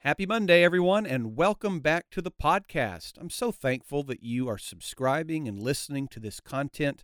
Happy 0.00 0.26
Monday, 0.26 0.62
everyone, 0.62 1.06
and 1.06 1.34
welcome 1.36 1.80
back 1.80 2.10
to 2.10 2.20
the 2.20 2.30
podcast. 2.30 3.12
I'm 3.18 3.30
so 3.30 3.50
thankful 3.50 4.02
that 4.02 4.22
you 4.22 4.46
are 4.48 4.58
subscribing 4.58 5.48
and 5.48 5.58
listening 5.58 6.06
to 6.08 6.20
this 6.20 6.38
content. 6.38 7.02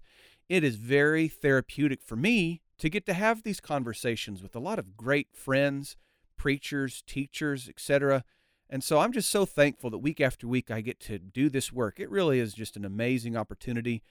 It 0.50 0.62
is 0.62 0.76
very 0.76 1.26
therapeutic 1.26 2.02
for 2.02 2.16
me 2.16 2.60
to 2.76 2.90
get 2.90 3.06
to 3.06 3.14
have 3.14 3.44
these 3.44 3.60
conversations 3.60 4.42
with 4.42 4.54
a 4.54 4.60
lot 4.60 4.78
of 4.78 4.98
great 4.98 5.28
friends, 5.32 5.96
preachers, 6.36 7.02
teachers, 7.06 7.66
etc. 7.66 8.24
And 8.68 8.82
so 8.82 8.98
I'm 8.98 9.12
just 9.12 9.30
so 9.30 9.46
thankful 9.46 9.90
that 9.90 9.98
week 9.98 10.20
after 10.20 10.48
week 10.48 10.70
I 10.70 10.80
get 10.80 10.98
to 11.00 11.18
do 11.18 11.48
this 11.48 11.72
work. 11.72 12.00
It 12.00 12.10
really 12.10 12.40
is 12.40 12.52
just 12.52 12.76
an 12.76 12.84
amazing 12.84 13.36
opportunity. 13.36 14.02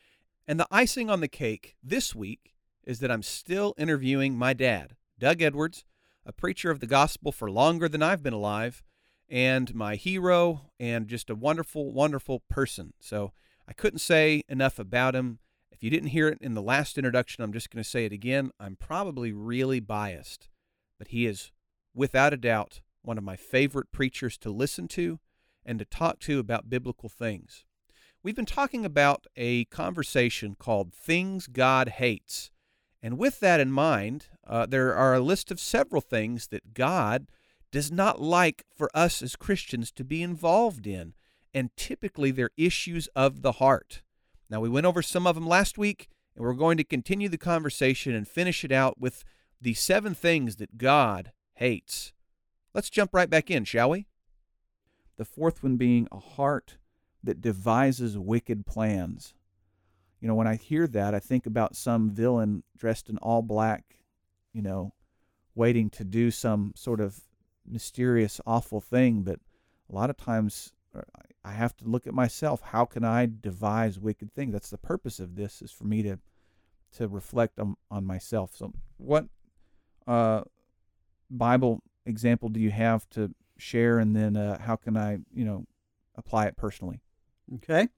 And 0.48 0.60
the 0.60 0.68
icing 0.72 1.10
on 1.10 1.20
the 1.20 1.28
cake 1.28 1.76
this 1.84 2.16
week 2.16 2.54
is 2.86 3.00
that 3.00 3.12
I'm 3.12 3.24
still 3.24 3.74
interviewing 3.78 4.38
my 4.38 4.54
dad, 4.54 4.96
Doug 5.20 5.42
Edwards, 5.42 5.84
a 6.26 6.32
preacher 6.32 6.72
of 6.72 6.80
the 6.80 6.88
gospel 6.88 7.32
for 7.32 7.52
longer 7.52 7.90
than 7.90 8.02
I've 8.02 8.24
been 8.24 8.34
alive, 8.34 8.84
and 9.28 9.74
my 9.74 9.96
hero, 9.96 10.70
and 10.80 11.08
just 11.08 11.30
a 11.30 11.36
wonderful, 11.36 11.92
wonderful 11.92 12.44
person. 12.50 12.94
So 13.00 13.34
I 13.68 13.74
couldn't 13.74 14.00
say 14.00 14.44
enough 14.48 14.80
about 14.80 15.16
him. 15.16 15.40
If 15.72 15.84
you 15.84 15.90
didn't 15.90 16.10
hear 16.10 16.30
it 16.30 16.38
in 16.42 16.54
the 16.54 16.62
last 16.62 16.98
introduction, 16.98 17.44
I'm 17.44 17.52
just 17.52 17.70
going 17.70 17.84
to 17.84 17.90
say 17.90 18.06
it 18.06 18.14
again. 18.14 18.52
I'm 18.60 18.76
probably 18.76 19.34
really 19.34 19.80
biased, 19.80 20.48
but 20.98 21.10
he 21.10 21.26
is, 21.26 21.52
without 21.94 22.34
a 22.34 22.38
doubt, 22.38 22.82
one 23.06 23.18
of 23.18 23.24
my 23.24 23.36
favorite 23.36 23.92
preachers 23.92 24.38
to 24.40 24.50
listen 24.50 24.88
to 24.90 25.20
and 25.66 25.80
to 25.80 25.86
talk 25.86 26.20
to 26.20 26.40
about 26.40 26.70
biblical 26.70 27.10
things. 27.10 27.66
We've 28.24 28.36
been 28.36 28.46
talking 28.46 28.86
about 28.86 29.28
a 29.36 29.66
conversation 29.66 30.56
called 30.58 30.94
Things 30.94 31.48
God 31.48 31.90
Hates. 31.90 32.50
And 33.02 33.20
with 33.20 33.40
that 33.40 33.60
in 33.60 33.72
mind, 33.72 34.28
uh, 34.48 34.66
there 34.66 34.96
are 34.96 35.14
a 35.14 35.20
list 35.20 35.52
of 35.52 35.60
several 35.60 36.02
things 36.02 36.48
that 36.48 36.74
God 36.74 37.28
does 37.72 37.92
not 37.92 38.20
like 38.20 38.64
for 38.76 38.90
us 38.96 39.22
as 39.22 39.36
Christians 39.36 39.92
to 39.92 40.04
be 40.04 40.24
involved 40.24 40.88
in. 40.88 41.14
And 41.54 41.70
typically 41.78 42.32
they're 42.32 42.50
issues 42.58 43.08
of 43.16 43.44
the 43.44 43.54
heart. 43.54 44.02
Now, 44.50 44.60
we 44.60 44.70
went 44.70 44.86
over 44.86 45.02
some 45.02 45.28
of 45.28 45.36
them 45.36 45.48
last 45.48 45.78
week, 45.78 46.08
and 46.36 46.44
we're 46.44 46.54
going 46.54 46.78
to 46.78 46.84
continue 46.84 47.30
the 47.30 47.38
conversation 47.38 48.16
and 48.16 48.28
finish 48.28 48.64
it 48.64 48.72
out 48.72 49.00
with 49.00 49.24
the 49.62 49.74
seven 49.74 50.14
things 50.14 50.56
that 50.58 50.78
God 50.78 51.32
hates. 51.56 52.12
Let's 52.76 52.90
jump 52.90 53.14
right 53.14 53.30
back 53.30 53.50
in, 53.50 53.64
shall 53.64 53.92
we? 53.92 54.06
The 55.16 55.24
fourth 55.24 55.64
one 55.64 55.78
being 55.78 56.10
a 56.12 56.20
heart 56.20 56.78
that 57.24 57.40
devises 57.40 58.18
wicked 58.18 58.66
plans. 58.66 59.34
You 60.20 60.28
know, 60.28 60.36
when 60.36 60.46
I 60.46 60.56
hear 60.56 60.86
that, 60.88 61.16
I 61.16 61.20
think 61.20 61.46
about 61.46 61.78
some 61.78 62.10
villain 62.10 62.64
dressed 62.78 63.10
in 63.10 63.18
all 63.20 63.42
black, 63.42 64.02
you 64.52 64.62
know, 64.62 64.92
waiting 65.56 65.90
to 65.92 66.04
do 66.04 66.30
some 66.32 66.74
sort 66.76 67.00
of 67.00 67.22
mysterious, 67.66 68.42
awful 68.46 68.82
thing. 68.82 69.22
But 69.22 69.40
a 69.90 69.96
lot 69.96 70.10
of 70.10 70.18
times 70.18 70.74
uh, 70.94 71.04
I 71.46 71.54
have 71.54 71.78
to 71.78 71.86
look 71.86 72.06
at 72.06 72.14
myself. 72.14 72.60
How 72.60 72.84
can 72.84 73.06
I 73.06 73.30
devise 73.40 74.02
wicked 74.02 74.34
things? 74.34 74.52
That's 74.52 74.70
the 74.70 74.78
purpose 74.78 75.22
of 75.22 75.38
this, 75.38 75.62
is 75.62 75.72
for 75.72 75.86
me 75.86 76.04
to 76.04 76.20
to 76.98 77.08
reflect 77.08 77.58
on, 77.58 77.78
on 77.90 78.06
myself. 78.06 78.52
So, 78.54 78.74
what 78.98 79.28
uh, 80.08 80.42
Bible 81.30 81.82
example 82.06 82.50
do 82.50 82.60
you 82.60 82.72
have 82.72 83.10
to 83.12 83.34
share, 83.58 84.00
and 84.00 84.16
then 84.16 84.36
uh, 84.36 84.60
how 84.62 84.76
can 84.76 84.98
I, 84.98 85.20
you 85.34 85.46
know, 85.46 85.66
apply 86.16 86.46
it 86.46 86.58
personally? 86.58 87.02
Okay. 87.56 87.90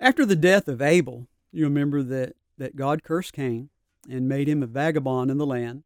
After 0.00 0.26
the 0.26 0.36
death 0.36 0.68
of 0.68 0.82
Abel, 0.82 1.26
you 1.52 1.64
remember 1.64 2.02
that, 2.02 2.34
that 2.58 2.76
God 2.76 3.02
cursed 3.02 3.32
Cain 3.32 3.70
and 4.08 4.28
made 4.28 4.48
him 4.48 4.62
a 4.62 4.66
vagabond 4.66 5.30
in 5.30 5.38
the 5.38 5.46
land. 5.46 5.84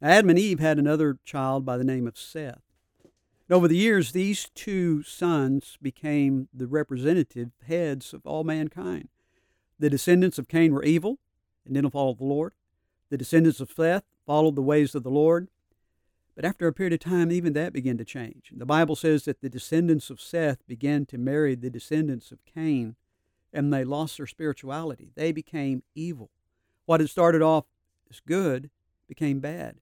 Adam 0.00 0.30
and 0.30 0.38
Eve 0.38 0.60
had 0.60 0.78
another 0.78 1.18
child 1.24 1.64
by 1.64 1.76
the 1.76 1.84
name 1.84 2.06
of 2.06 2.16
Seth. 2.16 2.60
And 3.02 3.56
over 3.56 3.66
the 3.66 3.76
years, 3.76 4.12
these 4.12 4.50
two 4.54 5.02
sons 5.02 5.76
became 5.80 6.48
the 6.54 6.66
representative 6.66 7.50
heads 7.66 8.12
of 8.12 8.24
all 8.24 8.44
mankind. 8.44 9.08
The 9.78 9.90
descendants 9.90 10.38
of 10.38 10.48
Cain 10.48 10.72
were 10.72 10.84
evil 10.84 11.18
and 11.64 11.74
didn't 11.74 11.92
follow 11.92 12.14
the 12.14 12.24
Lord. 12.24 12.52
The 13.10 13.16
descendants 13.16 13.60
of 13.60 13.72
Seth 13.72 14.04
followed 14.26 14.54
the 14.54 14.62
ways 14.62 14.94
of 14.94 15.02
the 15.02 15.10
Lord. 15.10 15.48
But 16.38 16.44
after 16.44 16.68
a 16.68 16.72
period 16.72 16.92
of 16.92 17.00
time, 17.00 17.32
even 17.32 17.52
that 17.54 17.72
began 17.72 17.98
to 17.98 18.04
change. 18.04 18.52
The 18.54 18.64
Bible 18.64 18.94
says 18.94 19.24
that 19.24 19.40
the 19.40 19.48
descendants 19.48 20.08
of 20.08 20.20
Seth 20.20 20.64
began 20.68 21.04
to 21.06 21.18
marry 21.18 21.56
the 21.56 21.68
descendants 21.68 22.30
of 22.30 22.44
Cain, 22.44 22.94
and 23.52 23.74
they 23.74 23.82
lost 23.82 24.18
their 24.18 24.26
spirituality. 24.28 25.10
They 25.16 25.32
became 25.32 25.82
evil. 25.96 26.30
What 26.86 27.00
had 27.00 27.10
started 27.10 27.42
off 27.42 27.64
as 28.08 28.20
good 28.20 28.70
became 29.08 29.40
bad. 29.40 29.80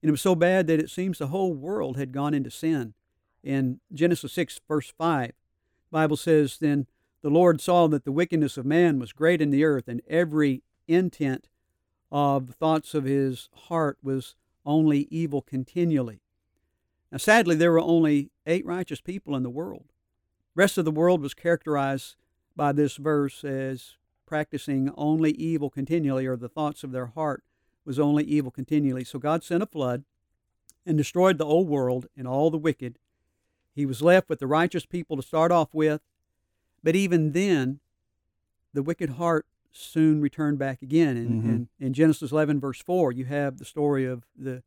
And 0.00 0.08
it 0.08 0.12
was 0.12 0.20
so 0.20 0.36
bad 0.36 0.68
that 0.68 0.78
it 0.78 0.90
seems 0.90 1.18
the 1.18 1.26
whole 1.26 1.54
world 1.54 1.96
had 1.96 2.12
gone 2.12 2.34
into 2.34 2.52
sin. 2.52 2.94
In 3.42 3.80
Genesis 3.92 4.32
6, 4.32 4.60
verse 4.68 4.92
5, 4.96 5.26
the 5.26 5.32
Bible 5.90 6.16
says, 6.16 6.58
Then 6.58 6.86
the 7.20 7.30
Lord 7.30 7.60
saw 7.60 7.88
that 7.88 8.04
the 8.04 8.12
wickedness 8.12 8.56
of 8.56 8.64
man 8.64 9.00
was 9.00 9.12
great 9.12 9.42
in 9.42 9.50
the 9.50 9.64
earth, 9.64 9.88
and 9.88 10.02
every 10.06 10.62
intent 10.86 11.48
of 12.12 12.46
the 12.46 12.52
thoughts 12.52 12.94
of 12.94 13.02
his 13.02 13.48
heart 13.66 13.98
was 14.04 14.36
only 14.64 15.08
evil 15.10 15.42
continually. 15.42 16.20
Now, 17.10 17.18
sadly, 17.18 17.56
there 17.56 17.72
were 17.72 17.80
only 17.80 18.30
eight 18.46 18.64
righteous 18.64 19.00
people 19.00 19.34
in 19.34 19.42
the 19.42 19.50
world. 19.50 19.86
The 20.54 20.62
rest 20.62 20.78
of 20.78 20.84
the 20.84 20.90
world 20.90 21.20
was 21.20 21.34
characterized 21.34 22.16
by 22.54 22.72
this 22.72 22.96
verse 22.96 23.44
as 23.44 23.96
practicing 24.26 24.92
only 24.96 25.32
evil 25.32 25.70
continually, 25.70 26.26
or 26.26 26.36
the 26.36 26.48
thoughts 26.48 26.84
of 26.84 26.92
their 26.92 27.06
heart 27.06 27.42
was 27.84 27.98
only 27.98 28.24
evil 28.24 28.50
continually. 28.50 29.02
So 29.02 29.18
God 29.18 29.42
sent 29.42 29.62
a 29.62 29.66
flood 29.66 30.04
and 30.86 30.96
destroyed 30.96 31.38
the 31.38 31.44
old 31.44 31.68
world 31.68 32.06
and 32.16 32.28
all 32.28 32.50
the 32.50 32.58
wicked. 32.58 32.98
He 33.74 33.86
was 33.86 34.02
left 34.02 34.28
with 34.28 34.38
the 34.38 34.46
righteous 34.46 34.86
people 34.86 35.16
to 35.16 35.22
start 35.22 35.50
off 35.50 35.68
with, 35.72 36.00
but 36.82 36.94
even 36.94 37.32
then, 37.32 37.80
the 38.72 38.82
wicked 38.82 39.10
heart 39.10 39.46
soon 39.72 40.20
return 40.20 40.56
back 40.56 40.82
again. 40.82 41.16
And, 41.16 41.42
Mhm. 41.42 41.48
and 41.48 41.68
in 41.78 41.92
Genesis 41.92 42.32
11, 42.32 42.58
verse 42.60 42.80
4, 42.82 43.12
you 43.12 43.24
have 43.26 43.58
the 43.58 43.64
story 43.64 44.04
of 44.04 44.24
the, 44.36 44.62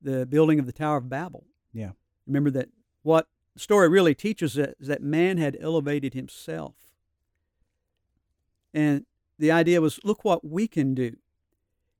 the 0.00 0.26
building 0.26 0.58
of 0.58 0.66
the 0.66 0.72
Tower 0.72 0.98
of 0.98 1.08
Babel. 1.08 1.46
Yeah. 1.72 1.92
Remember 2.26 2.50
that 2.50 2.68
what 3.02 3.28
the 3.54 3.60
story 3.60 3.88
really 3.88 4.14
teaches 4.14 4.56
is 4.58 4.74
that 4.88 5.02
man 5.02 5.38
had 5.38 5.56
elevated 5.60 6.14
himself. 6.14 6.74
And 8.74 9.06
the 9.38 9.50
idea 9.50 9.80
was 9.80 10.00
look 10.04 10.24
what 10.24 10.44
we 10.44 10.66
can 10.68 10.94
do. 10.94 11.16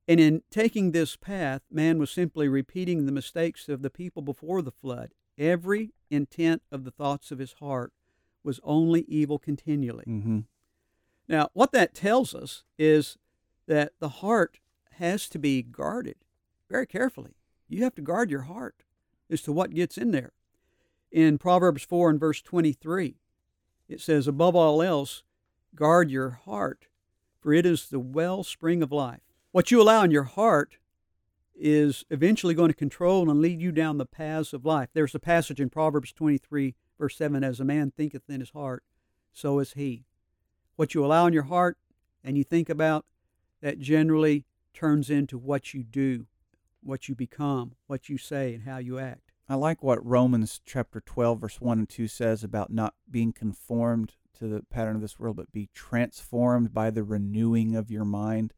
And 0.07 0.19
in 0.19 0.43
taking 0.49 0.91
this 0.91 1.15
path, 1.15 1.61
man 1.71 1.97
was 1.97 2.11
simply 2.11 2.47
repeating 2.47 3.05
the 3.05 3.11
mistakes 3.11 3.69
of 3.69 3.81
the 3.81 3.89
people 3.89 4.21
before 4.21 4.61
the 4.61 4.71
flood. 4.71 5.13
Every 5.37 5.93
intent 6.09 6.61
of 6.71 6.83
the 6.83 6.91
thoughts 6.91 7.31
of 7.31 7.39
his 7.39 7.53
heart 7.53 7.93
was 8.43 8.59
only 8.63 9.01
evil 9.07 9.39
continually. 9.39 10.03
Mm-hmm. 10.05 10.39
Now, 11.27 11.49
what 11.53 11.71
that 11.71 11.93
tells 11.93 12.35
us 12.35 12.63
is 12.77 13.17
that 13.67 13.93
the 13.99 14.09
heart 14.09 14.59
has 14.97 15.29
to 15.29 15.39
be 15.39 15.61
guarded 15.61 16.15
very 16.69 16.85
carefully. 16.85 17.35
You 17.67 17.83
have 17.83 17.95
to 17.95 18.01
guard 18.01 18.29
your 18.29 18.43
heart 18.43 18.83
as 19.29 19.41
to 19.43 19.51
what 19.51 19.73
gets 19.73 19.97
in 19.97 20.11
there. 20.11 20.33
In 21.11 21.37
Proverbs 21.37 21.83
4 21.83 22.09
and 22.11 22.19
verse 22.19 22.41
23, 22.41 23.15
it 23.87 24.01
says, 24.01 24.27
Above 24.27 24.55
all 24.55 24.81
else, 24.81 25.23
guard 25.75 26.09
your 26.09 26.31
heart, 26.45 26.87
for 27.39 27.53
it 27.53 27.65
is 27.65 27.87
the 27.87 27.99
wellspring 27.99 28.81
of 28.81 28.91
life. 28.91 29.21
What 29.51 29.71
you 29.71 29.81
allow 29.81 30.03
in 30.03 30.11
your 30.11 30.23
heart 30.23 30.77
is 31.55 32.03
eventually 32.09 32.55
going 32.55 32.69
to 32.69 32.75
control 32.75 33.29
and 33.29 33.39
lead 33.39 33.61
you 33.61 33.71
down 33.71 33.97
the 33.97 34.05
paths 34.05 34.53
of 34.53 34.65
life. 34.65 34.89
There's 34.93 35.15
a 35.15 35.19
passage 35.19 35.61
in 35.61 35.69
Proverbs 35.69 36.11
23, 36.11 36.75
verse 36.99 37.15
7 37.15 37.43
As 37.43 37.59
a 37.59 37.65
man 37.65 37.91
thinketh 37.95 38.23
in 38.27 38.39
his 38.39 38.49
heart, 38.49 38.83
so 39.31 39.59
is 39.59 39.73
he 39.73 40.05
what 40.75 40.93
you 40.93 41.05
allow 41.05 41.27
in 41.27 41.33
your 41.33 41.43
heart 41.43 41.77
and 42.23 42.37
you 42.37 42.43
think 42.43 42.69
about, 42.69 43.05
that 43.61 43.79
generally 43.79 44.45
turns 44.73 45.09
into 45.09 45.37
what 45.37 45.73
you 45.73 45.83
do, 45.83 46.25
what 46.81 47.07
you 47.07 47.15
become, 47.15 47.73
what 47.87 48.09
you 48.09 48.17
say, 48.17 48.53
and 48.53 48.63
how 48.63 48.77
you 48.77 48.99
act. 48.99 49.31
I 49.47 49.55
like 49.55 49.83
what 49.83 50.05
Romans 50.05 50.61
chapter 50.65 51.01
12, 51.01 51.41
verse 51.41 51.61
1 51.61 51.79
and 51.79 51.89
2 51.89 52.07
says 52.07 52.43
about 52.43 52.71
not 52.71 52.95
being 53.09 53.33
conformed 53.33 54.13
to 54.39 54.47
the 54.47 54.63
pattern 54.63 54.95
of 54.95 55.01
this 55.01 55.19
world, 55.19 55.35
but 55.35 55.51
be 55.51 55.69
transformed 55.73 56.73
by 56.73 56.89
the 56.89 57.03
renewing 57.03 57.75
of 57.75 57.91
your 57.91 58.05
mind. 58.05 58.53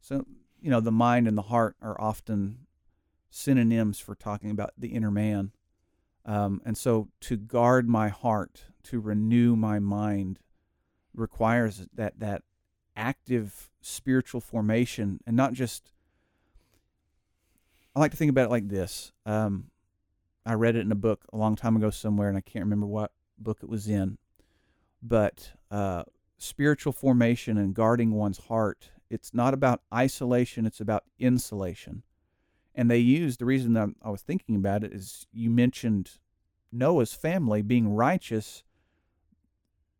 So, 0.00 0.26
you 0.60 0.70
know, 0.70 0.80
the 0.80 0.92
mind 0.92 1.26
and 1.26 1.38
the 1.38 1.42
heart 1.42 1.76
are 1.80 1.98
often 2.00 2.66
synonyms 3.30 3.98
for 3.98 4.14
talking 4.14 4.50
about 4.50 4.72
the 4.76 4.88
inner 4.88 5.10
man. 5.10 5.52
Um, 6.26 6.60
and 6.64 6.76
so 6.76 7.08
to 7.22 7.36
guard 7.36 7.88
my 7.88 8.08
heart, 8.08 8.64
to 8.84 9.00
renew 9.00 9.56
my 9.56 9.78
mind, 9.78 10.38
requires 11.14 11.86
that 11.94 12.18
that 12.20 12.42
active 12.96 13.70
spiritual 13.80 14.40
formation 14.40 15.20
and 15.26 15.36
not 15.36 15.52
just 15.52 15.92
I 17.94 18.00
like 18.00 18.10
to 18.10 18.16
think 18.16 18.30
about 18.30 18.46
it 18.46 18.50
like 18.50 18.68
this. 18.68 19.12
Um, 19.24 19.70
I 20.44 20.54
read 20.54 20.76
it 20.76 20.80
in 20.80 20.92
a 20.92 20.96
book 20.96 21.24
a 21.32 21.36
long 21.36 21.54
time 21.56 21.76
ago 21.76 21.90
somewhere, 21.90 22.28
and 22.28 22.36
I 22.36 22.40
can't 22.40 22.64
remember 22.64 22.86
what 22.86 23.12
book 23.38 23.58
it 23.62 23.68
was 23.68 23.88
in. 23.88 24.18
But 25.00 25.52
uh, 25.70 26.04
spiritual 26.36 26.92
formation 26.92 27.56
and 27.56 27.74
guarding 27.74 28.12
one's 28.12 28.38
heart, 28.38 28.90
it's 29.10 29.32
not 29.32 29.54
about 29.54 29.82
isolation, 29.92 30.66
it's 30.66 30.80
about 30.80 31.04
insulation. 31.18 32.02
And 32.74 32.90
they 32.90 32.98
use 32.98 33.36
the 33.36 33.44
reason 33.44 33.74
that 33.74 33.90
I 34.02 34.10
was 34.10 34.22
thinking 34.22 34.56
about 34.56 34.82
it 34.82 34.92
is 34.92 35.26
you 35.32 35.48
mentioned 35.48 36.18
Noah's 36.72 37.14
family 37.14 37.62
being 37.62 37.94
righteous, 37.94 38.64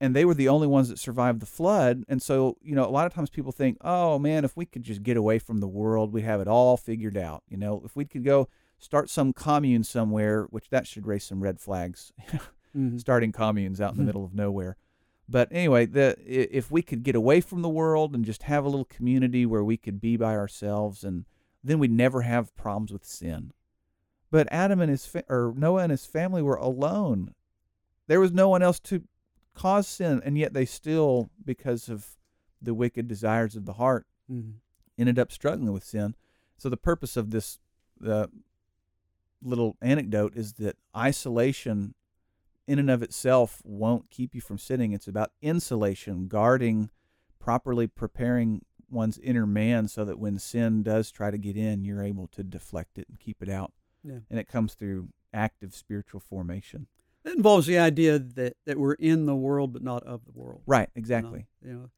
and 0.05 0.15
they 0.15 0.25
were 0.25 0.35
the 0.35 0.49
only 0.49 0.67
ones 0.67 0.89
that 0.89 0.99
survived 0.99 1.41
the 1.41 1.47
flood. 1.47 2.05
And 2.09 2.21
so, 2.23 2.57
you 2.63 2.75
know, 2.75 2.85
a 2.85 2.91
lot 2.91 3.07
of 3.07 3.15
times 3.15 3.31
people 3.31 3.53
think, 3.53 3.79
oh 3.81 4.19
man, 4.19 4.45
if 4.45 4.57
we 4.57 4.67
could 4.67 4.83
just 4.83 5.03
get 5.03 5.17
away 5.17 5.39
from 5.39 5.59
the 5.61 5.69
world, 5.69 6.13
we'd 6.13 6.25
have 6.25 6.41
it 6.41 6.49
all 6.49 6.77
figured 6.77 7.17
out. 7.17 7.43
You 7.49 7.57
know, 7.57 7.83
if 7.85 7.97
we 7.97 8.05
could 8.05 8.25
go 8.25 8.49
start 8.79 9.09
some 9.11 9.33
commune 9.33 9.85
somewhere, 9.85 10.45
which 10.51 10.69
that 10.71 10.87
should 10.87 11.07
raise 11.07 11.25
some 11.25 11.43
red 11.43 11.59
flags, 11.61 12.13
Mhm. 12.77 12.99
starting 13.01 13.33
communes 13.33 13.81
out 13.81 13.93
in 13.93 13.99
the 13.99 14.03
Mhm. 14.03 14.07
middle 14.07 14.25
of 14.25 14.35
nowhere. 14.35 14.77
But 15.29 15.49
anyway, 15.51 15.87
the 15.87 16.17
if 16.27 16.71
we 16.71 16.83
could 16.83 17.03
get 17.03 17.15
away 17.15 17.41
from 17.41 17.63
the 17.63 17.69
world 17.71 18.15
and 18.15 18.25
just 18.25 18.43
have 18.43 18.65
a 18.65 18.69
little 18.69 18.85
community 18.85 19.47
where 19.47 19.65
we 19.65 19.77
could 19.79 20.01
be 20.01 20.17
by 20.19 20.35
ourselves, 20.37 21.03
and 21.03 21.25
then 21.63 21.79
we'd 21.79 21.91
never 21.91 22.23
have 22.23 22.55
problems 22.55 22.93
with 22.93 23.07
sin. 23.07 23.53
But 24.31 24.49
Adam 24.51 24.81
and 24.81 24.91
his 24.91 25.07
fa- 25.07 25.25
or 25.31 25.55
Noah 25.57 25.85
and 25.85 25.91
his 25.91 26.05
family 26.05 26.43
were 26.43 26.57
alone. 26.57 27.33
There 28.07 28.21
was 28.21 28.33
no 28.33 28.51
one 28.51 28.63
else 28.63 28.79
to 28.81 29.05
cause 29.55 29.87
sin, 29.89 30.21
and 30.25 30.37
yet 30.37 30.53
they 30.53 30.65
still, 30.65 31.31
because 31.45 31.89
of 31.89 32.17
the 32.61 32.75
wicked 32.75 33.09
desires 33.09 33.57
of 33.57 33.65
the 33.67 33.75
heart, 33.75 34.07
Mhm. 34.31 34.55
ended 34.99 35.19
up 35.19 35.31
struggling 35.33 35.73
with 35.73 35.85
sin. 35.85 36.15
So 36.57 36.69
the 36.69 36.77
purpose 36.77 37.17
of 37.17 37.31
this 37.31 37.59
uh, 38.05 38.27
little 39.43 39.77
anecdote 39.81 40.35
is 40.37 40.55
that 40.55 40.77
isolation 40.97 41.95
in 42.67 42.79
and 42.79 42.91
of 42.91 43.03
itself 43.03 43.61
won't 43.65 44.11
keep 44.11 44.35
you 44.35 44.41
from 44.41 44.59
sinning. 44.59 44.93
It's 44.93 45.07
about 45.09 45.33
insulation, 45.43 46.29
guarding, 46.29 46.91
properly 47.39 47.87
preparing 47.87 48.65
one's 48.89 49.19
inner 49.19 49.47
man 49.47 49.87
so 49.89 50.05
that 50.05 50.19
when 50.19 50.39
sin 50.39 50.83
does 50.83 51.11
try 51.11 51.31
to 51.31 51.39
get 51.39 51.57
in, 51.57 51.85
you're 51.85 52.03
able 52.03 52.27
to 52.29 52.43
deflect 52.43 52.99
it 52.99 53.09
and 53.09 53.19
keep 53.19 53.43
it 53.43 53.49
out. 53.49 53.73
Yeah. 54.03 54.21
And 54.31 54.39
it 54.39 54.49
comes 54.49 54.75
through 54.75 55.11
active 55.33 55.75
spiritual 55.75 56.21
formation. 56.21 56.87
That 57.25 57.37
involves 57.37 57.67
the 57.67 57.79
idea 57.79 58.19
that, 58.19 58.57
that 58.67 58.79
we're 58.79 58.95
in 58.95 59.27
the 59.27 59.35
world 59.35 59.73
but 59.73 59.83
not 59.83 60.03
of 60.05 60.25
the 60.27 60.33
world. 60.33 60.63
Right, 60.67 60.89
you 60.95 61.01
know? 61.01 61.01
exactly. 61.01 61.47
You 61.65 61.73
know, 61.73 61.91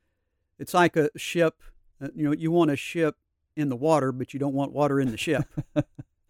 it's 0.59 0.73
like 0.75 0.97
a 0.97 1.11
ship. 1.17 1.63
uh, 2.01 2.09
You 2.15 2.25
know, 2.25 2.33
you 2.33 2.51
want 2.51 2.71
a 2.71 2.77
ship 2.77 3.17
in 3.57 3.69
the 3.69 3.77
water, 3.77 4.13
but 4.13 4.33
you 4.35 4.41
don't 4.41 4.55
want 4.55 4.73
water 4.73 5.01
in 5.01 5.11
the 5.11 5.17
ship. 5.17 5.45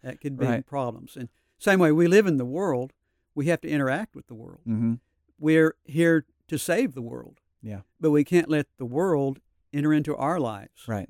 that 0.03 0.19
could 0.21 0.37
be 0.37 0.45
Right. 0.45 0.65
problems. 0.65 1.15
And 1.15 1.29
same 1.59 1.79
way, 1.79 1.91
we 1.91 2.07
live 2.07 2.25
in 2.27 2.37
the 2.37 2.45
world. 2.45 2.93
We 3.35 3.45
have 3.47 3.61
to 3.61 3.67
interact 3.69 4.15
with 4.15 4.27
the 4.27 4.33
world. 4.35 4.61
Mm-hmm. 4.67 4.95
We're 5.39 5.75
here 5.85 6.25
to 6.47 6.57
save 6.57 6.93
the 6.95 7.01
world, 7.01 7.39
Yeah, 7.61 7.81
but 7.99 8.09
we 8.11 8.23
can't 8.23 8.49
let 8.49 8.65
the 8.77 8.85
world 8.85 9.39
enter 9.73 9.93
into 9.93 10.15
our 10.15 10.39
lives. 10.39 10.87
right. 10.87 11.09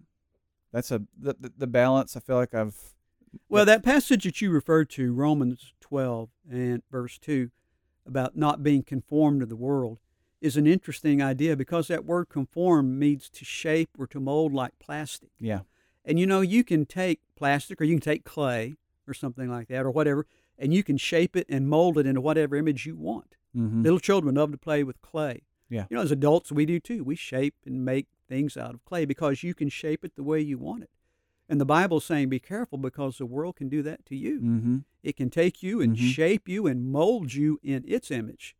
That's 0.73 0.91
a 0.91 1.03
the, 1.17 1.35
the, 1.39 1.53
the 1.57 1.67
balance. 1.67 2.17
I 2.17 2.19
feel 2.19 2.35
like 2.35 2.53
I've 2.53 2.75
Well, 3.47 3.63
that 3.65 3.83
passage 3.83 4.25
that 4.25 4.41
you 4.41 4.51
referred 4.51 4.89
to, 4.91 5.13
Romans 5.13 5.71
12 5.79 6.29
and 6.51 6.83
verse 6.91 7.17
2, 7.19 7.49
about 8.07 8.35
not 8.35 8.63
being 8.63 8.83
conformed 8.83 9.41
to 9.41 9.45
the 9.45 9.55
world, 9.55 9.99
is 10.41 10.55
an 10.57 10.67
interesting 10.67 11.21
idea 11.21 11.55
because 11.55 11.87
that 11.87 12.05
word 12.05 12.29
conform 12.29 12.97
means 12.99 13.29
to 13.29 13.43
shape 13.43 13.89
or 13.97 14.07
to 14.07 14.19
mold 14.19 14.53
like 14.53 14.77
plastic. 14.79 15.29
yeah, 15.39 15.61
And 16.05 16.19
you 16.19 16.27
know, 16.27 16.41
you 16.41 16.63
can 16.63 16.85
take 16.85 17.19
plastic 17.35 17.81
or 17.81 17.85
you 17.85 17.95
can 17.95 18.01
take 18.01 18.23
clay 18.23 18.75
or 19.07 19.13
something 19.13 19.49
like 19.49 19.67
that 19.69 19.85
or 19.85 19.91
whatever, 19.91 20.25
and 20.59 20.73
you 20.73 20.83
can 20.83 20.97
shape 20.97 21.35
it 21.35 21.47
and 21.49 21.67
mold 21.67 21.97
it 21.97 22.05
into 22.05 22.21
whatever 22.21 22.55
image 22.55 22.85
you 22.85 22.95
want. 22.95 23.35
mm-hmm. 23.55 23.81
Little 23.83 23.99
children 23.99 24.35
love 24.35 24.51
to 24.51 24.57
play 24.57 24.83
with 24.83 25.01
clay. 25.01 25.43
Yeah. 25.69 25.85
You 25.89 25.97
know, 25.97 26.03
as 26.03 26.11
adults, 26.11 26.51
we 26.51 26.65
do 26.65 26.79
too. 26.79 27.03
We 27.03 27.15
shape 27.15 27.55
and 27.65 27.83
make 27.83 28.07
things 28.29 28.57
out 28.57 28.73
of 28.73 28.85
clay 28.85 29.05
because 29.05 29.43
you 29.43 29.53
can 29.53 29.69
shape 29.69 30.05
it 30.05 30.15
the 30.15 30.23
way 30.23 30.39
you 30.39 30.57
want 30.57 30.83
it. 30.83 30.89
And 31.49 31.61
the 31.61 31.65
Bible's 31.65 32.03
saying, 32.05 32.29
be 32.29 32.39
careful 32.39 32.77
because 32.77 33.17
the 33.17 33.25
world 33.25 33.55
can 33.55 33.69
do 33.69 33.81
that 33.83 34.05
to 34.07 34.15
you. 34.15 34.39
mm-hmm. 34.41 34.77
It 35.03 35.15
can 35.15 35.29
take 35.29 35.63
you 35.63 35.79
and 35.81 35.95
Mhm. 35.95 35.99
shape 36.13 36.49
you 36.49 36.67
and 36.67 36.91
mold 36.91 37.33
you 37.33 37.59
in 37.63 37.85
its 37.87 38.11
image. 38.11 38.55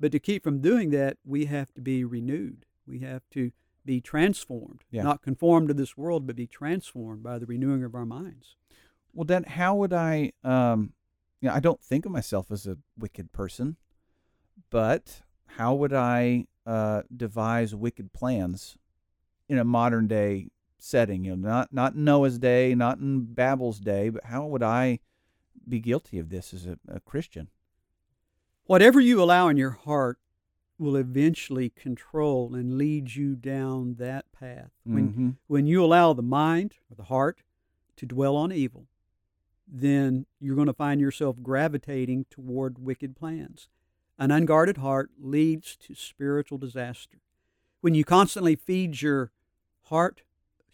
But 0.00 0.10
to 0.12 0.18
keep 0.18 0.42
from 0.42 0.60
doing 0.60 0.90
that, 0.90 1.18
we 1.24 1.44
have 1.44 1.72
to 1.74 1.80
be 1.80 2.02
renewed. 2.04 2.66
We 2.86 2.98
have 3.00 3.28
to 3.30 3.52
be 3.84 4.00
transformed, 4.00 4.82
Yeah. 4.90 5.04
not 5.04 5.22
conformed 5.22 5.68
to 5.68 5.74
this 5.74 5.96
world, 5.96 6.26
but 6.26 6.34
be 6.34 6.48
transformed 6.48 7.22
by 7.22 7.38
the 7.38 7.46
renewing 7.46 7.84
of 7.84 7.94
our 7.94 8.04
minds. 8.04 8.56
Well, 9.12 9.24
then, 9.24 9.44
how 9.44 9.76
would 9.76 9.92
I? 9.92 10.32
Um, 10.42 10.92
you 11.40 11.48
know, 11.48 11.54
I 11.54 11.60
don't 11.60 11.80
think 11.80 12.04
of 12.04 12.10
myself 12.12 12.50
as 12.50 12.66
a 12.66 12.78
wicked 12.98 13.30
person, 13.32 13.76
but 14.70 15.22
how 15.46 15.74
would 15.74 15.92
I 15.92 16.46
uh, 16.66 17.02
devise 17.16 17.74
wicked 17.74 18.12
plans 18.12 18.76
in 19.48 19.56
a 19.58 19.64
modern 19.64 20.08
day 20.08 20.48
setting? 20.86 21.24
You 21.24 21.36
know, 21.36 21.48
not 21.48 21.72
not 21.72 21.94
in 21.94 22.04
Noah's 22.04 22.38
day, 22.38 22.74
not 22.74 22.98
in 22.98 23.24
Babel's 23.34 23.80
day, 23.80 24.08
but 24.08 24.24
how 24.24 24.46
would 24.46 24.62
I 24.62 25.00
be 25.68 25.80
guilty 25.80 26.18
of 26.18 26.28
this 26.30 26.54
as 26.54 26.66
a, 26.66 26.78
a 26.88 27.00
Christian? 27.00 27.48
Whatever 28.64 29.00
you 29.00 29.22
allow 29.22 29.48
in 29.48 29.56
your 29.56 29.70
heart 29.70 30.18
will 30.78 30.96
eventually 30.96 31.70
control 31.70 32.54
and 32.54 32.76
lead 32.76 33.14
you 33.14 33.34
down 33.34 33.94
that 33.94 34.30
path. 34.32 34.70
When, 34.84 35.12
Mhm. 35.12 35.36
when 35.46 35.66
you 35.66 35.82
allow 35.84 36.12
the 36.12 36.22
mind 36.22 36.74
or 36.90 36.96
the 36.96 37.04
heart 37.04 37.42
to 37.96 38.06
dwell 38.06 38.36
on 38.36 38.52
evil, 38.52 38.86
then 39.66 40.26
you're 40.38 40.54
going 40.54 40.66
to 40.66 40.72
find 40.74 41.00
yourself 41.00 41.42
gravitating 41.42 42.26
toward 42.28 42.78
wicked 42.78 43.16
plans. 43.16 43.68
An 44.18 44.30
unguarded 44.30 44.76
heart 44.78 45.10
leads 45.18 45.76
to 45.76 45.94
spiritual 45.94 46.58
disaster. 46.58 47.20
When 47.80 47.94
you 47.94 48.04
constantly 48.04 48.54
feed 48.56 49.00
your 49.00 49.32
heart 49.84 50.22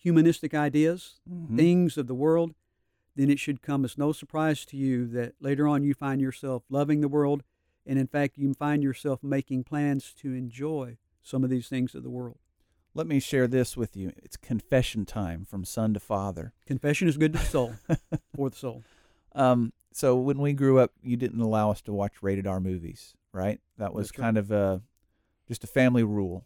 humanistic 0.02 0.52
ideas, 0.52 1.20
Mhm. 1.31 1.56
things 1.56 1.96
of 1.96 2.06
the 2.08 2.14
world, 2.14 2.54
then 3.14 3.31
it 3.31 3.38
should 3.38 3.62
come 3.62 3.84
as 3.84 3.96
no 3.96 4.10
surprise 4.12 4.64
to 4.66 4.76
you 4.76 5.06
that 5.08 5.34
later 5.40 5.69
on 5.69 5.82
you 5.84 5.94
find 5.94 6.20
yourself 6.20 6.64
loving 6.69 7.00
the 7.00 7.08
world, 7.08 7.44
and 7.87 7.99
in 7.99 8.06
fact, 8.06 8.37
you 8.37 8.52
find 8.54 8.82
yourself 8.82 9.22
making 9.22 9.64
plans 9.64 10.12
to 10.14 10.32
enjoy 10.32 10.96
some 11.22 11.44
of 11.44 11.50
these 11.50 11.69
things 11.69 11.94
of 11.94 12.02
the 12.02 12.10
world. 12.10 12.38
Let 12.94 13.06
me 13.06 13.20
share 13.20 13.46
this 13.46 13.76
with 13.76 13.96
you. 13.96 14.12
It's 14.16 14.37
confession 14.37 15.06
time 15.06 15.44
from 15.44 15.64
son 15.64 15.94
to 15.94 16.00
father. 16.00 16.52
Confession 16.66 17.06
is 17.08 17.16
good 17.16 17.32
to 17.34 17.38
the 17.38 17.44
soul, 17.44 17.75
for 18.37 18.50
the 18.50 18.56
soul. 18.56 18.82
Um, 19.34 19.72
so 19.93 20.16
when 20.19 20.38
we 20.38 20.52
grew 20.52 20.78
up, 20.78 20.93
you 21.02 21.16
didn't 21.16 21.40
allow 21.40 21.70
us 21.70 21.81
to 21.82 21.93
watch 21.93 22.22
rated 22.22 22.46
R 22.46 22.60
movies, 22.60 23.14
right? 23.32 23.60
That 23.78 23.94
was 23.94 24.08
That's 24.08 24.19
right. 24.19 24.25
kind 24.25 24.38
of 24.38 24.50
a 24.50 24.82
just 25.49 25.64
a 25.64 25.66
family 25.66 26.02
rule. 26.02 26.44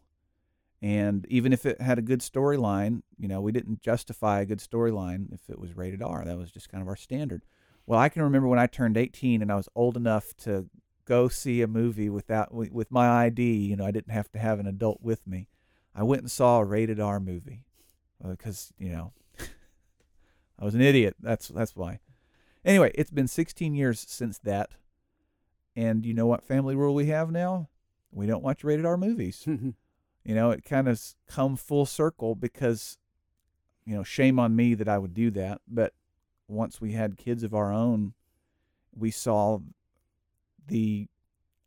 And 0.83 1.27
even 1.29 1.53
if 1.53 1.65
it 1.65 1.81
had 1.81 1.99
a 1.99 2.03
good 2.03 2.21
storyline, 2.21 3.03
you 3.19 3.29
know, 3.29 3.41
we 3.41 3.53
didn't 3.53 3.81
justify 3.81 4.41
a 4.41 4.47
good 4.47 4.59
storyline 4.59 5.33
if 5.33 5.49
it 5.49 5.59
was 5.59 5.77
rated 5.77 6.03
R. 6.03 6.25
That 6.25 6.37
was 6.37 6.51
just 6.51 6.69
kind 6.69 6.83
of 6.83 6.89
our 6.89 6.97
standard. 6.97 7.43
Well, 7.87 7.99
I 7.99 8.09
can 8.09 8.23
remember 8.23 8.49
when 8.49 8.59
I 8.59 8.67
turned 8.67 8.97
18 8.97 9.43
and 9.43 9.51
I 9.51 9.57
was 9.57 9.69
old 9.75 9.97
enough 9.97 10.37
to 10.39 10.69
go 11.07 11.29
see 11.29 11.63
a 11.63 11.67
movie 11.67 12.11
without 12.11 12.53
with 12.53 12.91
my 12.91 13.09
ID. 13.25 13.43
You 13.43 13.77
know, 13.77 13.87
I 13.87 13.91
didn't 13.91 14.13
have 14.13 14.31
to 14.33 14.39
have 14.39 14.59
an 14.59 14.67
adult 14.67 15.01
with 15.01 15.27
me. 15.27 15.49
I 15.95 16.03
went 16.03 16.23
and 16.23 16.31
saw 16.31 16.59
a 16.59 16.65
rated 16.65 17.01
R 17.01 17.21
movie 17.21 17.65
uh, 18.23 18.31
because 18.31 18.73
you 18.79 18.91
know 18.91 19.13
I 20.59 20.65
was 20.65 20.75
an 20.75 20.83
idiot. 20.83 21.17
That's 21.21 21.49
that's 21.49 21.75
why. 21.75 22.01
Anyway, 22.65 22.91
it's 22.97 23.13
been 23.13 23.29
16 23.29 23.75
years 23.75 24.05
since 24.09 24.39
that, 24.41 24.71
and 25.77 26.05
you 26.05 26.13
know 26.13 26.27
what 26.27 26.43
family 26.43 26.75
rule 26.75 26.95
we 26.95 27.07
have 27.07 27.31
now? 27.31 27.69
We 28.11 28.27
don't 28.27 28.43
watch 28.43 28.65
rated 28.65 28.85
R 28.85 28.97
movies. 28.97 29.47
You 30.27 30.35
know, 30.35 30.51
it 30.51 30.65
kind 30.65 30.89
of 30.89 31.01
come 31.29 31.55
full 31.55 31.87
circle 31.87 32.35
because, 32.35 32.99
you 33.85 33.95
know, 33.95 34.03
shame 34.03 34.41
on 34.41 34.57
me 34.57 34.75
that 34.75 34.89
I 34.89 34.99
would 34.99 35.15
do 35.15 35.31
that. 35.31 35.61
But 35.69 35.95
once 36.49 36.81
we 36.81 36.93
had 36.93 37.17
kids 37.17 37.45
of 37.45 37.55
our 37.55 37.73
own, 37.73 38.15
we 38.93 39.13
saw 39.13 39.61
the 40.67 41.07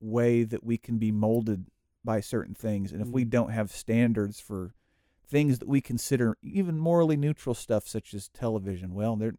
way 0.02 0.44
that 0.44 0.62
we 0.62 0.78
can 0.78 0.98
be 0.98 1.10
molded 1.10 1.68
by 2.04 2.20
certain 2.20 2.54
things. 2.54 2.92
And 2.92 3.02
if 3.02 3.08
we 3.08 3.24
Mhm. 3.24 3.30
don't 3.30 3.52
have 3.52 3.72
standards 3.72 4.42
for 4.42 4.74
things 5.26 5.60
that 5.60 5.68
we 5.70 5.80
consider 5.80 6.38
even 6.42 6.78
morally 6.78 7.16
neutral 7.16 7.56
stuff, 7.56 7.88
such 7.88 8.14
as 8.14 8.28
television, 8.28 8.94
well, 8.94 9.16
there 9.16 9.36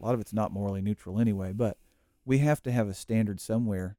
a 0.00 0.02
lot 0.02 0.14
of 0.14 0.20
it's 0.20 0.32
not 0.32 0.52
morally 0.52 0.80
neutral 0.80 1.20
anyway. 1.20 1.52
But 1.52 1.76
we 2.24 2.38
have 2.38 2.62
to 2.62 2.72
have 2.72 2.88
a 2.88 2.94
standard 2.94 3.40
somewhere. 3.40 3.98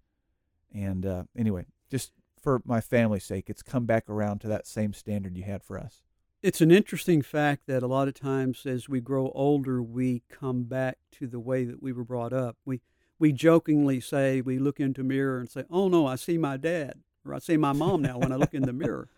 And 0.74 1.06
uh, 1.06 1.26
anyway, 1.36 1.68
just 1.88 2.12
for 2.46 2.62
my 2.64 2.80
family's 2.80 3.24
sake, 3.24 3.50
it's 3.50 3.64
come 3.64 3.88
back 3.88 4.08
around 4.08 4.40
to 4.40 4.48
that 4.48 4.68
same 4.68 4.94
standard 4.94 5.36
you 5.36 5.44
had 5.44 5.64
for 5.64 5.80
us. 5.80 6.04
It's 6.44 6.62
an 6.62 6.70
interesting 6.70 7.24
fact 7.24 7.64
that 7.66 7.82
a 7.82 7.88
lot 7.88 8.08
of 8.08 8.14
times 8.14 8.68
as 8.68 8.88
we 8.88 9.02
grow 9.02 9.32
older, 9.34 9.82
we 9.82 10.22
come 10.30 10.66
back 10.66 11.00
to 11.14 11.26
the 11.26 11.40
way 11.40 11.66
that 11.66 11.82
we 11.82 11.92
were 11.92 12.04
brought 12.04 12.34
up. 12.34 12.56
We, 12.64 12.82
we 13.18 13.32
jokingly 13.32 14.00
say, 14.00 14.42
we 14.42 14.60
look 14.60 14.80
into 14.80 15.04
mirror 15.04 15.40
and 15.40 15.50
say, 15.50 15.64
oh 15.72 15.88
no, 15.88 16.06
I 16.06 16.18
see 16.18 16.38
my 16.38 16.56
dad, 16.56 17.00
or 17.26 17.34
I 17.34 17.40
see 17.40 17.58
my 17.58 17.74
mom 17.74 18.04
now 18.04 18.20
when 18.20 18.32
I 18.32 18.36
look 18.36 18.54
in 18.54 18.64
the 18.64 18.74
mirror. 18.74 19.10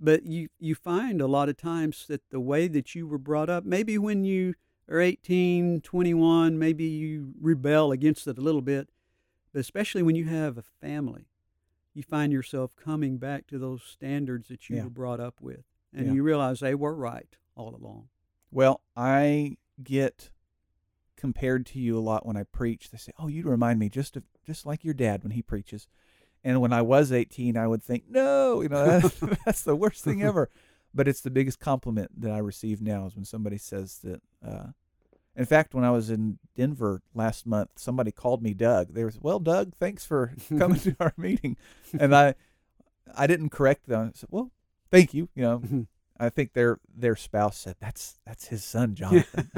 But 0.00 0.26
you, 0.26 0.48
you 0.60 0.76
find 0.76 1.20
a 1.20 1.26
lot 1.26 1.48
of 1.48 1.56
times 1.56 2.06
that 2.06 2.30
the 2.30 2.38
way 2.38 2.68
that 2.68 2.94
you 2.94 3.08
were 3.08 3.18
brought 3.18 3.50
up, 3.50 3.64
maybe 3.64 3.98
when 3.98 4.22
you 4.22 4.54
are 4.88 5.00
18, 5.00 5.80
21, 5.80 6.56
maybe 6.56 6.84
you 6.84 7.32
rebel 7.40 7.90
against 7.90 8.28
it 8.28 8.38
a 8.38 8.40
little 8.40 8.60
bit, 8.60 8.90
but 9.52 9.58
especially 9.58 10.04
when 10.04 10.14
you 10.14 10.26
have 10.26 10.56
a 10.56 10.62
family, 10.62 11.26
you 11.98 12.02
find 12.04 12.32
yourself 12.32 12.74
coming 12.76 13.18
back 13.18 13.46
to 13.48 13.58
those 13.58 13.82
standards 13.82 14.48
that 14.48 14.70
you 14.70 14.76
Yeah. 14.76 14.84
were 14.84 14.90
brought 14.90 15.20
up 15.20 15.40
with, 15.40 15.64
and 15.92 16.06
Yeah. 16.06 16.12
you 16.14 16.22
realize 16.22 16.60
they 16.60 16.74
were 16.74 16.94
right 16.94 17.36
all 17.56 17.74
along. 17.74 18.08
Well, 18.50 18.80
I 18.96 19.58
get 19.82 20.30
compared 21.16 21.66
to 21.66 21.80
you 21.80 21.98
a 21.98 22.00
lot 22.00 22.24
when 22.24 22.36
I 22.36 22.44
preach. 22.44 22.90
They 22.90 22.98
say, 22.98 23.12
"Oh, 23.18 23.26
you 23.26 23.42
remind 23.42 23.80
me 23.80 23.88
just 23.88 24.16
of 24.16 24.22
just 24.46 24.64
like 24.64 24.84
your 24.84 24.94
dad 24.94 25.22
when 25.24 25.32
he 25.32 25.42
preaches." 25.42 25.88
And 26.44 26.60
when 26.60 26.72
I 26.72 26.82
was 26.82 27.10
18, 27.10 27.56
I 27.56 27.66
would 27.66 27.82
think, 27.82 28.08
"No, 28.08 28.62
you 28.62 28.68
know, 28.68 28.84
that's, 29.00 29.18
that's 29.44 29.62
the 29.62 29.76
worst 29.76 30.04
thing 30.04 30.22
ever." 30.22 30.48
But 30.94 31.06
it's 31.06 31.20
the 31.20 31.30
biggest 31.30 31.60
compliment 31.60 32.18
that 32.22 32.30
I 32.30 32.38
receive 32.38 32.80
now 32.80 33.04
is 33.06 33.14
when 33.14 33.26
somebody 33.26 33.58
says 33.58 33.98
that. 33.98 34.22
Uh, 34.42 34.68
in 35.38 35.46
fact, 35.46 35.72
when 35.72 35.84
I 35.84 35.90
was 35.90 36.10
in 36.10 36.38
Denver 36.56 37.00
last 37.14 37.46
month, 37.46 37.70
somebody 37.76 38.10
called 38.12 38.42
me 38.42 38.52
Doug. 38.52 38.92
They 38.92 39.04
were, 39.04 39.12
"Well, 39.22 39.38
Doug, 39.38 39.74
thanks 39.76 40.04
for 40.04 40.34
coming 40.58 40.80
to 40.80 40.94
our 41.00 41.14
meeting," 41.16 41.56
and 41.98 42.14
I, 42.14 42.34
I 43.16 43.26
didn't 43.26 43.50
correct 43.50 43.86
them. 43.86 44.08
I 44.08 44.18
said, 44.18 44.28
"Well, 44.30 44.50
thank 44.90 45.14
you." 45.14 45.28
You 45.34 45.42
know, 45.42 45.86
I 46.20 46.28
think 46.28 46.52
their 46.52 46.80
their 46.94 47.16
spouse 47.16 47.56
said 47.56 47.76
that's 47.80 48.18
that's 48.26 48.48
his 48.48 48.64
son, 48.64 48.94
Jonathan. 48.96 49.50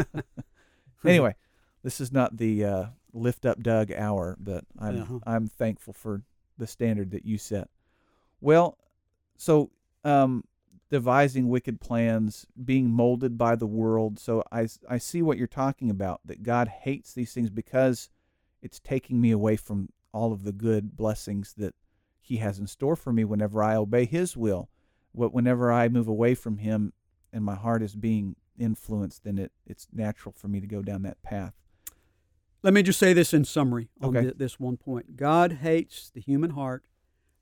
anyway, 1.05 1.35
this 1.83 2.01
is 2.01 2.13
not 2.13 2.37
the 2.37 2.65
uh, 2.65 2.85
lift 3.13 3.47
up 3.47 3.63
Doug 3.63 3.91
hour, 3.93 4.37
but 4.39 4.65
I'm 4.79 5.03
Uh-huh. 5.03 5.19
I'm 5.27 5.49
thankful 5.49 5.95
for 5.95 6.23
the 6.59 6.67
standard 6.67 7.11
that 7.13 7.25
you 7.25 7.39
set. 7.39 7.69
Well, 8.43 8.77
so 9.39 9.71
um, 10.05 10.45
devising 10.91 11.49
wicked 11.49 11.81
plans, 11.81 12.47
being 12.63 12.91
molded 12.91 13.39
by 13.39 13.55
the 13.57 13.67
world. 13.67 14.19
So 14.19 14.43
I 14.53 14.67
I 14.89 14.99
see 14.99 15.23
what 15.23 15.39
you're 15.39 15.47
talking 15.47 15.89
about. 15.91 16.21
That 16.25 16.43
God 16.43 16.69
hates 16.69 17.13
these 17.13 17.33
things 17.33 17.51
because 17.51 18.11
it's 18.63 18.81
taking 18.81 19.21
me 19.21 19.31
away 19.31 19.57
from 19.57 19.89
all 20.13 20.33
of 20.33 20.43
the 20.45 20.53
good 20.53 20.97
blessings 20.97 21.55
that 21.57 21.75
He 22.21 22.37
has 22.39 22.59
in 22.59 22.67
store 22.67 22.97
for 22.97 23.13
me 23.13 23.25
whenever 23.25 23.63
I 23.63 23.77
obey 23.77 24.05
His 24.05 24.37
will. 24.37 24.69
But 25.15 25.33
whenever 25.33 25.73
I 25.73 25.89
move 25.89 26.09
away 26.09 26.35
from 26.35 26.59
Him 26.59 26.93
and 27.33 27.45
my 27.45 27.55
heart 27.55 27.83
is 27.83 27.95
being 27.95 28.37
influenced, 28.59 29.25
then 29.25 29.39
it, 29.39 29.53
it's 29.67 29.87
natural 29.93 30.35
for 30.37 30.49
me 30.49 30.61
to 30.61 30.67
go 30.67 30.83
down 30.83 31.03
that 31.03 31.23
path. 31.23 31.55
Let 32.63 32.75
me 32.75 32.83
just 32.83 32.99
say 32.99 33.13
this 33.15 33.33
in 33.33 33.45
summary 33.47 33.89
on 34.03 34.15
Okay. 34.17 34.29
thi- 34.29 34.35
this 34.37 34.61
one 34.61 34.77
point. 34.77 35.17
God 35.17 35.53
hates 35.63 36.11
the 36.11 36.21
human 36.21 36.51
heart 36.51 36.85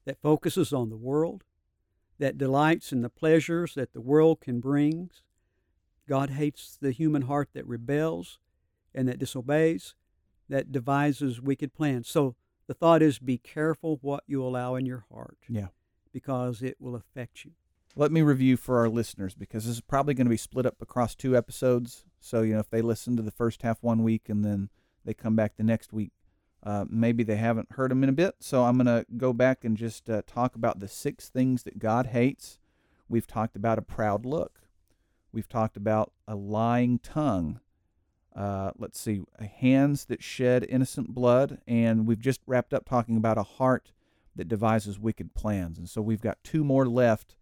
that 0.05 0.21
focuses 0.23 0.73
on 0.73 0.91
the 0.91 0.97
world, 0.97 1.43
that 2.19 2.39
delights 2.39 2.93
in 2.93 3.03
the 3.03 3.09
pleasures 3.11 3.75
that 3.75 3.93
the 3.93 4.01
world 4.01 4.41
can 4.41 4.61
bring. 4.61 5.11
God 6.09 6.31
hates 6.31 6.77
the 6.81 6.91
human 6.93 7.23
heart 7.23 7.51
that 7.55 7.67
rebels 7.67 8.39
and 8.95 9.09
that 9.09 9.19
disobeys, 9.19 9.95
that 10.49 10.73
devises 10.73 11.41
wicked 11.41 11.75
plans. 11.75 12.09
So 12.09 12.35
the 12.67 12.75
thought 12.75 13.03
is 13.03 13.19
be 13.19 13.39
careful 13.39 13.99
what 14.03 14.25
you 14.27 14.43
allow 14.43 14.75
in 14.75 14.87
your 14.87 15.05
heart 15.13 15.39
Yeah. 15.49 15.69
because 16.13 16.63
it 16.63 16.77
will 16.81 16.95
affect 16.95 17.45
you. 17.45 17.53
Let 17.97 18.13
me 18.13 18.23
review 18.23 18.57
for 18.57 18.79
our 18.79 18.89
listeners 18.89 19.35
because 19.35 19.65
this 19.67 19.75
is 19.77 19.81
probably 19.81 20.15
going 20.15 20.27
to 20.27 20.31
be 20.31 20.37
split 20.37 20.67
up 20.67 20.81
across 20.81 21.15
two 21.15 21.37
episodes. 21.37 22.05
So, 22.21 22.43
you 22.43 22.55
know, 22.55 22.61
if 22.61 22.71
they 22.71 22.83
listen 22.83 23.17
to 23.17 23.23
the 23.23 23.31
first 23.31 23.63
half 23.63 23.79
one 23.83 24.03
week 24.03 24.29
and 24.29 24.45
then 24.45 24.71
they 25.05 25.15
come 25.15 25.37
back 25.37 25.57
the 25.57 25.63
next 25.63 25.93
week, 25.93 26.13
uh, 26.63 26.85
maybe 26.89 27.23
they 27.23 27.37
haven't 27.37 27.73
heard 27.73 27.91
them 27.91 28.03
in 28.03 28.09
a 28.09 28.13
bit. 28.13 28.37
So, 28.41 28.65
I'm 28.65 28.77
going 28.77 28.87
to 28.87 29.07
go 29.17 29.33
back 29.33 29.65
and 29.65 29.77
just 29.77 30.09
uh, 30.11 30.23
talk 30.27 30.55
about 30.55 30.81
the 30.81 30.89
six 30.89 31.29
things 31.29 31.63
that 31.65 31.79
God 31.79 32.07
hates. 32.07 32.59
We've 33.09 33.27
talked 33.27 33.57
about 33.57 33.79
a 33.79 33.83
proud 33.83 34.27
look, 34.27 34.61
we've 35.33 35.49
talked 35.49 35.77
about 35.77 36.13
a 36.27 36.35
lying 36.35 36.99
tongue. 36.99 37.61
Uh, 38.37 38.71
let's 38.79 39.01
see, 39.01 39.23
hands 39.41 40.05
that 40.05 40.23
shed 40.23 40.65
innocent 40.69 41.09
blood, 41.09 41.59
and 41.67 42.07
we've 42.07 42.21
just 42.21 42.41
wrapped 42.47 42.73
up 42.73 42.89
talking 42.89 43.17
about 43.17 43.37
a 43.37 43.43
heart 43.43 43.91
that 44.37 44.47
devises 44.49 45.01
wicked 45.01 45.35
plans. 45.35 45.77
And 45.77 45.89
so 45.89 46.01
we've 46.01 46.21
got 46.21 46.39
two 46.45 46.63
more 46.63 46.87
left 46.87 47.35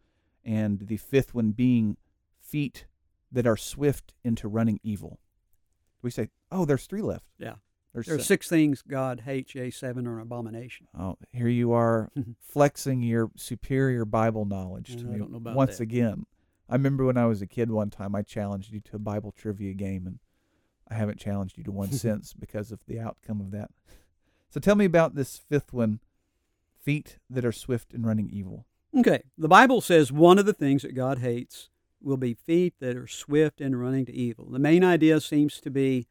and 0.45 0.81
the 0.81 0.97
fifth 0.97 1.35
one 1.35 1.51
being 1.51 1.99
feet 2.41 2.87
that 3.31 3.47
are 3.47 3.57
swift 3.57 4.15
into 4.25 4.49
running 4.49 4.81
evil. 4.83 5.21
We 6.01 6.11
say, 6.11 6.31
oh, 6.51 6.65
there's 6.65 6.87
three 6.87 7.03
left. 7.03 7.27
Yeah. 7.39 7.57
There's 7.97 8.07
There 8.09 8.17
are 8.17 8.19
six 8.19 8.47
things 8.47 8.83
God 8.83 9.23
hates, 9.25 9.55
yea, 9.55 9.71
seven 9.71 10.07
are 10.07 10.17
an 10.17 10.23
abomination. 10.23 10.87
Oh, 10.99 11.17
here 11.33 11.49
you 11.49 11.73
are 11.73 12.11
mm-hmm. 12.19 12.33
flexing 12.43 13.01
your 13.01 13.31
superior 13.37 14.05
Bible 14.05 14.45
knowledge 14.45 14.97
to 14.97 15.01
I 15.01 15.13
me 15.13 15.19
don't 15.19 15.31
know 15.31 15.39
about 15.39 15.57
once 15.57 15.79
that. 15.79 15.85
again. 15.85 16.27
I 16.69 16.75
remember 16.75 17.07
when 17.07 17.17
I 17.17 17.25
was 17.25 17.41
a 17.41 17.47
kid 17.47 17.71
one 17.71 17.89
time 17.89 18.15
I 18.15 18.21
challenged 18.21 18.71
you 18.71 18.81
to 18.81 18.97
a 18.97 18.99
Bible 18.99 19.33
trivia 19.33 19.73
game 19.73 20.07
and 20.07 20.19
I 20.91 20.95
haven't 20.95 21.19
challenged 21.19 21.57
you 21.57 21.65
to 21.65 21.73
one 21.73 21.91
since 21.93 22.35
because 22.35 22.71
of 22.71 22.81
the 22.87 23.01
outcome 23.01 23.41
of 23.41 23.51
that. 23.53 23.71
So 24.51 24.61
tell 24.61 24.75
me 24.75 24.85
about 24.85 25.15
this 25.15 25.39
fifth 25.39 25.73
one, 25.73 26.01
feet 26.79 27.17
that 27.31 27.47
are 27.47 27.53
swift 27.53 27.95
in 27.95 28.05
running 28.05 28.29
evil. 28.31 28.67
Okay, 28.95 29.23
the 29.39 29.49
Bible 29.49 29.81
says 29.81 30.13
one 30.13 30.39
of 30.39 30.45
the 30.45 30.53
things 30.53 30.83
that 30.83 30.95
God 30.95 31.21
hates 31.21 31.71
will 32.03 32.19
be 32.19 32.35
feet 32.35 32.75
that 32.81 32.95
are 32.95 33.07
swift 33.07 33.63
in 33.63 33.75
running 33.75 34.05
to 34.05 34.13
evil. 34.13 34.51
The 34.51 34.59
main 34.59 34.85
idea 34.85 35.19
seems 35.23 35.63
to 35.63 35.71
be 35.71 36.09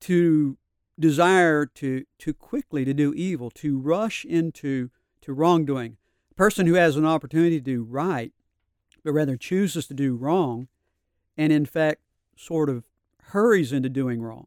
to 0.00 0.56
desire 0.98 1.66
to 1.66 2.04
to 2.18 2.34
quickly 2.34 2.84
to 2.84 2.94
do 2.94 3.12
evil, 3.14 3.50
to 3.50 3.78
rush 3.78 4.24
into 4.24 4.90
to 5.22 5.32
wrongdoing. 5.32 5.96
A 6.32 6.34
person 6.34 6.66
who 6.66 6.74
has 6.74 6.96
an 6.96 7.04
opportunity 7.04 7.58
to 7.58 7.64
do 7.64 7.82
right, 7.82 8.32
but 9.04 9.12
rather 9.12 9.36
chooses 9.36 9.86
to 9.88 9.94
do 9.94 10.16
wrong, 10.16 10.68
and 11.36 11.52
in 11.52 11.66
fact 11.66 12.00
sort 12.36 12.68
of 12.68 12.84
hurries 13.32 13.72
into 13.72 13.88
doing 13.88 14.20
wrong. 14.22 14.46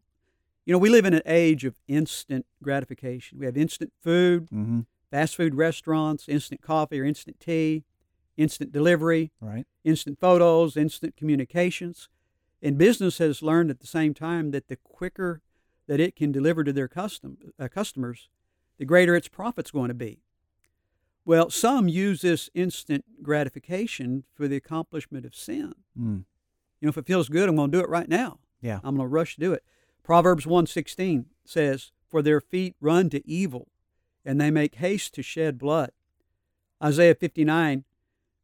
You 0.65 0.74
know, 0.74 0.77
we 0.79 0.89
live 0.89 1.05
in 1.05 1.13
an 1.13 1.22
age 1.25 1.65
of 1.65 1.75
instant 1.88 2.46
gratification. 2.63 3.39
We 3.39 3.46
have 3.46 3.58
instant 3.58 3.91
food, 4.01 4.48
Mm-hmm. 4.51 4.81
fast 5.10 5.36
food 5.36 5.55
restaurants, 5.55 6.29
instant 6.29 6.62
coffee 6.62 7.00
or 7.00 7.03
instant 7.05 7.39
tea, 7.39 7.84
instant 8.38 8.72
delivery, 8.72 9.31
Right? 9.41 9.65
instant 9.84 10.20
photos, 10.20 10.77
instant 10.77 11.15
communications. 11.17 12.08
And 12.62 12.77
business 12.77 13.18
has 13.18 13.41
learned 13.41 13.72
at 13.72 13.80
the 13.80 13.88
same 13.88 14.13
time 14.13 14.51
that 14.51 14.68
the 14.68 14.75
quicker 14.75 15.41
that 15.88 16.00
it 16.00 16.15
can 16.15 16.32
deliver 16.32 16.63
to 16.63 16.72
their 16.72 16.88
custom, 16.88 17.38
uh, 17.60 17.68
customers, 17.68 18.30
the 18.77 18.86
greater 18.86 19.15
its 19.15 19.27
profit's 19.27 19.72
going 19.72 19.88
to 19.88 19.94
be. 19.94 20.22
Well, 21.25 21.50
some 21.50 21.88
use 21.88 22.22
this 22.22 22.50
instant 22.53 23.06
gratification 23.22 24.24
for 24.34 24.48
the 24.48 24.56
accomplishment 24.56 25.25
of 25.25 25.36
sin. 25.36 25.74
Mm. 26.00 26.24
You 26.80 26.86
know, 26.86 26.89
if 26.89 26.98
it 26.98 27.06
feels 27.06 27.30
good, 27.30 27.48
I'm 27.48 27.56
going 27.56 27.72
to 27.72 27.77
do 27.77 27.84
it 27.84 27.89
right 27.89 28.10
now. 28.10 28.39
Yeah. 28.62 28.80
I'm 28.84 28.96
going 28.96 29.08
to 29.08 29.13
rush 29.13 29.36
to 29.36 29.41
do 29.41 29.53
it. 29.53 29.63
Proverbs 30.03 30.46
1:16 30.46 31.25
says, 31.46 31.91
"For 32.08 32.22
their 32.22 32.41
feet 32.41 32.75
run 32.80 33.10
to 33.12 33.27
evil, 33.27 33.72
and 34.25 34.41
they 34.41 34.50
make 34.50 34.75
haste 34.75 35.13
to 35.15 35.22
shed 35.22 35.58
blood." 35.58 35.91
Isaiah 36.84 37.15
59 37.15 37.86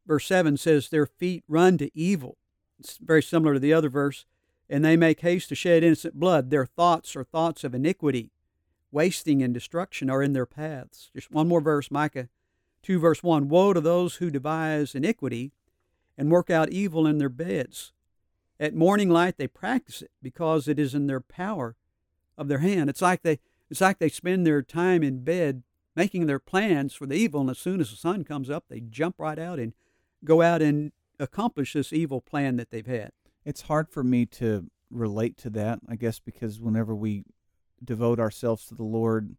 verse 0.06 0.26
7 0.26 0.56
says, 0.56 0.88
"Their 0.88 1.06
feet 1.06 1.44
run 1.48 1.78
to 1.78 1.90
evil." 1.98 2.38
It's 2.78 2.96
very 2.98 3.22
similar 3.22 3.54
to 3.54 3.60
the 3.60 3.72
other 3.72 3.88
verse, 3.88 4.24
"And 4.68 4.84
they 4.84 4.96
make 4.96 5.20
haste 5.20 5.48
to 5.48 5.54
shed 5.54 5.82
innocent 5.82 6.18
blood. 6.18 6.50
Their 6.50 6.66
thoughts 6.66 7.16
are 7.16 7.24
thoughts 7.24 7.64
of 7.64 7.74
iniquity, 7.74 8.30
wasting 8.90 9.42
and 9.42 9.52
destruction 9.52 10.08
are 10.10 10.22
in 10.22 10.32
their 10.32 10.46
paths." 10.46 11.10
Just 11.14 11.30
one 11.30 11.48
more 11.48 11.60
verse, 11.60 11.90
Micah 11.90 12.28
2 12.82 12.98
verse 12.98 13.22
1, 13.22 13.48
"Woe 13.48 13.72
to 13.72 13.80
those 13.80 14.16
who 14.16 14.30
devise 14.30 14.94
iniquity 14.94 15.52
and 16.16 16.30
work 16.30 16.50
out 16.50 16.70
evil 16.70 17.06
in 17.06 17.18
their 17.18 17.28
beds." 17.28 17.92
At 18.60 18.74
morning 18.74 19.08
light, 19.08 19.36
they 19.36 19.48
practice 19.48 20.02
it 20.02 20.10
because 20.22 20.68
it 20.68 20.78
is 20.78 20.94
in 20.94 21.06
their 21.06 21.20
power 21.20 21.76
of 22.36 22.48
their 22.48 22.58
hand. 22.58 22.90
It's 22.90 23.02
like 23.02 23.22
they 23.22 23.40
it's 23.70 23.80
like 23.80 23.98
they 23.98 24.08
spend 24.08 24.46
their 24.46 24.62
time 24.62 25.02
in 25.02 25.24
bed 25.24 25.62
making 25.94 26.26
their 26.26 26.38
plans 26.38 26.94
for 26.94 27.06
the 27.06 27.16
evil, 27.16 27.40
and 27.40 27.50
as 27.50 27.58
soon 27.58 27.80
as 27.80 27.90
the 27.90 27.96
sun 27.96 28.24
comes 28.24 28.48
up, 28.48 28.64
they 28.68 28.80
jump 28.80 29.16
right 29.18 29.38
out 29.38 29.58
and 29.58 29.74
go 30.24 30.42
out 30.42 30.62
and 30.62 30.92
accomplish 31.18 31.72
this 31.72 31.92
evil 31.92 32.20
plan 32.20 32.56
that 32.56 32.70
they've 32.70 32.86
had. 32.86 33.10
It's 33.44 33.62
hard 33.62 33.88
for 33.88 34.04
me 34.04 34.26
to 34.26 34.66
relate 34.90 35.36
to 35.38 35.50
that, 35.50 35.80
I 35.88 35.96
guess, 35.96 36.18
because 36.18 36.60
whenever 36.60 36.94
we 36.94 37.24
devote 37.82 38.18
ourselves 38.18 38.66
to 38.66 38.74
the 38.74 38.84
Lord, 38.84 39.36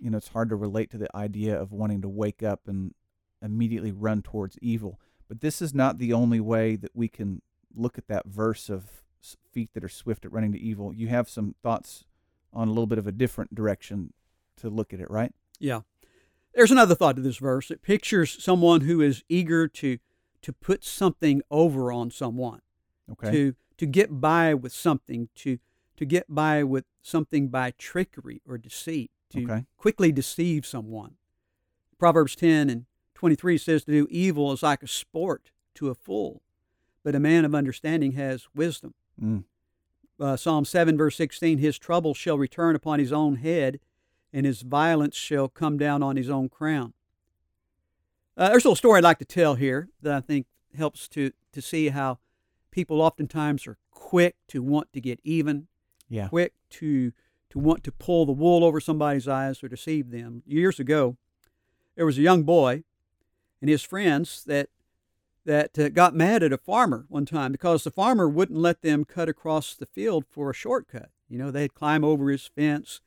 you 0.00 0.10
know, 0.10 0.18
it's 0.18 0.28
hard 0.28 0.48
to 0.50 0.56
relate 0.56 0.90
to 0.90 0.98
the 0.98 1.14
idea 1.16 1.60
of 1.60 1.72
wanting 1.72 2.02
to 2.02 2.08
wake 2.08 2.42
up 2.42 2.62
and 2.66 2.94
immediately 3.42 3.92
run 3.92 4.22
towards 4.22 4.58
evil. 4.60 5.00
But 5.28 5.40
this 5.40 5.60
is 5.60 5.74
not 5.74 5.98
the 5.98 6.12
only 6.12 6.40
way 6.40 6.76
that 6.76 6.94
we 6.94 7.08
can 7.08 7.42
look 7.74 7.98
at 7.98 8.08
that 8.08 8.26
verse 8.26 8.68
of 8.68 9.02
feet 9.52 9.70
that 9.74 9.84
are 9.84 9.88
swift 9.88 10.24
at 10.24 10.32
running 10.32 10.52
to 10.52 10.60
evil. 10.60 10.92
You 10.92 11.08
have 11.08 11.28
some 11.28 11.54
thoughts 11.62 12.04
on 12.52 12.68
a 12.68 12.70
little 12.70 12.86
bit 12.86 12.98
of 12.98 13.06
a 13.06 13.12
different 13.12 13.54
direction 13.54 14.12
to 14.58 14.70
look 14.70 14.92
at 14.92 15.00
it, 15.00 15.10
right? 15.10 15.32
Yeah. 15.58 15.80
There's 16.54 16.70
another 16.70 16.94
thought 16.94 17.16
to 17.16 17.22
this 17.22 17.36
verse. 17.36 17.70
It 17.70 17.82
pictures 17.82 18.42
someone 18.42 18.82
who 18.82 19.00
is 19.00 19.22
eager 19.28 19.68
to 19.68 19.98
to 20.46 20.52
put 20.52 20.84
something 20.84 21.42
over 21.50 21.90
on 21.90 22.08
someone. 22.08 22.60
Okay. 23.10 23.30
to 23.32 23.54
to 23.78 23.84
get 23.86 24.20
by 24.20 24.54
with 24.54 24.72
something 24.72 25.28
to 25.34 25.58
to 25.96 26.04
get 26.04 26.24
by 26.28 26.62
with 26.62 26.84
something 27.02 27.48
by 27.48 27.72
trickery 27.78 28.40
or 28.48 28.56
deceit 28.58 29.10
to 29.30 29.42
Okay. 29.42 29.66
quickly 29.76 30.12
deceive 30.12 30.64
someone 30.64 31.16
proverbs 31.98 32.34
10 32.36 32.70
and 32.70 32.86
23 33.14 33.58
says 33.58 33.84
to 33.84 33.90
do 33.92 34.06
evil 34.10 34.52
is 34.52 34.62
like 34.62 34.82
a 34.82 34.86
sport 34.88 35.50
to 35.74 35.88
a 35.88 35.94
fool 35.94 36.42
but 37.04 37.14
a 37.14 37.20
man 37.20 37.44
of 37.44 37.54
understanding 37.54 38.12
has 38.12 38.48
wisdom 38.54 38.94
Mm. 39.22 39.44
uh, 40.20 40.36
psalm 40.36 40.64
7 40.64 40.96
verse 40.96 41.16
16 41.16 41.58
his 41.58 41.78
trouble 41.78 42.12
shall 42.14 42.38
return 42.38 42.74
upon 42.76 42.98
his 42.98 43.12
own 43.12 43.36
head 43.36 43.78
and 44.32 44.44
his 44.46 44.62
violence 44.62 45.16
shall 45.16 45.48
come 45.48 45.76
down 45.78 46.02
on 46.02 46.16
his 46.16 46.28
own 46.28 46.48
crown. 46.48 46.92
Uh, 48.36 48.50
there's 48.50 48.64
a 48.64 48.68
little 48.68 48.76
story 48.76 48.98
I'd 48.98 49.04
like 49.04 49.18
to 49.18 49.24
tell 49.24 49.54
here 49.54 49.88
that 50.02 50.14
I 50.14 50.20
think 50.20 50.46
helps 50.76 51.08
to, 51.08 51.32
to 51.52 51.62
see 51.62 51.88
how 51.88 52.18
people 52.70 53.00
oftentimes 53.00 53.66
are 53.66 53.78
quick 53.90 54.36
to 54.48 54.62
want 54.62 54.92
to 54.92 55.00
get 55.00 55.20
even, 55.24 55.68
Yeah. 56.08 56.28
quick 56.28 56.52
to 56.70 57.12
to 57.48 57.60
want 57.60 57.84
to 57.84 57.92
pull 57.92 58.26
the 58.26 58.32
wool 58.32 58.64
over 58.64 58.80
somebody's 58.80 59.28
eyes 59.28 59.62
or 59.62 59.68
deceive 59.68 60.10
them. 60.10 60.42
Years 60.46 60.80
ago, 60.80 61.16
there 61.94 62.04
was 62.04 62.18
a 62.18 62.22
young 62.22 62.42
boy 62.42 62.82
and 63.60 63.70
his 63.70 63.82
friends 63.82 64.42
that 64.44 64.68
that 65.44 65.78
uh, 65.78 65.88
got 65.88 66.12
mad 66.14 66.42
at 66.42 66.52
a 66.52 66.58
farmer 66.58 67.06
one 67.08 67.24
time 67.24 67.52
because 67.52 67.84
the 67.84 67.90
farmer 67.90 68.28
wouldn't 68.28 68.58
let 68.58 68.82
them 68.82 69.04
cut 69.04 69.28
across 69.28 69.74
the 69.74 69.86
field 69.86 70.24
for 70.28 70.50
a 70.50 70.54
shortcut. 70.54 71.10
You 71.28 71.38
know, 71.38 71.52
they'd 71.52 71.72
climb 71.72 72.02
over 72.04 72.30
his 72.30 72.48
fence, 72.48 73.00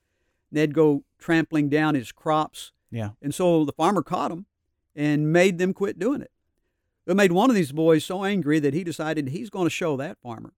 they'd 0.52 0.74
go 0.74 1.04
trampling 1.20 1.68
down 1.68 1.96
his 1.96 2.14
crops, 2.14 2.72
Yeah. 2.90 3.12
and 3.22 3.36
so 3.36 3.66
the 3.66 3.74
farmer 3.74 4.02
caught 4.02 4.30
them 4.30 4.46
and 5.00 5.32
made 5.32 5.60
them 5.60 5.74
quit 5.74 5.98
doing 5.98 6.22
it. 6.22 6.30
It 7.08 7.16
made 7.16 7.32
one 7.32 7.50
of 7.50 7.56
these 7.56 7.72
boys 7.72 8.04
so 8.04 8.26
angry 8.26 8.60
that 8.60 8.74
he 8.74 8.84
decided 8.84 9.30
he's 9.30 9.50
going 9.50 9.66
to 9.66 9.70
show 9.70 9.96
that 9.96 10.18
farmer. 10.22 10.54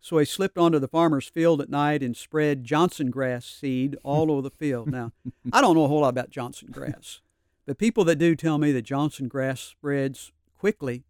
So 0.00 0.16
he 0.16 0.24
slipped 0.24 0.56
onto 0.56 0.78
the 0.78 0.88
farmer's 0.88 1.28
field 1.28 1.60
at 1.60 1.68
night 1.68 2.02
and 2.02 2.16
spread 2.16 2.64
Johnson 2.64 3.10
grass 3.10 3.44
seed 3.44 3.96
all 4.02 4.32
over 4.32 4.40
the 4.40 4.50
field. 4.50 4.90
Now, 4.90 5.12
I 5.52 5.60
don't 5.60 5.76
know 5.76 5.84
a 5.84 5.88
whole 5.88 6.00
lot 6.00 6.08
about 6.08 6.30
Johnson 6.30 6.70
grass, 6.72 7.20
but 7.66 7.76
people 7.76 8.02
that 8.04 8.16
do 8.16 8.34
tell 8.34 8.56
me 8.56 8.72
that 8.72 8.82
Johnson 8.82 9.28
grass 9.28 9.60
spreads 9.60 10.32
quickly, 10.58 11.04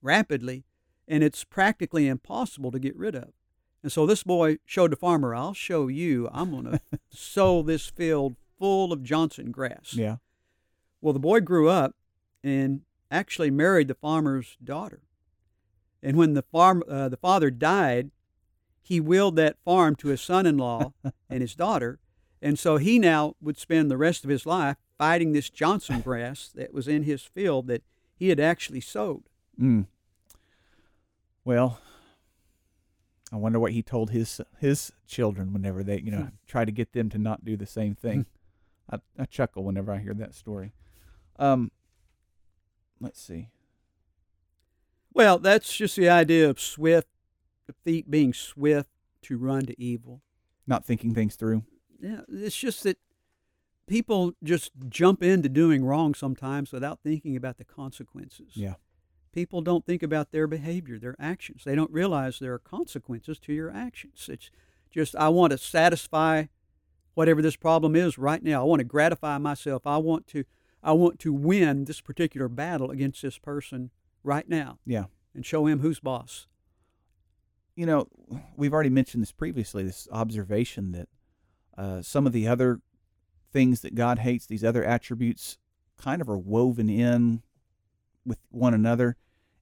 rapidly, 0.00 0.64
and 1.06 1.22
it's 1.22 1.44
practically 1.44 2.08
impossible 2.08 2.70
to 2.70 2.78
get 2.78 2.96
rid 2.96 3.14
of. 3.14 3.28
And 3.82 3.92
so 3.92 4.06
this 4.06 4.22
boy 4.22 4.56
showed 4.64 4.92
the 4.92 4.96
farmer, 4.96 5.34
I'll 5.34 5.54
show 5.54 5.86
you. 5.88 6.30
I'm 6.32 6.50
going 6.50 6.64
to 6.72 6.80
sow 7.10 7.62
this 7.62 7.90
field 7.90 8.36
full 8.58 8.90
of 8.90 9.02
Johnson 9.02 9.50
grass. 9.50 9.92
Yeah. 9.92 10.16
Well, 11.02 11.12
the 11.12 11.20
boy 11.20 11.40
grew 11.40 11.68
up 11.68 11.94
and 12.42 12.82
actually 13.10 13.50
married 13.50 13.88
the 13.88 13.94
farmer's 13.94 14.56
daughter. 14.62 15.02
And 16.02 16.16
when 16.16 16.34
the 16.34 16.42
farm 16.42 16.82
uh, 16.88 17.08
the 17.08 17.16
father 17.16 17.50
died, 17.50 18.10
he 18.80 19.00
willed 19.00 19.36
that 19.36 19.58
farm 19.64 19.94
to 19.96 20.08
his 20.08 20.20
son-in-law 20.20 20.92
and 21.30 21.40
his 21.40 21.54
daughter, 21.54 22.00
and 22.40 22.58
so 22.58 22.76
he 22.76 22.98
now 22.98 23.36
would 23.40 23.56
spend 23.56 23.90
the 23.90 23.96
rest 23.96 24.24
of 24.24 24.30
his 24.30 24.44
life 24.44 24.76
fighting 24.98 25.32
this 25.32 25.48
Johnson 25.48 26.00
grass 26.04 26.50
that 26.54 26.74
was 26.74 26.88
in 26.88 27.04
his 27.04 27.22
field 27.22 27.68
that 27.68 27.82
he 28.16 28.28
had 28.28 28.40
actually 28.40 28.80
sowed. 28.80 29.24
Mm. 29.60 29.86
Well, 31.44 31.80
I 33.32 33.36
wonder 33.36 33.58
what 33.58 33.72
he 33.72 33.82
told 33.82 34.10
his 34.10 34.40
his 34.58 34.92
children 35.06 35.52
whenever 35.52 35.82
they, 35.82 36.00
you 36.00 36.10
know, 36.10 36.28
try 36.46 36.64
to 36.64 36.72
get 36.72 36.92
them 36.92 37.08
to 37.10 37.18
not 37.18 37.44
do 37.44 37.56
the 37.56 37.66
same 37.66 37.94
thing. 37.94 38.26
I, 38.90 38.98
I 39.18 39.24
chuckle 39.24 39.64
whenever 39.64 39.92
I 39.92 39.98
hear 39.98 40.14
that 40.14 40.34
story. 40.34 40.72
Um, 41.38 41.70
let's 43.02 43.20
see. 43.20 43.48
Well, 45.12 45.38
that's 45.38 45.76
just 45.76 45.96
the 45.96 46.08
idea 46.08 46.48
of 46.48 46.58
swift, 46.58 47.08
the 47.66 47.74
feet 47.84 48.10
being 48.10 48.32
swift 48.32 48.88
to 49.22 49.36
run 49.36 49.66
to 49.66 49.80
evil. 49.80 50.22
Not 50.66 50.84
thinking 50.84 51.14
things 51.14 51.36
through. 51.36 51.64
Yeah, 52.00 52.20
it's 52.28 52.56
just 52.56 52.82
that 52.84 52.98
people 53.86 54.32
just 54.42 54.72
jump 54.88 55.22
into 55.22 55.48
doing 55.48 55.84
wrong 55.84 56.14
sometimes 56.14 56.72
without 56.72 57.00
thinking 57.02 57.36
about 57.36 57.58
the 57.58 57.64
consequences. 57.64 58.52
Yeah. 58.54 58.74
People 59.32 59.60
don't 59.60 59.84
think 59.84 60.02
about 60.02 60.30
their 60.30 60.46
behavior, 60.46 60.98
their 60.98 61.16
actions. 61.18 61.64
They 61.64 61.74
don't 61.74 61.90
realize 61.90 62.38
there 62.38 62.54
are 62.54 62.58
consequences 62.58 63.38
to 63.40 63.52
your 63.52 63.70
actions. 63.70 64.28
It's 64.30 64.50
just, 64.90 65.16
I 65.16 65.28
want 65.30 65.52
to 65.52 65.58
satisfy 65.58 66.44
whatever 67.14 67.42
this 67.42 67.56
problem 67.56 67.96
is 67.96 68.18
right 68.18 68.42
now. 68.42 68.62
I 68.62 68.64
want 68.64 68.80
to 68.80 68.84
gratify 68.84 69.38
myself. 69.38 69.86
I 69.86 69.96
want 69.98 70.26
to, 70.28 70.44
I 70.82 70.92
want 70.92 71.18
to 71.20 71.32
win 71.32 71.84
this 71.84 72.00
particular 72.00 72.48
battle 72.48 72.90
against 72.90 73.22
this 73.22 73.38
person 73.38 73.90
right 74.24 74.48
now 74.48 74.78
Yeah. 74.84 75.04
and 75.34 75.44
show 75.46 75.66
him 75.66 75.80
who's 75.80 76.00
boss. 76.00 76.46
You 77.76 77.86
know, 77.86 78.08
we've 78.56 78.72
already 78.72 78.90
mentioned 78.90 79.22
this 79.22 79.32
previously. 79.32 79.82
This 79.82 80.06
observation 80.12 80.92
that 80.92 81.08
uh, 81.78 82.02
some 82.02 82.26
of 82.26 82.32
the 82.32 82.46
other 82.46 82.80
things 83.50 83.80
that 83.80 83.94
God 83.94 84.18
hates, 84.18 84.46
these 84.46 84.64
other 84.64 84.84
attributes, 84.84 85.56
kind 85.96 86.20
of 86.20 86.28
are 86.28 86.38
woven 86.38 86.90
in 86.90 87.42
with 88.26 88.38
one 88.50 88.74
another. 88.74 89.16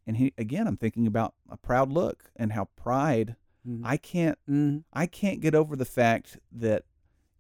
And 0.07 0.17
he, 0.17 0.33
again, 0.39 0.67
I'm 0.67 0.77
thinking 0.77 1.07
about 1.07 1.35
a 1.49 1.57
proud 1.57 1.93
look 1.93 2.31
and 2.35 2.53
how 2.53 2.65
pride. 2.77 3.37
Mhm. 3.67 3.83
I 3.85 3.97
can't 3.97 4.39
Mhm. 4.49 4.85
I 4.93 5.07
can't 5.07 5.41
get 5.41 5.55
over 5.55 5.77
the 5.77 5.85
fact 5.85 6.39
that 6.51 6.85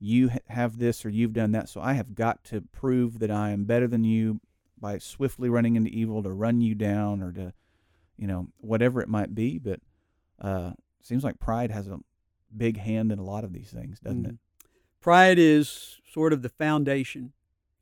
you 0.00 0.30
have 0.48 0.78
this 0.78 1.04
or 1.04 1.10
you've 1.10 1.34
done 1.34 1.52
that, 1.52 1.68
so 1.68 1.80
I 1.80 1.92
have 1.92 2.14
got 2.14 2.42
to 2.44 2.62
prove 2.72 3.18
that 3.18 3.30
I 3.30 3.50
am 3.50 3.64
better 3.64 3.86
than 3.86 4.02
you 4.02 4.40
by 4.80 4.96
swiftly 4.98 5.50
running 5.50 5.76
into 5.76 5.90
evil 5.90 6.22
to 6.22 6.30
run 6.32 6.62
you 6.62 6.74
down 6.74 7.22
or 7.22 7.32
to, 7.32 7.52
you 8.16 8.26
know, 8.26 8.48
whatever 8.58 9.02
it 9.02 9.08
might 9.08 9.34
be. 9.34 9.58
But 9.58 9.80
uh, 10.40 10.72
seems 11.02 11.22
like 11.22 11.38
pride 11.38 11.70
has 11.70 11.86
a 11.86 12.00
big 12.56 12.78
hand 12.78 13.12
in 13.12 13.18
a 13.18 13.24
lot 13.24 13.44
of 13.44 13.52
these 13.52 13.70
things, 13.70 14.00
doesn't 14.00 14.24
it? 14.26 14.34
Mhm. 14.34 14.38
Pride 15.00 15.38
is 15.38 16.00
sort 16.10 16.32
of 16.32 16.42
the 16.42 16.48
foundation 16.48 17.32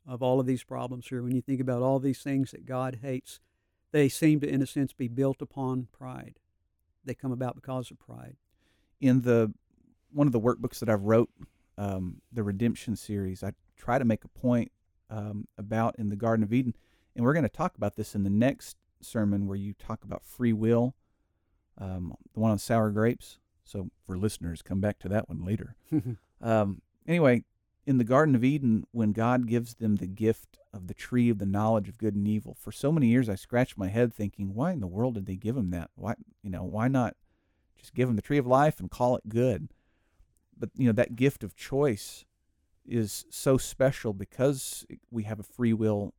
of 0.05 0.21
all 0.21 0.39
of 0.39 0.45
these 0.45 0.63
problems 0.63 1.07
here. 1.07 1.23
When 1.23 1.35
you 1.35 1.41
think 1.41 1.61
about 1.61 1.81
all 1.81 1.99
these 1.99 2.21
things 2.21 2.51
that 2.51 2.65
God 2.65 2.99
hates, 3.01 3.39
they 3.91 4.09
seem 4.09 4.39
to, 4.41 4.47
in 4.49 4.61
a 4.61 4.67
sense, 4.67 4.91
be 4.93 5.07
built 5.07 5.41
upon 5.41 5.87
pride. 5.91 6.39
They 7.05 7.13
come 7.13 7.31
about 7.31 7.55
because 7.55 7.91
of 7.91 7.99
pride. 7.99 8.35
In 8.99 9.21
the 9.21 9.53
one 10.11 10.27
of 10.27 10.33
the 10.33 10.39
workbooks 10.39 10.79
that 10.79 10.89
I've 10.89 11.03
wrote, 11.03 11.29
um, 11.79 12.21
the 12.31 12.43
Redemption 12.43 12.95
series, 12.95 13.41
I 13.41 13.53
try 13.77 13.97
to 13.97 14.05
make 14.05 14.25
a 14.25 14.27
point 14.27 14.71
um, 15.09 15.47
about 15.57 15.97
in 15.97 16.09
the 16.09 16.15
Garden 16.15 16.43
of 16.43 16.53
Eden, 16.53 16.75
and 17.15 17.23
we're 17.23 17.33
going 17.33 17.43
to 17.43 17.49
talk 17.49 17.75
about 17.77 17.95
this 17.95 18.13
in 18.13 18.23
the 18.23 18.29
next 18.29 18.77
sermon 19.01 19.47
where 19.47 19.57
you 19.57 19.73
talk 19.73 20.03
about 20.03 20.23
free 20.25 20.51
will, 20.53 20.93
um, 21.77 22.13
the 22.33 22.39
one 22.41 22.51
on 22.51 22.59
sour 22.59 22.91
grapes. 22.91 23.39
So 23.63 23.89
for 24.05 24.17
listeners, 24.17 24.61
come 24.61 24.81
back 24.81 24.99
to 24.99 25.09
that 25.09 25.29
one 25.29 25.43
later. 25.43 25.75
Um, 26.41 26.81
anyway, 27.05 27.43
in 27.85 27.97
the 27.97 28.05
Garden 28.05 28.33
of 28.33 28.45
Eden, 28.45 28.85
when 28.91 29.11
God 29.11 29.45
gives 29.45 29.73
them 29.73 29.97
the 29.97 30.07
gift 30.07 30.57
of 30.73 30.87
the 30.87 30.93
tree 30.93 31.29
of 31.29 31.37
the 31.37 31.45
knowledge 31.45 31.89
of 31.89 31.97
good 31.97 32.15
and 32.15 32.25
evil, 32.25 32.55
for 32.57 32.71
so 32.71 32.93
many 32.93 33.07
years 33.07 33.27
I 33.27 33.35
scratched 33.35 33.77
my 33.77 33.89
head 33.89 34.13
thinking, 34.13 34.53
why 34.53 34.71
in 34.71 34.79
the 34.79 34.87
world 34.87 35.15
did 35.15 35.25
they 35.25 35.35
give 35.35 35.57
him 35.57 35.71
that? 35.71 35.89
Why, 35.95 36.15
you 36.41 36.49
know, 36.49 36.63
why 36.63 36.87
not 36.87 37.17
just 37.77 37.93
give 37.93 38.07
him 38.07 38.15
the 38.15 38.21
tree 38.21 38.37
of 38.37 38.47
life 38.47 38.79
and 38.79 38.89
call 38.89 39.17
it 39.17 39.27
good? 39.27 39.67
But 40.59 40.69
you 40.75 40.87
know, 40.87 40.93
that 40.93 41.15
gift 41.15 41.43
of 41.43 41.55
choice 41.55 42.25
is 42.85 43.25
so 43.29 43.57
special 43.57 44.13
because 44.13 44.85
we 45.09 45.23
have 45.23 45.39
a 45.39 45.43
free 45.43 45.73
will 45.73 46.13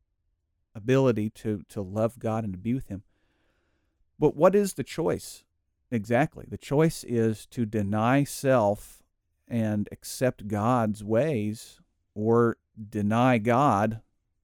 ability 0.75 1.31
to 1.31 1.63
to 1.69 1.83
love 1.83 2.19
God 2.19 2.45
and 2.45 2.53
to 2.53 2.59
be 2.59 2.75
with 2.75 2.89
Him. 2.89 3.03
But 4.19 4.37
what 4.37 4.55
is 4.55 4.75
the 4.75 4.85
choice 4.85 5.45
exactly? 5.91 6.47
The 6.49 6.59
choice 6.59 7.05
is 7.05 7.47
to 7.47 7.67
deny 7.67 8.25
self 8.25 9.03
and 9.49 9.89
accept 9.91 10.47
God's 10.47 11.03
ways, 11.03 11.81
or 12.15 12.57
deny 12.89 13.39
God 13.39 14.01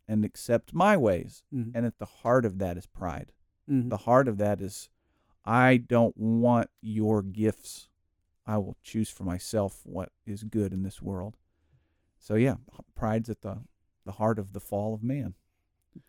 and 0.09 0.24
accept 0.24 0.74
my 0.74 0.96
ways. 0.96 1.44
Mhm. 1.54 1.72
And 1.74 1.87
at 1.87 1.98
the 1.98 2.06
heart 2.06 2.44
of 2.44 2.59
that 2.59 2.76
is 2.76 2.87
pride. 2.87 3.32
Mhm. 3.68 3.88
The 3.88 3.98
heart 3.98 4.28
of 4.28 4.38
that 4.38 4.61
is, 4.61 4.88
I 5.44 5.76
don't 5.76 6.16
want 6.16 6.70
your 6.80 7.22
gifts. 7.22 7.88
I 8.46 8.59
will 8.59 8.76
choose 8.82 9.11
for 9.11 9.24
myself 9.24 9.80
what 9.85 10.11
is 10.26 10.44
good 10.44 10.72
in 10.72 10.82
this 10.82 11.02
world. 11.02 11.37
So 12.18 12.35
yeah, 12.35 12.56
pride's 12.94 13.28
at 13.28 13.42
the 13.42 13.59
the 14.04 14.12
heart 14.12 14.38
of 14.38 14.52
the 14.52 14.61
fall 14.61 14.94
of 14.94 15.02
man. 15.02 15.35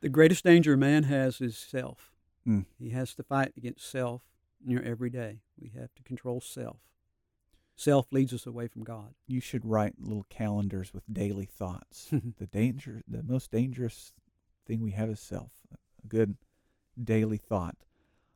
The 0.02 0.10
greatest 0.10 0.44
danger 0.44 0.74
a 0.74 0.78
man 0.78 1.04
has 1.04 1.42
is 1.42 1.58
self. 1.58 2.12
Mm. 2.48 2.66
He 2.78 2.92
has 2.92 3.16
to 3.16 3.24
fight 3.24 3.54
against 3.58 3.90
self 3.90 4.22
near 4.64 4.82
every 4.82 5.10
day. 5.10 5.42
We 5.60 5.72
have 5.80 5.94
to 5.96 6.04
control 6.04 6.40
self. 6.40 6.78
Self 7.76 8.12
leads 8.12 8.34
us 8.34 8.46
away 8.46 8.68
from 8.68 8.84
God. 8.84 9.14
You 9.28 9.40
should 9.40 9.66
write 9.66 9.96
little 10.00 10.26
calendars 10.30 10.94
with 10.94 11.04
daily 11.12 11.46
thoughts. 11.46 12.08
the 12.12 12.48
danger, 12.48 13.04
the 13.08 13.24
most 13.24 13.52
dangerous 13.52 14.14
thing 14.66 14.82
we 14.82 14.92
have 14.92 15.10
is 15.10 15.20
self. 15.20 15.52
A 15.72 16.08
good 16.08 16.38
daily 17.02 17.38
thought. 17.38 17.78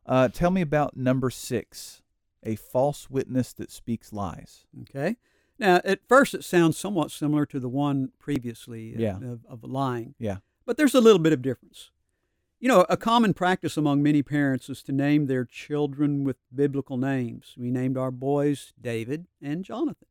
Uh, 0.06 0.28
tell 0.28 0.50
me 0.50 0.60
about 0.60 0.96
number 0.96 1.30
six, 1.30 2.02
a 2.42 2.56
false 2.56 3.08
witness 3.10 3.52
that 3.54 3.70
speaks 3.70 4.12
lies. 4.12 4.66
Okay. 4.82 5.16
Now, 5.58 5.80
at 5.84 6.00
first, 6.08 6.34
it 6.34 6.44
sounds 6.44 6.76
somewhat 6.76 7.10
similar 7.10 7.46
to 7.46 7.60
the 7.60 7.68
one 7.68 8.10
previously 8.18 8.94
uh, 8.96 9.00
Yeah. 9.00 9.16
of, 9.18 9.44
of 9.48 9.62
lying. 9.64 10.14
Yeah. 10.18 10.38
But 10.66 10.76
there's 10.76 10.94
a 10.94 11.00
little 11.00 11.18
bit 11.20 11.32
of 11.32 11.42
difference. 11.42 11.90
You 12.58 12.68
know, 12.68 12.86
a 12.88 12.96
common 12.96 13.34
practice 13.34 13.76
among 13.76 14.02
many 14.02 14.22
parents 14.22 14.68
is 14.68 14.82
to 14.84 14.92
name 14.92 15.26
their 15.26 15.44
children 15.44 16.22
with 16.24 16.36
biblical 16.54 16.96
names. 16.96 17.54
We 17.56 17.70
named 17.70 17.96
our 17.96 18.12
boys 18.12 18.72
David 18.80 19.26
and 19.40 19.64
Jonathan, 19.64 20.06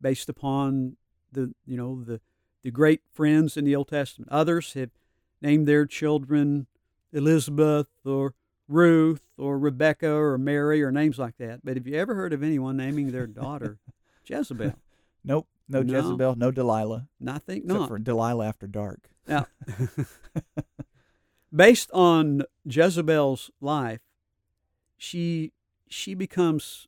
based 0.00 0.28
upon 0.28 0.96
the 1.30 1.54
you 1.64 1.76
know 1.76 2.02
the 2.02 2.20
the 2.64 2.72
great 2.72 3.02
friends 3.12 3.56
in 3.56 3.64
the 3.64 3.76
Old 3.76 3.88
Testament. 3.88 4.30
Others 4.32 4.72
have 4.74 4.90
named 5.40 5.68
their 5.68 5.86
children 5.86 6.66
Elizabeth 7.12 7.88
or 8.04 8.34
Ruth 8.68 9.26
or 9.38 9.58
Rebecca 9.58 10.10
or 10.12 10.36
Mary 10.38 10.82
or 10.82 10.90
names 10.90 11.18
like 11.18 11.36
that. 11.38 11.60
But 11.64 11.76
have 11.76 11.86
you 11.86 11.96
ever 11.96 12.14
heard 12.14 12.32
of 12.32 12.42
anyone 12.42 12.76
naming 12.76 13.12
their 13.12 13.26
daughter 13.26 13.78
Jezebel? 14.26 14.74
Nope. 15.24 15.46
No, 15.68 15.82
No. 15.82 15.94
Jezebel, 15.96 16.34
no 16.36 16.50
Delilah, 16.52 17.08
And 17.20 17.28
I 17.30 17.38
think 17.38 17.64
except 17.64 17.80
not. 17.80 17.88
for 17.88 17.98
Delilah 17.98 18.46
after 18.46 18.66
dark. 18.68 19.10
Now, 19.26 19.46
based 21.54 21.90
on 21.92 22.42
Jezebel's 22.64 23.50
life, 23.60 24.00
she 24.96 25.52
she 25.88 26.14
becomes 26.14 26.86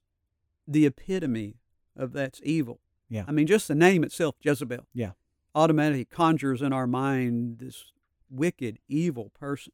the 0.66 0.86
epitome 0.86 1.56
of 1.96 2.12
that's 2.12 2.40
evil. 2.44 2.80
Yeah. 3.08 3.24
I 3.26 3.32
mean, 3.32 3.46
just 3.46 3.68
the 3.68 3.74
name 3.74 4.04
itself, 4.04 4.36
Jezebel. 4.42 4.86
Yeah. 4.94 5.12
Automatically 5.54 6.04
conjures 6.04 6.62
in 6.62 6.72
our 6.72 6.86
mind 6.86 7.58
this 7.58 7.92
wicked, 8.30 8.78
evil 8.88 9.30
person. 9.30 9.72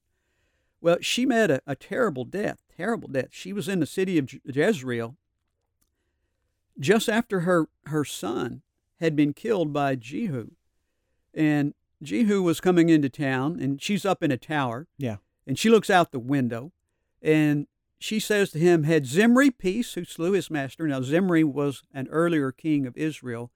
Well, 0.85 0.99
she 1.01 1.25
met 1.25 1.51
a, 1.51 1.62
a 1.66 1.75
terrible 1.75 2.27
death, 2.27 2.62
terrible 2.77 3.09
death. 3.09 3.29
She 3.31 3.55
was 3.55 3.68
in 3.68 3.81
the 3.81 3.87
city 3.87 4.18
of 4.18 4.31
Jezreel 4.44 5.16
just 6.79 7.09
after 7.09 7.40
her, 7.40 7.68
her 7.87 8.05
son 8.05 8.61
had 9.01 9.16
been 9.16 9.33
killed 9.33 9.73
by 9.73 9.94
Jehu. 9.94 10.51
And 11.33 11.73
Jehu 12.03 12.42
was 12.42 12.61
coming 12.61 12.90
into 12.90 13.09
town, 13.09 13.59
and 13.61 13.81
she's 13.81 14.05
up 14.05 14.23
in 14.23 14.31
a 14.31 14.37
tower. 14.37 14.87
Yeah. 14.99 15.16
And 15.47 15.59
she 15.59 15.70
looks 15.70 15.88
out 15.88 16.12
the 16.12 16.18
window, 16.18 16.73
and 17.23 17.66
she 17.99 18.20
says 18.20 18.51
to 18.51 18.59
him, 18.59 18.83
Had 18.83 19.07
Zimri 19.07 19.51
peace, 19.51 19.94
who 19.94 20.05
slew 20.05 20.33
his 20.33 20.51
master? 20.51 20.87
Now, 20.87 21.01
Zimri 21.01 21.44
was 21.44 21.83
an 21.94 22.09
earlier 22.09 22.53
king 22.53 22.87
of 22.87 22.94
Israel 22.94 23.51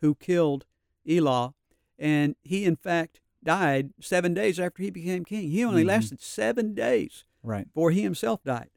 who 0.00 0.14
killed 0.14 0.64
Elah, 1.08 1.54
and 1.98 2.36
he, 2.42 2.64
in 2.64 2.76
fact, 2.76 3.18
died 3.42 3.92
seven 4.00 4.34
days 4.34 4.58
after 4.58 4.82
he 4.82 4.90
became 4.90 5.24
king. 5.24 5.50
He 5.50 5.64
only 5.64 5.82
Mhm. 5.84 5.88
lasted 5.88 6.20
seven 6.20 6.74
days 6.74 7.24
Right. 7.42 7.66
before 7.66 7.90
he 7.90 8.02
himself 8.02 8.42
died. 8.42 8.70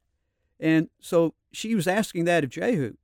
And 0.60 0.90
so 1.00 1.34
she 1.52 1.74
was 1.76 1.88
asking 1.88 2.26
that 2.26 2.44
of 2.44 2.50
Jehu. 2.52 2.96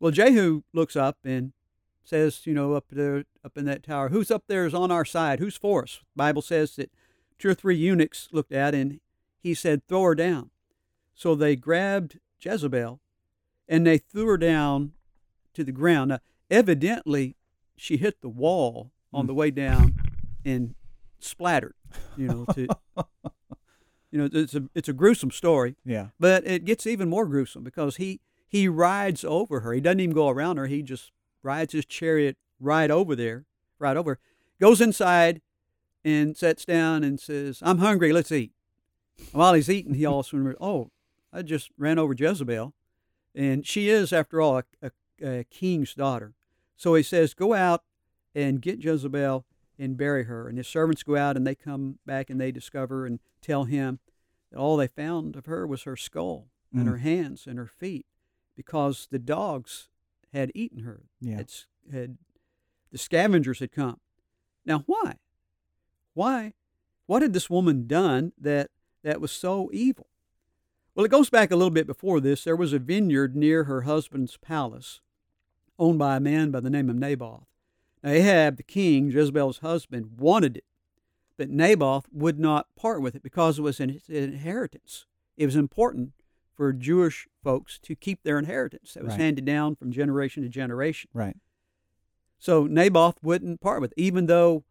Well, 0.00 0.12
Jehu 0.12 0.62
looks 0.72 0.96
up 0.96 1.18
and 1.24 1.52
says, 2.04 2.46
you 2.46 2.54
know, 2.54 2.74
up 2.74 2.86
there, 2.90 3.24
up 3.44 3.56
in 3.58 3.64
that 3.64 3.82
tower, 3.82 4.10
who's 4.10 4.30
up 4.30 4.44
there 4.46 4.66
is 4.66 4.74
on 4.74 4.90
our 4.90 5.04
side? 5.04 5.40
Who's 5.40 5.56
for 5.56 5.82
us? 5.82 6.00
Bible 6.14 6.42
says 6.42 6.76
that 6.76 6.90
two 7.38 7.48
or 7.48 7.54
three 7.54 7.76
eunuchs 7.76 8.28
looked 8.30 8.52
at 8.52 8.74
and 8.74 9.00
he 9.40 9.54
said, 9.54 9.86
throw 9.86 10.02
her 10.04 10.14
down. 10.14 10.50
So 11.14 11.34
they 11.34 11.56
grabbed 11.56 12.18
Jezebel 12.40 13.00
and 13.68 13.86
they 13.86 13.98
threw 13.98 14.26
her 14.26 14.36
down 14.38 14.92
to 15.54 15.64
the 15.64 15.72
ground. 15.72 16.10
Now, 16.10 16.20
evidently, 16.50 17.36
she 17.76 17.96
hit 17.96 18.20
the 18.20 18.28
wall 18.28 18.92
on 19.12 19.24
Mm. 19.24 19.28
the 19.28 19.34
way 19.34 19.50
down 19.50 19.94
and 20.44 20.74
splattered, 21.24 21.74
you 22.16 22.28
know, 22.28 22.44
to, 22.54 22.68
you 24.10 24.18
know, 24.18 24.28
it's 24.32 24.54
a, 24.54 24.64
it's 24.74 24.88
a 24.88 24.92
gruesome 24.92 25.30
story. 25.30 25.76
Yeah. 25.84 26.08
But 26.20 26.46
it 26.46 26.64
gets 26.64 26.86
even 26.86 27.08
more 27.08 27.26
gruesome 27.26 27.64
because 27.64 27.96
he 27.96 28.20
he 28.46 28.68
rides 28.68 29.24
over 29.24 29.60
her. 29.60 29.72
He 29.72 29.80
doesn't 29.80 30.00
even 30.00 30.14
go 30.14 30.28
around 30.28 30.58
her. 30.58 30.66
He 30.66 30.82
just 30.82 31.10
rides 31.42 31.72
his 31.72 31.84
chariot 31.84 32.36
right 32.60 32.90
over 32.90 33.16
there, 33.16 33.46
right 33.78 33.96
over. 33.96 34.18
Goes 34.60 34.80
inside 34.80 35.40
and 36.04 36.36
sits 36.36 36.64
down 36.64 37.02
and 37.02 37.18
says, 37.18 37.58
"I'm 37.62 37.78
hungry. 37.78 38.12
Let's 38.12 38.30
eat." 38.30 38.52
And 39.18 39.32
while 39.32 39.54
he's 39.54 39.70
eating, 39.70 39.94
he 39.94 40.06
also 40.06 40.36
remembers, 40.36 40.58
"Oh, 40.60 40.90
I 41.32 41.42
just 41.42 41.70
ran 41.76 41.98
over 41.98 42.14
Jezebel, 42.16 42.74
and 43.34 43.66
she 43.66 43.88
is, 43.88 44.12
after 44.12 44.40
all, 44.40 44.58
a, 44.58 44.64
a, 44.82 45.38
a 45.40 45.44
king's 45.44 45.94
daughter." 45.94 46.34
So 46.76 46.94
he 46.94 47.02
says, 47.02 47.34
"Go 47.34 47.54
out 47.54 47.82
and 48.34 48.60
get 48.60 48.82
Jezebel 48.82 49.44
and 49.78 49.96
bury 49.96 50.24
her." 50.24 50.48
And 50.48 50.58
his 50.58 50.68
servants 50.68 51.02
go 51.02 51.16
out 51.16 51.36
and 51.36 51.46
they 51.46 51.54
come 51.54 51.98
back 52.06 52.30
and 52.30 52.40
they 52.40 52.52
discover 52.52 53.06
and 53.06 53.20
tell 53.40 53.64
him 53.64 53.98
that 54.50 54.58
all 54.58 54.76
they 54.76 54.86
found 54.88 55.36
of 55.36 55.46
her 55.46 55.66
was 55.66 55.82
her 55.82 55.96
skull 55.96 56.48
and 56.72 56.86
Mm. 56.86 56.90
her 56.90 56.96
hands 56.98 57.46
and 57.46 57.58
her 57.58 57.66
feet 57.66 58.06
because 58.56 59.06
the 59.10 59.18
dogs 59.18 59.88
had 60.32 60.50
eaten 60.54 60.80
her. 60.80 61.04
Yeah. 61.20 61.36
Had, 61.36 61.52
had 61.92 62.18
the 62.90 62.98
scavengers 62.98 63.58
had 63.60 63.72
come. 63.72 64.00
Now 64.64 64.80
why? 64.86 65.18
Why? 66.14 66.54
What 67.06 67.22
had 67.22 67.32
this 67.32 67.50
woman 67.50 67.86
done 67.86 68.32
that 68.38 68.70
that 69.02 69.20
was 69.20 69.30
so 69.32 69.70
evil? 69.72 70.08
Well, 70.94 71.04
it 71.04 71.10
goes 71.10 71.28
back 71.28 71.50
a 71.50 71.56
little 71.56 71.72
bit 71.72 71.86
before 71.86 72.20
this. 72.20 72.44
There 72.44 72.56
was 72.56 72.72
a 72.72 72.78
vineyard 72.78 73.34
near 73.34 73.64
her 73.64 73.82
husband's 73.82 74.36
palace, 74.36 75.00
owned 75.78 75.98
by 75.98 76.16
a 76.16 76.20
man 76.20 76.50
by 76.52 76.60
the 76.60 76.70
name 76.70 76.88
of 76.88 76.96
Naboth. 76.96 77.48
Now, 78.04 78.10
Ahab, 78.10 78.56
the 78.58 78.62
king, 78.62 79.10
Jezebel's 79.10 79.58
husband, 79.58 80.18
wanted 80.18 80.58
it, 80.58 80.64
but 81.38 81.48
Naboth 81.50 82.04
would 82.12 82.38
not 82.38 82.68
part 82.76 83.00
with 83.00 83.16
it 83.16 83.22
because 83.22 83.58
it 83.58 83.62
was 83.62 83.80
an 83.80 84.00
an 84.08 84.14
inheritance. 84.14 85.06
It 85.36 85.46
was 85.46 85.56
important 85.56 86.12
for 86.54 86.72
Jewish 86.72 87.26
folks 87.42 87.80
to 87.80 87.96
keep 87.96 88.22
their 88.22 88.38
inheritance 88.38 88.94
that 88.94 89.02
was 89.02 89.12
Right. 89.14 89.20
handed 89.22 89.44
down 89.44 89.74
from 89.74 89.90
generation 89.90 90.42
to 90.44 90.48
generation. 90.48 91.10
Right. 91.12 91.36
So 92.38 92.66
Naboth 92.66 93.16
wouldn't 93.22 93.60
part 93.60 93.80
with 93.80 93.92
it. 93.92 94.00
Even 94.00 94.26
though 94.26 94.62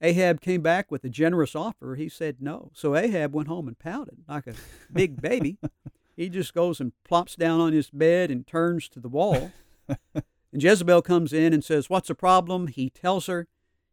Ahab 0.00 0.40
came 0.40 0.62
back 0.62 0.90
with 0.90 1.04
a 1.04 1.08
generous 1.10 1.54
offer, 1.54 1.94
he 1.94 2.08
said 2.08 2.38
no. 2.40 2.70
So 2.74 2.96
Ahab 2.96 3.34
went 3.34 3.46
home 3.48 3.68
and 3.68 3.78
pouted 3.78 4.24
like 4.26 4.46
a 4.46 4.54
big 4.92 5.20
baby. 5.20 5.58
He 6.16 6.28
just 6.28 6.52
goes 6.52 6.80
and 6.80 6.92
plops 7.02 7.34
down 7.34 7.60
on 7.60 7.72
his 7.72 7.88
bed 7.88 8.30
and 8.30 8.46
turns 8.46 8.90
to 8.90 9.00
the 9.00 9.08
wall. 9.08 9.52
and 10.52 10.62
Jezebel 10.62 11.02
comes 11.02 11.32
in 11.32 11.52
and 11.52 11.64
says, 11.64 11.88
What's 11.90 12.08
the 12.08 12.14
problem? 12.14 12.66
He 12.66 12.90
tells 12.90 13.26
her. 13.26 13.46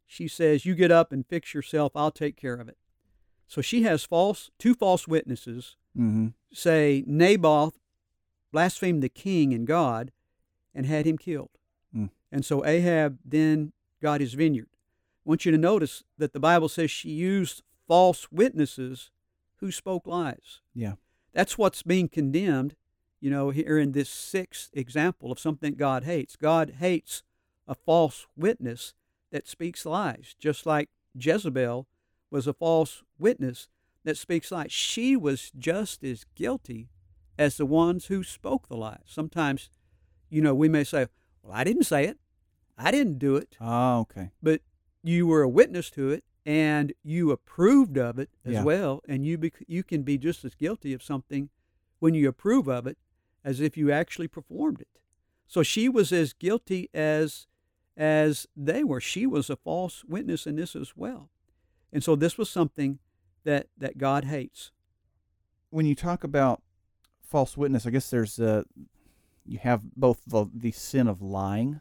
She 0.05 0.27
says, 0.27 0.65
You 0.65 0.73
get 0.75 0.91
up 0.91 1.11
and 1.11 1.25
fix 1.27 1.53
yourself. 1.53 1.91
I'll 1.95 2.11
take 2.11 2.35
care 2.37 2.55
of 2.55 2.67
it. 2.67 2.77
So 3.47 3.61
she 3.61 3.83
has 3.83 4.03
false 4.03 4.49
two 4.59 4.73
false 4.73 5.07
witnesses 5.07 5.75
Mm-hmm. 5.97 6.27
say 6.53 7.03
Naboth 7.07 7.79
blasphemed 8.51 9.01
the 9.01 9.09
king 9.09 9.51
and 9.51 9.65
God 9.65 10.11
and 10.75 10.85
had 10.85 11.07
him 11.07 11.17
killed. 11.17 11.49
Mm. 11.95 12.11
And 12.31 12.45
so 12.45 12.63
Ahab 12.63 13.17
then 13.25 13.73
got 13.99 14.21
his 14.21 14.35
vineyard. 14.35 14.67
I 15.25 15.29
want 15.29 15.43
you 15.43 15.51
to 15.51 15.57
notice 15.57 16.03
that 16.15 16.33
the 16.33 16.39
Bible 16.39 16.69
says 16.69 16.91
she 16.91 17.09
used 17.09 17.63
false 17.87 18.27
witnesses 18.31 19.09
who 19.55 19.71
spoke 19.71 20.05
lies. 20.05 20.61
Yeah. 20.75 20.93
That's 21.33 21.57
what's 21.57 21.81
being 21.81 22.09
condemned, 22.09 22.75
you 23.19 23.29
know, 23.29 23.49
here 23.49 23.77
in 23.77 23.91
this 23.93 24.09
sixth 24.09 24.69
example 24.73 25.31
of 25.31 25.39
something 25.39 25.73
God 25.75 26.03
hates. 26.03 26.35
God 26.35 26.75
hates 26.79 27.23
a 27.67 27.75
false 27.75 28.27
witness 28.35 28.93
that 29.31 29.47
speaks 29.47 29.85
lies, 29.85 30.35
just 30.39 30.65
like 30.65 30.89
Jezebel 31.15 31.87
was 32.31 32.47
a 32.47 32.53
false 32.53 33.03
witness 33.17 33.67
that 34.03 34.17
speaks 34.17 34.51
lies. 34.51 34.71
She 34.71 35.15
was 35.15 35.51
just 35.57 36.03
as 36.03 36.25
guilty 36.35 36.89
as 37.37 37.57
the 37.57 37.65
ones 37.65 38.05
who 38.05 38.23
spoke 38.23 38.67
the 38.67 38.77
lies. 38.77 39.03
Sometimes, 39.05 39.69
you 40.29 40.41
know, 40.41 40.55
we 40.55 40.69
may 40.69 40.83
say, 40.83 41.07
Well, 41.43 41.53
I 41.53 41.63
didn't 41.63 41.83
say 41.83 42.05
it, 42.05 42.17
I 42.77 42.91
didn't 42.91 43.17
do 43.19 43.35
it, 43.35 43.57
Oh, 43.59 44.01
okay. 44.01 44.31
but 44.41 44.61
you 45.03 45.25
were 45.27 45.41
a 45.41 45.49
witness 45.49 45.89
to 45.91 46.09
it 46.09 46.23
and 46.45 46.93
you 47.03 47.31
approved 47.31 47.97
of 47.97 48.19
it 48.19 48.29
as 48.45 48.53
Yeah. 48.53 48.63
well. 48.63 49.01
And 49.07 49.25
you, 49.25 49.37
bec- 49.37 49.63
you 49.67 49.83
can 49.83 50.03
be 50.03 50.17
just 50.17 50.45
as 50.45 50.55
guilty 50.55 50.93
of 50.93 51.03
something 51.03 51.49
when 51.99 52.13
you 52.13 52.27
approve 52.29 52.67
of 52.67 52.87
it 52.87 52.97
as 53.47 53.61
if 53.61 53.77
you 53.77 53.89
actually 53.89 54.27
performed 54.27 54.81
it. 54.81 54.99
So 55.47 55.63
she 55.63 55.87
was 55.87 56.11
as 56.11 56.33
guilty 56.33 56.89
as 56.93 57.47
as 57.95 58.45
they 58.55 58.83
were. 58.83 58.99
She 58.99 59.25
was 59.25 59.49
a 59.49 59.55
false 59.55 60.03
witness 60.03 60.45
in 60.45 60.57
this 60.57 60.75
as 60.75 60.97
well. 60.97 61.29
And 61.91 62.03
so 62.03 62.15
this 62.15 62.37
was 62.37 62.49
something 62.49 62.99
that, 63.43 63.67
that 63.77 63.97
God 63.97 64.25
hates. 64.25 64.71
When 65.71 65.85
you 65.85 65.95
talk 65.95 66.23
about 66.23 66.61
false 67.23 67.57
witness, 67.57 67.87
I 67.87 67.89
guess 67.89 68.09
there's 68.09 68.37
uh, 68.37 68.63
you 69.45 69.59
have 69.59 69.81
both 69.95 70.19
the, 70.27 70.45
the 70.53 70.71
sin 70.71 71.07
of 71.07 71.21
lying. 71.21 71.79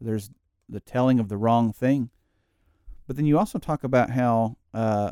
There's 0.00 0.30
the 0.68 0.80
telling 0.80 1.18
of 1.18 1.28
the 1.28 1.36
wrong 1.36 1.72
thing, 1.72 2.10
but 3.06 3.16
then 3.16 3.26
you 3.26 3.36
also 3.38 3.58
talk 3.58 3.84
about 3.84 4.10
how 4.10 4.56
uh, 4.72 5.10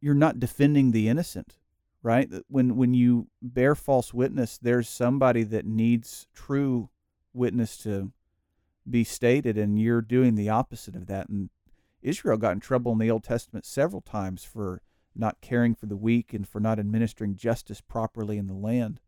you're 0.00 0.14
not 0.14 0.38
defending 0.38 0.92
the 0.92 1.08
innocent, 1.08 1.56
right? 2.06 2.30
When 2.46 2.76
when 2.76 2.94
you 2.94 3.26
bear 3.42 3.74
false 3.74 4.14
witness, 4.14 4.58
there's 4.58 4.88
somebody 4.88 5.42
that 5.42 5.66
needs 5.66 6.28
true 6.32 6.88
witness 7.34 7.76
to 7.78 8.12
be 8.88 9.02
stated, 9.02 9.58
and 9.58 9.76
you're 9.80 10.00
doing 10.00 10.36
the 10.36 10.48
opposite 10.48 10.94
of 10.94 11.08
that. 11.08 11.28
And 11.28 11.50
Israel 12.02 12.36
got 12.36 12.52
in 12.52 12.60
trouble 12.60 12.92
in 12.92 12.98
the 12.98 13.10
Old 13.10 13.24
Testament 13.24 13.66
several 13.66 14.00
times 14.00 14.44
for 14.44 14.80
not 15.16 15.40
caring 15.40 15.74
for 15.74 15.86
the 15.86 15.96
weak 15.96 16.32
and 16.32 16.46
for 16.46 16.60
not 16.60 16.78
administering 16.78 17.34
justice 17.34 17.80
properly 17.80 18.38
in 18.38 18.46
the 18.46 18.54
land. 18.54 19.00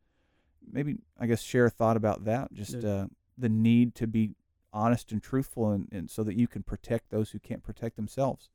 Maybe 0.69 0.97
I 1.17 1.27
guess 1.27 1.41
share 1.41 1.67
a 1.67 1.71
thought 1.71 1.97
about 1.97 2.25
that. 2.25 2.53
Just 2.53 2.75
Yeah. 2.83 2.91
uh, 2.91 3.07
the 3.37 3.49
need 3.49 3.95
to 3.95 4.09
be 4.09 4.35
honest 4.73 5.13
and 5.13 5.23
truthful, 5.23 5.71
and, 5.71 5.87
and 5.93 6.11
so 6.11 6.25
that 6.25 6.35
you 6.35 6.49
can 6.49 6.65
protect 6.65 7.11
those 7.11 7.31
who 7.31 7.39
can't 7.39 7.63
protect 7.63 7.95
themselves. 7.95 8.51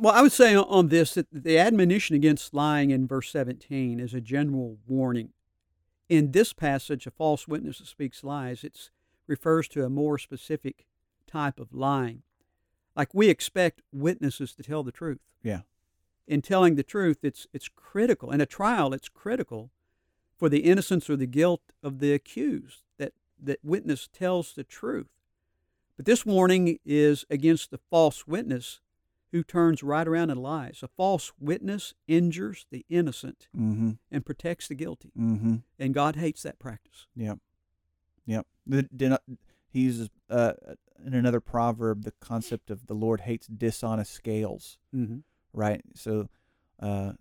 Well, 0.00 0.14
I 0.14 0.22
would 0.22 0.32
say 0.32 0.54
on 0.54 0.88
this 0.88 1.14
that 1.14 1.26
the 1.32 1.58
admonition 1.58 2.14
against 2.14 2.54
lying 2.54 2.90
in 2.90 3.08
verse 3.08 3.30
17 3.32 3.98
is 3.98 4.14
a 4.14 4.20
general 4.20 4.78
warning. 4.86 5.30
In 6.08 6.30
this 6.30 6.52
passage, 6.52 7.06
a 7.06 7.10
false 7.10 7.48
witness 7.48 7.78
that 7.78 7.88
speaks 7.88 8.22
lies, 8.22 8.62
it 8.62 8.90
refers 9.26 9.66
to 9.68 9.84
a 9.84 9.90
more 9.90 10.16
specific 10.16 10.86
type 11.26 11.58
of 11.58 11.74
lying. 11.74 12.22
Like 12.94 13.12
we 13.12 13.28
expect 13.28 13.82
witnesses 13.92 14.54
to 14.54 14.62
tell 14.62 14.84
the 14.84 14.92
truth. 14.92 15.20
Yeah. 15.42 15.62
In 16.28 16.42
telling 16.42 16.76
the 16.76 16.82
truth, 16.84 17.18
it's 17.22 17.46
it's 17.52 17.68
critical. 17.68 18.30
In 18.30 18.40
a 18.40 18.46
trial, 18.46 18.92
it's 18.92 19.08
critical 19.08 19.70
for 20.36 20.48
the 20.48 20.60
innocence 20.60 21.10
or 21.10 21.16
the 21.16 21.26
guilt 21.26 21.62
of 21.82 21.98
the 21.98 22.12
accused 22.12 22.82
that 22.98 23.14
that 23.42 23.58
witness 23.64 24.08
tells 24.12 24.52
the 24.52 24.64
truth. 24.64 25.08
But 25.96 26.06
this 26.06 26.24
warning 26.24 26.78
is 26.84 27.24
against 27.28 27.70
the 27.70 27.80
false 27.90 28.26
witness 28.26 28.80
who 29.32 29.42
turns 29.42 29.82
right 29.82 30.06
around 30.08 30.30
and 30.30 30.42
lies. 30.42 30.80
A 30.82 30.88
false 30.88 31.32
witness 31.38 31.94
injures 32.06 32.66
the 32.70 32.84
innocent 32.88 33.48
Mm-hmm. 33.56 33.90
and 34.10 34.24
protects 34.26 34.68
the 34.68 34.74
guilty. 34.74 35.12
Mm-hmm. 35.18 35.56
And 35.78 35.94
God 35.94 36.16
hates 36.16 36.42
that 36.42 36.58
practice. 36.58 37.06
Yep. 37.14 37.38
Yep. 38.26 38.46
He 39.70 39.80
uses 39.80 40.08
uh, 40.30 40.54
in 41.04 41.14
another 41.14 41.40
proverb 41.40 42.04
the 42.04 42.12
concept 42.20 42.70
of 42.70 42.86
the 42.86 42.94
Lord 42.94 43.22
hates 43.22 43.46
dishonest 43.46 44.12
scales, 44.12 44.78
Mm-hmm. 44.94 45.18
right? 45.52 45.82
So, 45.94 46.28
uh, 46.80 47.12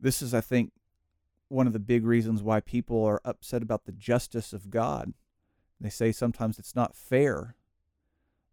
this 0.00 0.20
is, 0.20 0.34
I 0.34 0.40
think, 0.40 0.72
one 1.48 1.66
of 1.66 1.72
the 1.72 1.78
big 1.78 2.04
reasons 2.04 2.42
why 2.42 2.60
people 2.60 3.04
are 3.04 3.20
upset 3.24 3.62
about 3.62 3.84
the 3.84 3.92
justice 3.92 4.52
of 4.52 4.68
God. 4.70 5.12
They 5.80 5.90
say 5.90 6.12
sometimes 6.12 6.58
it's 6.58 6.74
not 6.74 6.96
fair, 6.96 7.54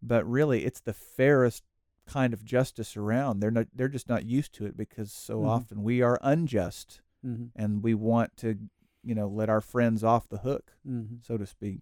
but 0.02 0.28
really 0.28 0.64
it's 0.64 0.80
the 0.80 0.92
fairest 0.92 1.64
kind 2.10 2.32
of 2.34 2.44
justice 2.44 2.96
around. 2.96 3.40
They're 3.40 3.50
not. 3.50 3.66
They're 3.74 3.88
just 3.88 4.08
not 4.08 4.24
used 4.24 4.52
to 4.54 4.66
it 4.66 4.76
because 4.76 5.12
so 5.12 5.40
Mhm. 5.40 5.46
often 5.48 5.82
we 5.82 6.02
are 6.02 6.18
unjust 6.22 7.00
Mm-hmm. 7.24 7.46
and 7.54 7.82
we 7.82 7.94
want 7.94 8.36
to, 8.38 8.58
you 9.04 9.14
know, 9.14 9.28
let 9.28 9.48
our 9.50 9.60
friends 9.60 10.02
off 10.02 10.28
the 10.28 10.38
hook, 10.38 10.72
Mm-hmm. 10.88 11.16
so 11.22 11.36
to 11.36 11.46
speak. 11.46 11.80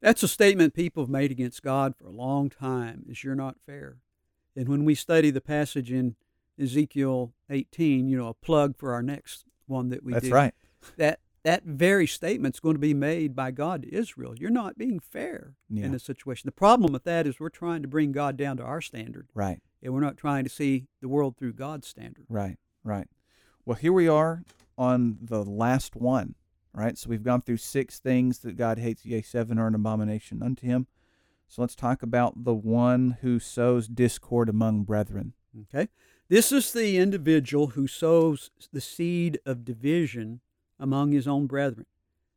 That's 0.00 0.22
a 0.22 0.28
statement 0.28 0.74
people 0.74 1.02
have 1.02 1.10
made 1.10 1.30
against 1.30 1.62
God 1.62 1.96
for 1.96 2.06
a 2.06 2.10
long 2.10 2.50
time 2.50 3.04
is 3.08 3.24
you're 3.24 3.34
not 3.34 3.56
fair. 3.64 3.96
And 4.54 4.68
when 4.68 4.84
we 4.84 4.94
study 4.94 5.30
the 5.30 5.40
passage 5.40 5.90
in 5.90 6.16
Ezekiel 6.58 7.32
18, 7.50 8.08
you 8.08 8.16
know, 8.18 8.28
a 8.28 8.34
plug 8.34 8.76
for 8.76 8.92
our 8.92 9.02
next 9.02 9.44
one 9.66 9.88
that 9.88 10.04
we 10.04 10.12
That's 10.12 10.26
do, 10.28 10.34
right. 10.34 10.54
that 10.98 11.20
that 11.44 11.62
very 11.64 12.06
statement's 12.06 12.58
going 12.58 12.74
to 12.74 12.80
be 12.80 12.94
made 12.94 13.36
by 13.36 13.50
God 13.50 13.82
to 13.82 13.94
Israel. 13.94 14.34
You're 14.36 14.50
not 14.50 14.78
being 14.78 14.98
fair 14.98 15.54
Yeah. 15.68 15.84
in 15.84 15.92
this 15.92 16.02
situation. 16.02 16.46
The 16.48 16.52
problem 16.52 16.92
with 16.92 17.04
that 17.04 17.26
is 17.26 17.38
we're 17.38 17.50
trying 17.50 17.82
to 17.82 17.88
bring 17.88 18.12
God 18.12 18.36
down 18.36 18.56
to 18.56 18.64
our 18.64 18.80
standard, 18.80 19.28
Right. 19.34 19.60
and 19.82 19.92
we're 19.92 20.00
not 20.00 20.16
trying 20.16 20.44
to 20.44 20.50
see 20.50 20.86
the 21.00 21.08
world 21.08 21.36
through 21.36 21.52
God's 21.52 21.86
standard. 21.86 22.24
Right. 22.28 22.58
Right. 22.82 23.08
Well, 23.64 23.76
here 23.76 23.92
we 23.92 24.08
are 24.08 24.42
on 24.76 25.18
the 25.20 25.44
last 25.44 25.94
one. 25.94 26.34
Right. 26.72 26.98
So 26.98 27.08
we've 27.08 27.22
gone 27.22 27.40
through 27.42 27.58
six 27.58 28.00
things 28.00 28.40
that 28.40 28.56
God 28.56 28.78
hates. 28.78 29.06
Yea, 29.06 29.22
seven 29.22 29.58
are 29.58 29.68
an 29.68 29.74
abomination 29.76 30.42
unto 30.42 30.66
Him. 30.66 30.86
So 31.46 31.62
let's 31.62 31.76
talk 31.76 32.02
about 32.02 32.42
the 32.44 32.54
one 32.54 33.18
who 33.20 33.38
sows 33.38 33.86
discord 33.86 34.48
among 34.48 34.82
brethren. 34.84 35.34
Okay? 35.62 35.88
This 36.28 36.50
is 36.50 36.72
the 36.72 36.96
individual 36.96 37.68
who 37.68 37.86
sows 37.86 38.50
the 38.72 38.80
seed 38.80 39.38
of 39.46 39.64
division 39.64 40.40
among 40.78 41.12
his 41.12 41.26
own 41.26 41.46
brethren. 41.46 41.86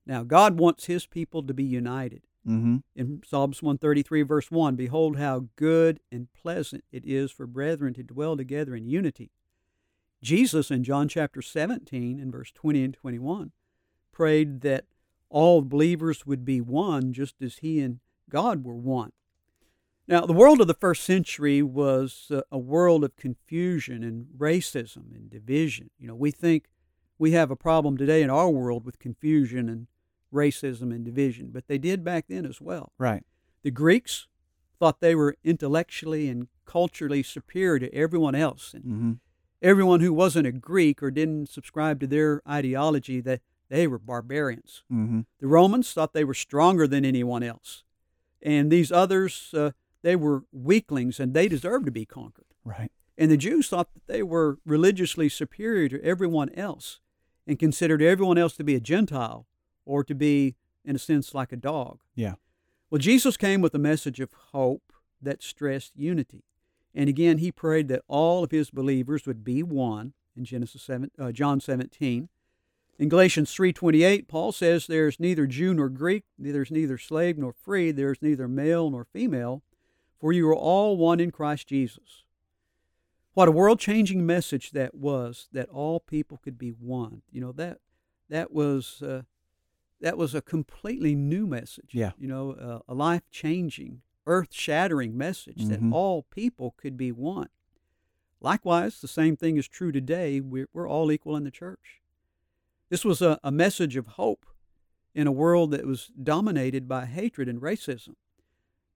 Now, 0.06 0.24
God 0.24 0.58
wants 0.60 0.86
his 0.86 1.06
people 1.06 1.44
to 1.44 1.54
be 1.54 1.64
united. 1.64 2.24
Mm-hmm. 2.48 2.78
In 2.96 3.22
Psalms 3.28 3.62
133, 3.62 4.22
verse 4.22 4.50
1, 4.50 4.76
Behold 4.76 5.18
how 5.18 5.48
good 5.58 6.00
and 6.12 6.32
pleasant 6.34 6.86
it 6.92 7.04
is 7.06 7.30
for 7.30 7.46
brethren 7.46 7.94
to 7.96 8.04
dwell 8.04 8.38
together 8.38 8.74
in 8.74 8.88
unity. 8.88 9.32
Jesus, 10.24 10.72
in 10.72 10.84
John 10.84 11.10
chapter 11.10 11.42
17, 11.42 12.20
in 12.20 12.32
verse 12.32 12.52
20 12.52 12.84
and 12.84 12.94
21, 12.94 13.52
prayed 14.12 14.62
that 14.62 14.86
all 15.30 15.62
believers 15.62 16.26
would 16.26 16.46
be 16.46 16.62
one 16.62 17.12
just 17.12 17.42
as 17.42 17.58
he 17.58 17.82
and 17.82 18.00
God 18.30 18.64
were 18.64 18.76
one. 18.76 19.12
Now, 20.08 20.26
the 20.26 20.34
world 20.34 20.62
of 20.62 20.68
the 20.68 20.74
first 20.74 21.04
century 21.04 21.62
was 21.62 22.28
uh, 22.32 22.42
a 22.50 22.58
world 22.58 23.04
of 23.04 23.18
confusion 23.18 24.04
and 24.04 24.28
racism 24.38 25.14
and 25.14 25.30
division. 25.30 25.90
You 26.00 26.08
know, 26.08 26.16
we 26.16 26.32
think 26.32 26.70
we 27.20 27.32
have 27.32 27.52
a 27.52 27.56
problem 27.56 27.98
today 27.98 28.22
in 28.22 28.30
our 28.30 28.50
world 28.50 28.86
with 28.86 29.00
confusion 29.00 29.70
and 29.70 29.88
racism 30.34 30.94
and 30.94 31.04
division, 31.06 31.50
but 31.52 31.68
they 31.68 31.78
did 31.78 32.04
back 32.04 32.26
then 32.28 32.46
as 32.46 32.60
well. 32.62 32.92
Right. 32.98 33.24
The 33.64 33.72
Greeks 33.72 34.28
thought 34.80 35.00
they 35.02 35.16
were 35.16 35.36
intellectually 35.44 36.30
and 36.30 36.48
culturally 36.66 37.24
superior 37.24 37.80
to 37.80 37.94
everyone 37.94 38.36
else, 38.36 38.74
and 38.74 38.84
Mm-hmm. 38.84 39.12
everyone 39.62 40.02
who 40.02 40.14
wasn't 40.14 40.46
a 40.48 40.52
Greek 40.52 41.02
or 41.02 41.10
didn't 41.12 41.50
subscribe 41.50 42.00
to 42.02 42.08
their 42.08 42.42
ideology 42.48 43.22
that 43.22 43.42
they 43.70 43.88
were 43.88 43.98
barbarians. 44.00 44.84
Mm-hmm. 44.92 45.22
The 45.40 45.48
Romans 45.48 45.92
thought 45.94 46.14
they 46.14 46.24
were 46.24 46.34
stronger 46.34 46.88
than 46.88 47.04
anyone 47.06 47.42
else, 47.44 47.84
and 48.42 48.72
these 48.72 48.92
others 48.92 49.52
uh, 49.54 49.72
they 50.04 50.16
were 50.16 50.44
weaklings 50.52 51.20
and 51.20 51.34
they 51.34 51.48
deserved 51.48 51.86
to 51.86 51.92
be 51.92 52.06
conquered. 52.06 52.46
Right. 52.64 52.92
And 53.18 53.32
the 53.32 53.38
Jews 53.38 53.68
thought 53.70 53.94
that 53.96 54.06
they 54.08 54.22
were 54.22 54.60
religiously 54.66 55.28
superior 55.28 55.90
to 55.90 56.04
everyone 56.04 56.50
else 56.54 57.00
and 57.48 57.58
considered 57.58 58.02
everyone 58.02 58.38
else 58.38 58.56
to 58.58 58.64
be 58.64 58.76
a 58.76 58.80
Gentile 58.80 59.48
or 59.86 60.04
to 60.04 60.14
be, 60.14 60.56
in 60.84 60.96
a 60.96 61.00
sense, 61.00 61.34
like 61.34 61.52
a 61.52 61.58
dog. 61.58 62.02
Yeah. 62.14 62.34
Well, 62.90 63.00
Jesus 63.00 63.38
came 63.38 63.62
with 63.62 63.74
a 63.74 63.80
message 63.80 64.20
of 64.20 64.30
hope 64.52 64.94
that 65.22 65.42
stressed 65.42 65.94
unity. 65.96 66.44
And 66.94 67.10
again, 67.10 67.38
he 67.38 67.52
prayed 67.52 67.88
that 67.88 68.04
all 68.08 68.44
of 68.44 68.52
his 68.52 68.70
believers 68.70 69.26
would 69.26 69.44
be 69.44 69.64
one 69.64 70.14
in 70.36 70.46
Genesis 70.46 70.84
7, 70.84 71.12
uh, 71.18 71.32
John 71.32 71.60
17. 71.60 72.30
In 73.00 73.10
Galatians 73.10 73.54
3:28, 73.54 74.28
Paul 74.28 74.52
says 74.52 74.88
there's 74.88 75.20
neither 75.20 75.46
Jew 75.46 75.74
nor 75.74 75.90
Greek, 75.90 76.24
there's 76.38 76.72
neither 76.72 76.98
slave 76.98 77.38
nor 77.38 77.54
free, 77.54 77.92
there's 77.92 78.22
neither 78.22 78.48
male 78.48 78.90
nor 78.90 79.06
female, 79.06 79.62
for 80.20 80.34
you 80.34 80.48
are 80.50 80.56
all 80.56 80.98
one 80.98 81.20
in 81.20 81.30
Christ 81.30 81.68
Jesus. 81.68 82.24
What 83.38 83.48
a 83.48 83.52
world-changing 83.52 84.26
message 84.26 84.72
that 84.72 84.96
was 84.96 85.48
that 85.52 85.70
all 85.70 86.00
people 86.00 86.40
could 86.44 86.58
be 86.58 86.70
one. 86.70 87.22
You 87.32 87.40
know 87.42 87.52
that 87.52 87.78
that 88.30 88.52
was 88.52 89.04
uh, 89.04 89.22
that 90.02 90.18
was 90.18 90.34
a 90.34 90.42
completely 90.42 91.14
new 91.14 91.46
message. 91.46 91.92
Yeah. 91.92 92.14
You 92.18 92.28
know, 92.28 92.54
uh, 92.54 92.80
a 92.88 92.96
life-changing, 92.96 94.02
earth-shattering 94.26 95.16
message 95.16 95.66
Mhm. 95.66 95.70
that 95.70 95.94
all 95.94 96.24
people 96.24 96.74
could 96.78 96.98
be 96.98 97.12
one. 97.12 97.50
Likewise, 98.42 99.02
the 99.02 99.08
same 99.08 99.38
thing 99.38 99.56
is 99.58 99.68
true 99.68 99.92
today. 99.92 100.42
We're, 100.42 100.70
we're 100.74 100.90
all 100.90 101.12
equal 101.12 101.36
in 101.36 101.44
the 101.44 101.52
church. 101.52 102.02
This 102.90 103.06
was 103.06 103.22
a, 103.22 103.40
a 103.44 103.52
message 103.52 103.98
of 103.98 104.08
hope 104.08 104.48
in 105.14 105.28
a 105.28 105.32
world 105.32 105.70
that 105.70 105.86
was 105.86 106.08
dominated 106.08 106.88
by 106.88 107.06
hatred 107.06 107.48
and 107.48 107.62
racism. 107.62 108.16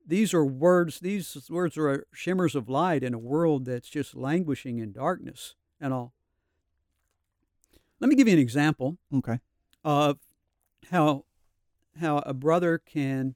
These 0.06 0.34
are 0.34 0.46
words, 0.46 1.00
these 1.00 1.48
words 1.50 1.78
are 1.78 1.90
uh, 1.90 1.98
shimmers 2.14 2.56
of 2.56 2.68
light 2.68 3.04
in 3.04 3.14
a 3.14 3.20
world 3.20 3.66
that's 3.66 3.90
just 3.90 4.16
languishing 4.16 4.80
in 4.80 4.92
darkness 4.92 5.56
and 5.80 5.94
all. 5.94 6.14
Let 8.00 8.10
me 8.10 8.16
give 8.16 8.28
you 8.28 8.34
an 8.34 8.40
example 8.40 8.98
Okay. 9.14 9.40
of 9.84 10.18
how 10.90 11.26
how 12.00 12.18
a 12.20 12.34
brother 12.34 12.78
can 12.78 13.36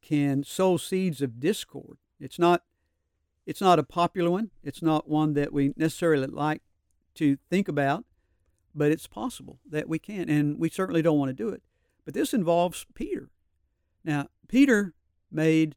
can 0.00 0.42
sow 0.42 0.76
seeds 0.76 1.22
of 1.22 1.38
discord. 1.38 1.98
It's 2.18 2.38
not 2.38 2.64
it's 3.46 3.60
not 3.60 3.78
a 3.78 3.84
popular 3.84 4.30
one. 4.30 4.50
It's 4.62 4.82
not 4.82 5.08
one 5.08 5.34
that 5.34 5.52
we 5.52 5.72
necessarily 5.76 6.26
like 6.26 6.62
to 7.14 7.36
think 7.50 7.68
about, 7.68 8.04
but 8.74 8.90
it's 8.90 9.06
possible 9.06 9.58
that 9.68 9.88
we 9.88 9.98
can, 9.98 10.28
and 10.28 10.58
we 10.58 10.68
certainly 10.70 11.02
don't 11.02 11.18
want 11.18 11.28
to 11.28 11.34
do 11.34 11.48
it. 11.48 11.62
But 12.04 12.14
this 12.14 12.32
involves 12.32 12.86
Peter. 12.94 13.30
Now, 14.04 14.28
Peter 14.48 14.94
made 15.32 15.76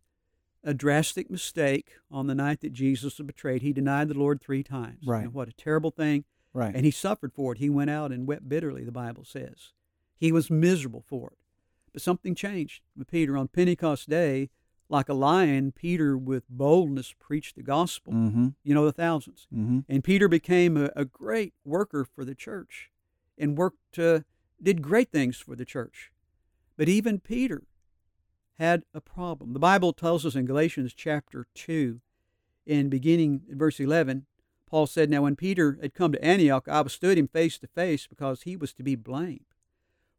a 0.63 0.73
drastic 0.73 1.29
mistake 1.29 1.93
on 2.09 2.27
the 2.27 2.35
night 2.35 2.61
that 2.61 2.73
Jesus 2.73 3.17
was 3.19 3.27
betrayed. 3.27 3.61
He 3.61 3.71
denied 3.73 4.07
the 4.07 4.17
Lord 4.17 4.41
three 4.41 4.63
times. 4.63 4.97
You 5.01 5.07
know, 5.07 5.13
Right. 5.13 5.31
what 5.31 5.47
a 5.47 5.53
terrible 5.53 5.91
thing. 5.91 6.25
Right. 6.53 6.73
And 6.75 6.85
he 6.85 6.91
suffered 6.91 7.33
for 7.33 7.51
it. 7.51 7.59
He 7.59 7.69
went 7.69 7.89
out 7.89 8.11
and 8.11 8.25
wept 8.27 8.47
bitterly, 8.49 8.83
the 8.83 8.91
Bible 8.91 9.25
says. 9.25 9.73
He 10.17 10.31
was 10.31 10.49
miserable 10.49 11.03
for 11.07 11.27
it. 11.31 11.37
But 11.93 12.01
something 12.01 12.33
changed 12.33 12.81
with 12.97 13.09
Peter. 13.11 13.37
On 13.37 13.47
Pentecost 13.47 14.09
Day, 14.09 14.49
like 14.89 15.09
a 15.09 15.13
lion, 15.13 15.71
Peter 15.71 16.17
with 16.17 16.43
boldness 16.49 17.13
preached 17.19 17.55
the 17.55 17.63
gospel. 17.63 18.13
mm-hmm. 18.13 18.47
You 18.63 18.73
know, 18.73 18.85
the 18.85 18.91
thousands. 18.91 19.47
Mm-hmm. 19.53 19.79
And 19.89 20.03
Peter 20.03 20.27
became 20.27 20.77
a, 20.77 20.89
a 20.95 21.05
great 21.05 21.53
worker 21.63 22.05
for 22.05 22.23
the 22.25 22.35
church 22.35 22.89
and 23.37 23.57
worked, 23.57 23.99
uh, 23.99 24.21
did 24.61 24.81
great 24.81 25.11
things 25.11 25.37
for 25.37 25.55
the 25.55 25.65
church. 25.65 26.11
But 26.77 26.87
even 26.89 27.19
Peter 27.19 27.63
had 28.57 28.83
a 28.93 29.01
problem. 29.01 29.53
The 29.53 29.59
Bible 29.59 29.93
tells 29.93 30.25
us 30.25 30.35
in 30.35 30.45
Galatians 30.45 30.93
chapter 30.93 31.47
2, 31.55 31.99
in 32.65 32.89
beginning 32.89 33.41
in 33.49 33.57
verse 33.57 33.79
11, 33.79 34.25
Paul 34.67 34.87
said, 34.87 35.09
Now 35.09 35.23
when 35.23 35.35
Peter 35.35 35.77
had 35.81 35.93
come 35.93 36.11
to 36.11 36.25
Antioch, 36.25 36.67
I 36.67 36.81
withstood 36.81 37.17
him 37.17 37.27
face 37.27 37.57
to 37.59 37.67
face 37.67 38.07
because 38.07 38.41
he 38.41 38.55
was 38.55 38.73
to 38.73 38.83
be 38.83 38.95
blamed. 38.95 39.45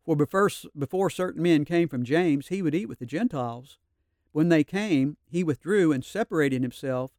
For 0.04 0.14
before, 0.14 0.50
before 0.78 1.10
certain 1.10 1.42
men 1.42 1.64
came 1.64 1.88
from 1.88 2.04
James, 2.04 2.48
he 2.48 2.62
would 2.62 2.74
eat 2.74 2.88
with 2.88 3.00
the 3.00 3.06
Gentiles. 3.06 3.78
When 4.32 4.48
they 4.50 4.62
came, 4.62 5.16
he 5.28 5.42
withdrew 5.42 5.92
and 5.92 6.04
separated 6.04 6.62
himself, 6.62 7.10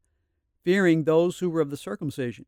fearing 0.64 1.04
those 1.04 1.40
who 1.40 1.50
were 1.50 1.62
of 1.62 1.70
the 1.70 1.78
circumcision. 1.78 2.46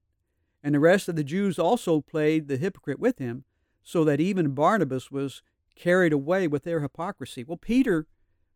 And 0.63 0.75
the 0.75 0.79
rest 0.79 1.09
of 1.09 1.15
the 1.15 1.23
Jews 1.23 1.57
also 1.57 2.01
played 2.01 2.47
the 2.47 2.57
hypocrite 2.57 2.99
with 2.99 3.19
him, 3.19 3.43
so 3.83 4.03
that 4.03 4.19
even 4.19 4.53
Barnabas 4.53 5.09
was 5.09 5.41
carried 5.75 6.13
away 6.13 6.47
with 6.47 6.63
their 6.63 6.81
hypocrisy. 6.81 7.43
Well, 7.43 7.57
Peter 7.57 8.07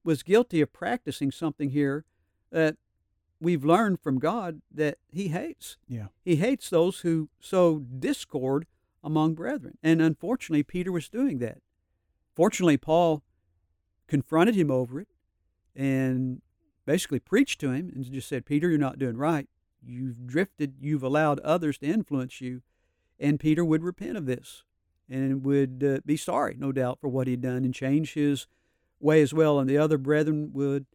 was 0.03 0.23
guilty 0.23 0.61
of 0.61 0.73
practicing 0.73 1.31
something 1.31 1.69
here 1.69 2.05
that 2.51 2.75
we've 3.39 3.65
learned 3.65 3.99
from 3.99 4.19
God 4.19 4.61
that 4.71 4.97
he 5.11 5.29
hates. 5.29 5.77
Yeah. 5.87 6.07
He 6.23 6.37
hates 6.37 6.69
those 6.69 6.99
who 6.99 7.29
sow 7.39 7.79
discord 7.79 8.65
among 9.03 9.33
brethren. 9.33 9.77
And 9.83 10.01
unfortunately, 10.01 10.63
Peter 10.63 10.91
was 10.91 11.09
doing 11.09 11.39
that. 11.39 11.59
Fortunately, 12.35 12.77
Paul 12.77 13.21
confronted 14.07 14.55
him 14.55 14.71
over 14.71 14.99
it 14.99 15.09
and 15.75 16.41
basically 16.85 17.19
preached 17.19 17.59
to 17.61 17.71
him 17.71 17.91
and 17.93 18.09
just 18.11 18.27
said, 18.27 18.45
Peter, 18.45 18.69
you're 18.69 18.77
not 18.77 18.99
doing 18.99 19.17
right. 19.17 19.47
You've 19.85 20.25
drifted. 20.25 20.75
You've 20.79 21.03
allowed 21.03 21.39
others 21.39 21.77
to 21.79 21.87
influence 21.87 22.39
you. 22.41 22.61
And 23.19 23.39
Peter 23.39 23.63
would 23.63 23.83
repent 23.83 24.17
of 24.17 24.25
this 24.25 24.63
and 25.09 25.43
would 25.43 25.83
uh, 25.85 25.99
be 26.05 26.17
sorry, 26.17 26.55
no 26.57 26.71
doubt, 26.71 26.99
for 26.99 27.09
what 27.09 27.27
he'd 27.27 27.41
done 27.41 27.65
and 27.65 27.73
change 27.73 28.13
his 28.13 28.47
way 29.03 29.21
as 29.21 29.33
well. 29.33 29.59
And 29.59 29.69
the 29.69 29.77
other 29.77 29.97
brethren 29.97 30.51
would 30.53 30.85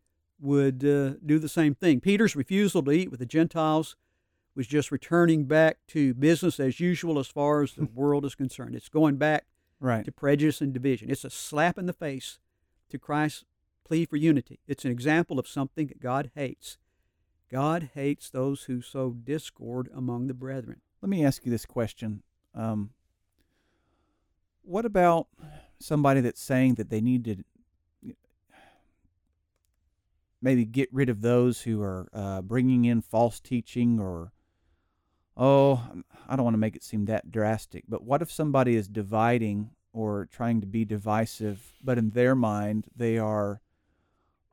would 0.40 0.84
uh, 0.84 1.14
do 1.26 1.38
the 1.40 1.48
same 1.48 1.74
thing. 1.74 2.00
Peter's 2.00 2.36
refusal 2.36 2.82
to 2.84 2.92
eat 2.92 3.10
with 3.10 3.18
the 3.18 3.26
Gentiles 3.26 3.96
was 4.54 4.68
just 4.68 4.92
returning 4.92 5.44
back 5.46 5.78
to 5.88 6.14
business 6.14 6.60
as 6.60 6.78
usual 6.78 7.18
as 7.18 7.26
far 7.26 7.62
as 7.62 7.72
the 7.72 7.86
world 7.94 8.24
is 8.24 8.34
concerned. 8.36 8.74
It's 8.74 8.88
going 8.88 9.16
back 9.16 9.46
Right. 9.80 10.04
to 10.04 10.10
prejudice 10.10 10.60
and 10.60 10.72
division. 10.72 11.08
It's 11.10 11.24
a 11.24 11.30
slap 11.30 11.78
in 11.78 11.86
the 11.86 11.92
face 11.92 12.38
to 12.90 12.98
Christ's 12.98 13.44
plea 13.84 14.04
for 14.06 14.16
unity. 14.16 14.58
It's 14.66 14.84
an 14.84 14.90
example 14.90 15.38
of 15.38 15.46
something 15.46 15.86
that 15.86 16.00
God 16.00 16.32
hates. 16.34 16.78
God 17.50 17.90
hates 17.94 18.28
those 18.28 18.64
who 18.64 18.82
sow 18.82 19.10
discord 19.10 19.88
among 19.94 20.26
the 20.26 20.34
brethren. 20.34 20.80
Let 21.00 21.08
me 21.10 21.24
ask 21.24 21.44
you 21.44 21.50
this 21.52 21.64
question. 21.64 22.22
Um, 22.54 22.90
what 24.62 24.84
about 24.84 25.28
somebody 25.78 26.20
that's 26.20 26.42
saying 26.42 26.74
that 26.74 26.90
they 26.90 27.00
need 27.00 27.24
to 27.24 27.36
maybe 30.40 30.64
get 30.64 30.88
rid 30.92 31.08
of 31.08 31.20
those 31.20 31.62
who 31.62 31.82
are 31.82 32.08
uh, 32.12 32.42
bringing 32.42 32.84
in 32.84 33.02
false 33.02 33.40
teaching 33.40 33.98
or, 33.98 34.32
oh, 35.36 35.82
I 36.28 36.36
don't 36.36 36.44
want 36.44 36.54
to 36.54 36.58
make 36.58 36.76
it 36.76 36.84
seem 36.84 37.06
that 37.06 37.30
drastic, 37.30 37.84
but 37.88 38.04
what 38.04 38.22
if 38.22 38.30
somebody 38.30 38.76
is 38.76 38.88
dividing 38.88 39.70
or 39.92 40.28
trying 40.30 40.60
to 40.60 40.66
be 40.66 40.84
divisive, 40.84 41.72
but 41.82 41.98
in 41.98 42.10
their 42.10 42.34
mind 42.34 42.86
they 42.94 43.18
are 43.18 43.60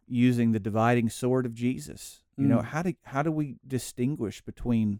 using 0.08 0.52
the 0.52 0.60
dividing 0.60 1.10
sword 1.10 1.46
of 1.46 1.54
Jesus? 1.54 2.22
You 2.38 2.48
know, 2.48 2.58
Mm. 2.60 2.66
how 2.66 2.82
do 2.82 2.94
how 3.04 3.22
do 3.24 3.32
we 3.32 3.56
distinguish 3.66 4.42
between 4.42 5.00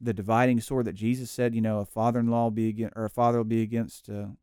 the 0.00 0.12
dividing 0.12 0.60
sword 0.60 0.86
that 0.86 0.94
Jesus 0.94 1.30
said, 1.30 1.54
you 1.54 1.60
know, 1.60 1.78
a 1.78 1.84
father-in-law 1.86 2.44
will 2.44 2.50
be 2.50 2.68
against, 2.68 2.94
or 2.96 3.04
a 3.04 3.10
father 3.10 3.38
will 3.38 3.44
be 3.44 3.62
against 3.62 4.08
a 4.08 4.36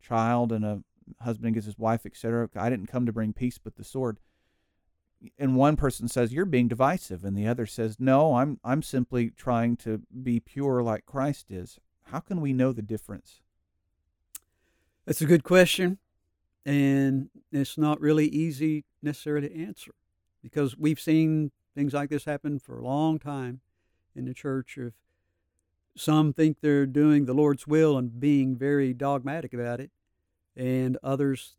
child, 0.00 0.52
and 0.52 0.64
a 0.64 0.82
husband 1.20 1.48
against 1.48 1.66
his 1.66 1.78
wife, 1.78 2.04
etc. 2.04 2.48
I 2.56 2.68
didn't 2.70 2.86
come 2.86 3.06
to 3.06 3.12
bring 3.12 3.32
peace, 3.32 3.58
but 3.58 3.76
the 3.76 3.84
sword. 3.84 4.18
And 5.38 5.56
one 5.56 5.76
person 5.76 6.08
says 6.08 6.32
you're 6.32 6.44
being 6.44 6.68
divisive, 6.68 7.24
and 7.24 7.36
the 7.36 7.46
other 7.46 7.66
says, 7.66 7.96
no, 7.98 8.36
I'm 8.36 8.58
I'm 8.64 8.82
simply 8.82 9.30
trying 9.30 9.76
to 9.78 10.02
be 10.22 10.40
pure 10.40 10.82
like 10.82 11.06
Christ 11.06 11.50
is. 11.50 11.78
How 12.04 12.20
can 12.20 12.40
we 12.40 12.52
know 12.52 12.72
the 12.72 12.82
difference? 12.82 13.40
That's 15.06 15.20
a 15.20 15.26
good 15.26 15.44
question, 15.44 15.98
and 16.64 17.28
it's 17.50 17.78
not 17.78 18.00
really 18.00 18.26
easy 18.26 18.84
necessarily 19.02 19.48
to 19.48 19.56
answer 19.56 19.94
because 20.42 20.76
we've 20.76 21.00
seen 21.00 21.52
things 21.74 21.92
like 21.92 22.10
this 22.10 22.24
happen 22.24 22.58
for 22.58 22.78
a 22.78 22.84
long 22.84 23.18
time 23.18 23.60
in 24.14 24.24
the 24.24 24.34
church. 24.34 24.76
Of 24.76 24.92
some 25.96 26.32
think 26.32 26.58
they're 26.60 26.86
doing 26.86 27.26
the 27.26 27.34
Lord's 27.34 27.66
will 27.66 27.98
and 27.98 28.18
being 28.18 28.56
very 28.56 28.92
dogmatic 28.92 29.52
about 29.54 29.80
it, 29.80 29.90
and 30.56 30.98
others 31.02 31.54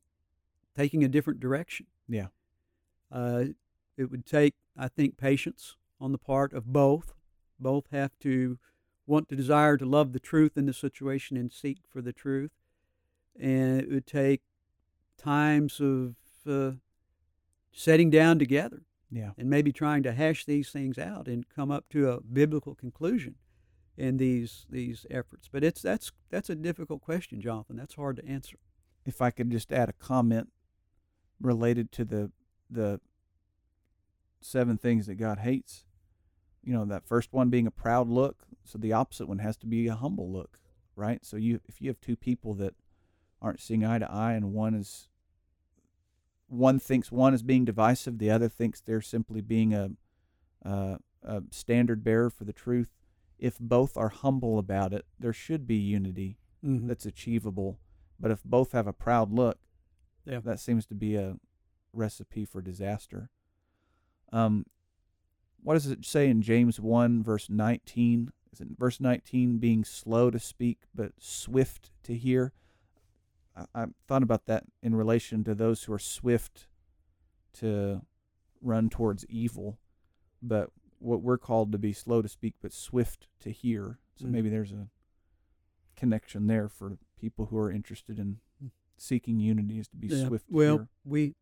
taking 0.76 1.04
a 1.04 1.08
different 1.08 1.40
direction. 1.40 1.86
Yeah. 2.10 2.28
Uh, 3.14 3.46
it 3.96 4.10
would 4.10 4.26
take, 4.26 4.56
I 4.76 4.88
think, 4.88 5.18
patience 5.18 5.76
on 6.02 6.12
the 6.12 6.18
part 6.18 6.52
of 6.54 6.66
both. 6.66 7.14
Both 7.60 7.86
have 7.92 8.18
to 8.22 8.58
want 9.06 9.30
to 9.30 9.36
desire 9.36 9.78
to 9.78 9.86
love 9.86 10.12
the 10.14 10.20
truth 10.20 10.58
in 10.58 10.66
the 10.66 10.74
situation 10.74 11.38
and 11.38 11.52
seek 11.52 11.78
for 11.90 12.02
the 12.02 12.14
truth. 12.14 12.52
And 13.40 13.80
it 13.82 13.90
would 13.92 14.08
take 14.08 14.42
times 15.18 15.80
of 15.80 16.16
uh, 16.48 16.72
setting 17.72 18.10
down 18.10 18.40
together 18.40 18.82
Yeah. 19.12 19.32
and 19.38 19.50
maybe 19.50 19.72
trying 19.72 20.04
to 20.04 20.14
hash 20.14 20.46
these 20.46 20.72
things 20.72 20.98
out 20.98 21.28
and 21.28 21.48
come 21.50 21.70
up 21.72 21.86
to 21.90 22.10
a 22.10 22.22
biblical 22.22 22.74
conclusion 22.76 23.36
in 23.96 24.18
these 24.18 24.66
these 24.70 25.06
efforts. 25.12 25.48
But 25.52 25.64
it's 25.64 25.82
that's 25.82 26.12
that's 26.32 26.50
a 26.50 26.56
difficult 26.56 27.02
question, 27.02 27.40
Jonathan. 27.42 27.76
That's 27.76 27.94
hard 27.96 28.18
to 28.18 28.26
answer. 28.26 28.58
If 29.06 29.22
I 29.22 29.30
could 29.30 29.52
just 29.52 29.72
add 29.72 29.90
a 29.90 29.94
comment 29.94 30.50
related 31.40 31.92
to 31.94 32.06
the 32.06 32.32
the 32.74 33.00
seven 34.42 34.78
things 34.78 35.08
that 35.08 35.16
God 35.16 35.40
hates. 35.40 35.86
You 36.64 36.74
know, 36.74 36.86
that 36.86 37.06
first 37.06 37.34
one 37.34 37.50
being 37.50 37.68
a 37.68 37.72
proud 37.72 38.08
look, 38.08 38.44
so 38.64 38.78
the 38.78 38.94
opposite 38.94 39.28
one 39.28 39.40
has 39.40 39.58
to 39.58 39.66
be 39.68 39.88
a 39.88 39.96
humble 39.96 40.32
look, 40.32 40.60
right? 40.96 41.26
So 41.26 41.36
you 41.38 41.60
if 41.68 41.82
you 41.82 41.90
have 41.90 42.00
two 42.00 42.16
people 42.16 42.54
that 42.56 42.74
aren't 43.42 43.60
seeing 43.62 43.84
eye 43.86 44.00
to 44.00 44.10
eye 44.10 44.34
and 44.34 44.54
one 44.54 44.74
is 44.74 45.10
one 46.48 46.80
thinks 46.80 47.12
one 47.12 47.34
is 47.34 47.44
being 47.44 47.66
divisive, 47.66 48.18
the 48.18 48.30
other 48.32 48.48
thinks 48.50 48.80
they're 48.80 49.02
simply 49.02 49.42
being 49.42 49.74
a 49.74 49.92
a, 50.64 51.00
a 51.24 51.44
standard 51.52 52.04
bearer 52.04 52.30
for 52.30 52.46
the 52.46 52.54
truth. 52.54 52.90
If 53.38 53.60
both 53.60 53.98
are 53.98 54.10
humble 54.10 54.58
about 54.58 54.94
it, 54.94 55.06
there 55.20 55.34
should 55.34 55.68
be 55.68 55.76
unity 55.76 56.38
Mm-hmm. 56.66 56.88
that's 56.88 57.06
achievable. 57.06 57.78
But 58.18 58.32
if 58.32 58.42
both 58.46 58.72
have 58.72 58.88
a 58.88 58.94
proud 58.94 59.34
look, 59.34 59.58
Yeah. 60.26 60.40
that 60.46 60.62
seems 60.62 60.86
to 60.86 60.96
be 60.96 61.16
a 61.18 61.36
recipe 61.94 62.46
for 62.46 62.62
disaster. 62.62 63.30
Um, 64.32 64.66
what 65.62 65.76
does 65.76 65.88
it 65.88 66.04
say 66.06 66.28
in 66.30 66.42
James 66.42 66.80
one 66.80 67.24
verse 67.24 67.50
nineteen? 67.50 68.32
Is 68.52 68.60
it 68.62 68.68
verse 68.78 69.00
nineteen 69.00 69.60
being 69.60 69.84
slow 69.86 70.30
to 70.32 70.40
speak 70.40 70.80
but 70.94 71.14
swift 71.20 71.92
to 72.04 72.16
hear? 72.16 72.52
I, 73.56 73.66
I 73.76 73.86
thought 74.08 74.24
about 74.24 74.46
that 74.48 74.64
in 74.82 74.96
relation 74.96 75.44
to 75.46 75.56
those 75.56 75.84
who 75.84 75.94
are 75.94 76.00
swift 76.00 76.68
to 77.54 78.02
run 78.62 78.90
towards 78.90 79.26
evil, 79.28 79.78
but 80.42 80.70
what 81.00 81.22
we're 81.22 81.38
called 81.38 81.72
to 81.72 81.78
be 81.78 81.94
slow 81.94 82.22
to 82.22 82.30
speak 82.30 82.56
but 82.62 82.74
swift 82.74 83.28
to 83.42 83.52
hear. 83.52 84.00
So 84.16 84.26
Mm. 84.26 84.32
maybe 84.32 84.50
there's 84.50 84.72
a 84.72 84.88
connection 85.96 86.48
there 86.48 86.68
for 86.70 86.98
people 87.20 87.48
who 87.48 87.58
are 87.58 87.72
interested 87.72 88.18
in 88.20 88.40
Mm. 88.64 88.72
seeking 88.98 89.40
unity 89.40 89.80
is 89.80 89.88
to 89.90 89.98
be 89.98 90.08
Yeah, 90.08 90.28
swift 90.28 90.48
to 90.48 90.54
Well, 90.54 90.78
hear. 90.78 90.88
we 91.04 91.36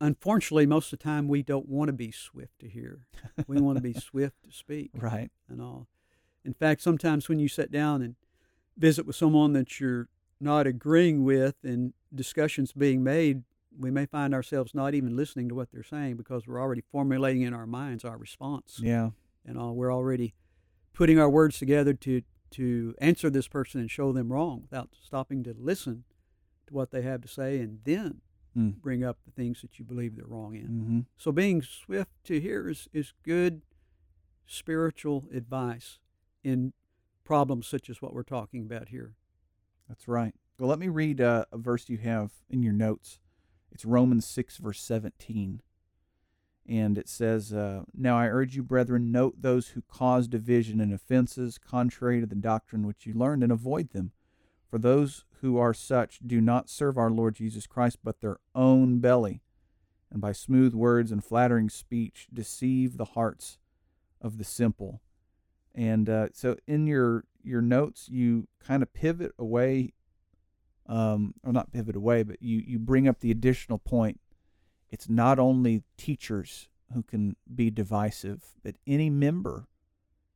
unfortunately 0.00 0.66
most 0.66 0.92
of 0.92 0.98
the 0.98 1.04
time 1.04 1.28
we 1.28 1.42
don't 1.42 1.68
want 1.68 1.88
to 1.88 1.92
be 1.92 2.10
swift 2.10 2.58
to 2.60 2.68
hear. 2.68 3.06
We 3.46 3.60
want 3.60 3.76
to 3.76 3.82
be 3.82 3.92
swift 4.00 4.36
to 4.44 4.52
speak 4.52 4.90
Right. 4.94 5.30
and 5.48 5.60
all. 5.60 5.86
In 6.44 6.54
fact, 6.54 6.80
sometimes 6.82 7.28
when 7.28 7.38
you 7.38 7.48
sit 7.48 7.70
down 7.70 8.00
and 8.02 8.16
visit 8.76 9.06
with 9.06 9.16
someone 9.16 9.52
that 9.52 9.78
you're 9.78 10.08
not 10.40 10.66
agreeing 10.66 11.22
with 11.24 11.56
and 11.62 11.92
discussions 12.14 12.72
being 12.72 13.02
made, 13.04 13.42
we 13.78 13.90
may 13.90 14.06
find 14.06 14.32
ourselves 14.34 14.74
not 14.74 14.94
even 14.94 15.14
listening 15.16 15.48
to 15.50 15.54
what 15.54 15.70
they're 15.70 15.82
saying 15.82 16.16
because 16.16 16.46
we're 16.46 16.60
already 16.60 16.80
formulating 16.90 17.42
in 17.42 17.52
our 17.54 17.66
minds 17.66 18.04
our 18.04 18.16
response 18.16 18.80
Yeah. 18.82 19.10
and 19.44 19.58
all. 19.58 19.74
We're 19.74 19.92
already 19.92 20.34
putting 20.94 21.18
our 21.18 21.30
words 21.30 21.58
together 21.58 21.92
to 21.94 22.22
to 22.52 22.96
answer 23.00 23.30
this 23.30 23.46
person 23.46 23.80
and 23.80 23.88
show 23.88 24.10
them 24.10 24.32
wrong 24.32 24.60
without 24.62 24.88
stopping 25.00 25.44
to 25.44 25.54
listen 25.56 26.02
to 26.66 26.74
what 26.74 26.90
they 26.90 27.02
have 27.02 27.20
to 27.20 27.28
say 27.28 27.58
and 27.60 27.78
then 27.84 28.22
Mm. 28.58 28.80
bring 28.82 29.04
up 29.04 29.18
the 29.24 29.30
things 29.30 29.62
that 29.62 29.78
you 29.78 29.84
believe 29.84 30.16
they're 30.16 30.26
wrong 30.26 30.56
in. 30.56 30.62
Mm-hmm. 30.62 31.00
So 31.16 31.30
being 31.30 31.62
swift 31.62 32.10
to 32.24 32.40
hear 32.40 32.68
is, 32.68 32.88
is 32.92 33.12
good 33.22 33.62
spiritual 34.44 35.26
advice 35.32 36.00
in 36.42 36.72
problems 37.22 37.68
such 37.68 37.88
as 37.88 38.02
what 38.02 38.12
we're 38.12 38.24
talking 38.24 38.62
about 38.62 38.88
here. 38.88 39.14
That's 39.88 40.08
right. 40.08 40.34
Well, 40.58 40.68
let 40.68 40.80
me 40.80 40.88
read 40.88 41.20
uh, 41.20 41.44
a 41.52 41.58
verse 41.58 41.88
you 41.88 41.98
have 41.98 42.32
in 42.48 42.62
your 42.62 42.72
notes. 42.72 43.20
It's 43.70 43.84
Romans 43.84 44.26
6, 44.26 44.56
verse 44.56 44.82
17. 44.82 45.62
And 46.68 46.98
it 46.98 47.08
says, 47.08 47.52
uh, 47.52 47.82
Now 47.94 48.18
I 48.18 48.26
urge 48.26 48.56
you, 48.56 48.62
brethren, 48.62 49.10
note 49.10 49.36
those 49.40 49.68
who 49.68 49.82
cause 49.82 50.28
division 50.28 50.80
and 50.80 50.92
offenses 50.92 51.56
contrary 51.58 52.20
to 52.20 52.26
the 52.26 52.34
doctrine 52.34 52.86
which 52.86 53.06
you 53.06 53.14
learned, 53.14 53.42
and 53.42 53.52
avoid 53.52 53.90
them. 53.90 54.12
For 54.70 54.78
those 54.78 55.24
who 55.40 55.58
are 55.58 55.74
such 55.74 56.20
do 56.24 56.40
not 56.40 56.70
serve 56.70 56.96
our 56.96 57.10
Lord 57.10 57.34
Jesus 57.34 57.66
Christ, 57.66 57.98
but 58.04 58.20
their 58.20 58.38
own 58.54 59.00
belly, 59.00 59.42
and 60.10 60.20
by 60.20 60.32
smooth 60.32 60.74
words 60.74 61.10
and 61.10 61.24
flattering 61.24 61.68
speech 61.68 62.28
deceive 62.32 62.96
the 62.96 63.04
hearts 63.04 63.58
of 64.20 64.38
the 64.38 64.44
simple. 64.44 65.00
And 65.74 66.08
uh, 66.08 66.28
so 66.32 66.56
in 66.66 66.86
your 66.86 67.24
your 67.42 67.62
notes, 67.62 68.08
you 68.08 68.48
kind 68.62 68.82
of 68.82 68.92
pivot 68.92 69.32
away, 69.38 69.94
um, 70.86 71.34
or 71.42 71.52
not 71.52 71.72
pivot 71.72 71.96
away, 71.96 72.22
but 72.22 72.42
you, 72.42 72.62
you 72.64 72.78
bring 72.78 73.08
up 73.08 73.20
the 73.20 73.30
additional 73.30 73.78
point. 73.78 74.20
It's 74.90 75.08
not 75.08 75.38
only 75.38 75.82
teachers 75.96 76.68
who 76.92 77.02
can 77.02 77.36
be 77.52 77.70
divisive, 77.70 78.56
but 78.62 78.74
any 78.86 79.08
member 79.08 79.68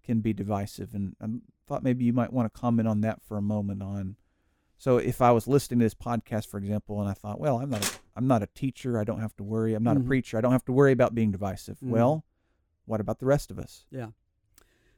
can 0.02 0.20
be 0.20 0.32
divisive. 0.32 0.94
And 0.94 1.14
I 1.20 1.26
thought 1.66 1.82
maybe 1.82 2.04
you 2.04 2.12
might 2.12 2.32
want 2.32 2.52
to 2.52 2.60
comment 2.60 2.88
on 2.88 3.00
that 3.02 3.20
for 3.22 3.36
a 3.36 3.42
moment. 3.42 3.82
On 3.82 4.16
so 4.78 4.98
if 4.98 5.20
I 5.22 5.30
was 5.32 5.46
listening 5.46 5.80
to 5.80 5.84
this 5.86 5.94
podcast, 5.94 6.48
for 6.48 6.58
example, 6.58 7.00
and 7.00 7.08
I 7.08 7.14
thought, 7.14 7.40
well, 7.40 7.58
I'm 7.58 7.70
not 7.70 7.84
a, 7.84 7.92
I'm 8.16 8.26
not 8.26 8.42
a 8.42 8.48
teacher, 8.54 8.98
I 8.98 9.04
don't 9.04 9.20
have 9.20 9.34
to 9.36 9.42
worry. 9.42 9.74
I'm 9.74 9.82
not 9.84 9.96
Mhm. 9.96 10.02
a 10.04 10.06
preacher, 10.06 10.38
I 10.38 10.40
don't 10.40 10.52
have 10.52 10.64
to 10.66 10.72
worry 10.72 10.92
about 10.92 11.14
being 11.14 11.30
divisive. 11.30 11.78
Mhm. 11.80 11.88
Well, 11.88 12.24
what 12.84 13.00
about 13.00 13.18
the 13.18 13.26
rest 13.26 13.50
of 13.50 13.58
us? 13.58 13.86
Yeah. 13.90 14.08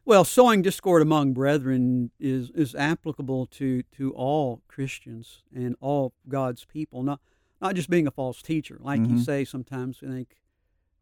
Well, 0.04 0.24
sowing 0.24 0.62
discord 0.62 1.02
among 1.02 1.32
brethren 1.32 2.12
is, 2.20 2.50
is 2.50 2.74
applicable 2.76 3.46
to, 3.46 3.82
to 3.82 4.12
all 4.12 4.62
Christians 4.68 5.42
and 5.54 5.76
all 5.80 6.12
God's 6.28 6.64
people, 6.64 7.02
not 7.02 7.20
not 7.58 7.74
just 7.74 7.88
being 7.88 8.06
a 8.06 8.10
false 8.10 8.42
teacher. 8.42 8.76
Like 8.82 9.00
you 9.00 9.14
Mhm. 9.14 9.24
say 9.24 9.44
sometimes, 9.44 10.00
I 10.02 10.08
think, 10.08 10.36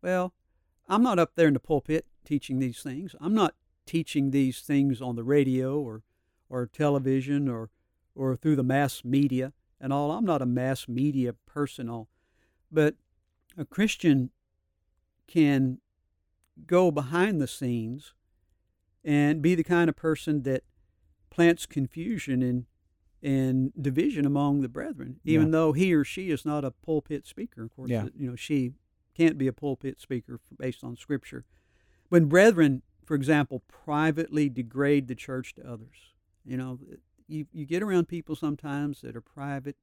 Well, 0.00 0.32
I'm 0.88 1.02
not 1.02 1.18
up 1.18 1.34
there 1.34 1.48
in 1.48 1.54
the 1.54 1.60
pulpit 1.60 2.06
teaching 2.24 2.60
these 2.60 2.80
things. 2.82 3.16
I'm 3.20 3.34
not 3.34 3.54
teaching 3.86 4.30
these 4.30 4.60
things 4.60 5.02
on 5.02 5.16
the 5.16 5.24
radio 5.24 5.80
or, 5.80 6.02
or 6.48 6.66
television 6.66 7.48
or, 7.48 7.70
or 8.14 8.36
through 8.36 8.56
the 8.56 8.62
mass 8.62 9.04
media 9.04 9.52
and 9.80 9.92
all. 9.92 10.10
I'm 10.12 10.24
not 10.24 10.42
a 10.42 10.46
mass 10.46 10.88
media 10.88 11.32
person, 11.32 11.88
all. 11.88 12.08
But 12.70 12.96
a 13.56 13.64
Christian 13.64 14.30
can 15.26 15.78
go 16.66 16.90
behind 16.90 17.40
the 17.40 17.46
scenes 17.48 18.14
and 19.04 19.42
be 19.42 19.54
the 19.54 19.64
kind 19.64 19.88
of 19.88 19.96
person 19.96 20.42
that 20.42 20.62
plants 21.30 21.66
confusion 21.66 22.42
and 22.42 22.66
and 23.22 23.72
division 23.80 24.26
among 24.26 24.60
the 24.60 24.68
brethren, 24.68 25.18
even 25.24 25.46
Yeah. 25.46 25.52
though 25.52 25.72
he 25.72 25.94
or 25.94 26.04
she 26.04 26.30
is 26.30 26.44
not 26.44 26.62
a 26.62 26.70
pulpit 26.70 27.26
speaker. 27.26 27.64
Of 27.64 27.74
course, 27.74 27.88
Yeah. 27.90 28.04
Uh, 28.04 28.08
you 28.14 28.26
know 28.28 28.36
she 28.36 28.74
can't 29.14 29.38
be 29.38 29.46
a 29.46 29.52
pulpit 29.52 29.98
speaker 29.98 30.40
based 30.58 30.84
on 30.84 30.94
Scripture. 30.96 31.46
When 32.10 32.26
brethren, 32.26 32.82
for 33.02 33.14
example, 33.14 33.60
privately 33.66 34.50
degrade 34.50 35.08
the 35.08 35.14
church 35.14 35.54
to 35.54 35.66
others, 35.66 36.12
you 36.44 36.58
know, 36.58 36.78
you 37.26 37.46
you 37.52 37.64
get 37.66 37.82
around 37.82 38.08
people 38.08 38.36
sometimes 38.36 39.00
that 39.00 39.16
are 39.16 39.20
private, 39.20 39.76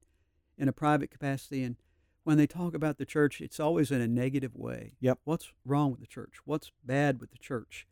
in 0.58 0.68
a 0.68 0.72
private 0.72 1.10
capacity, 1.10 1.62
and 1.62 1.76
when 2.24 2.36
they 2.38 2.46
talk 2.46 2.74
about 2.74 2.98
the 2.98 3.04
church, 3.06 3.40
it's 3.40 3.58
always 3.58 3.90
in 3.90 4.00
a 4.00 4.06
negative 4.06 4.54
way. 4.54 4.94
Yep. 5.00 5.18
What's 5.24 5.52
wrong 5.64 5.90
with 5.90 6.00
the 6.00 6.06
church? 6.06 6.34
What's 6.44 6.70
bad 6.84 7.20
with 7.20 7.32
the 7.32 7.38
church? 7.38 7.86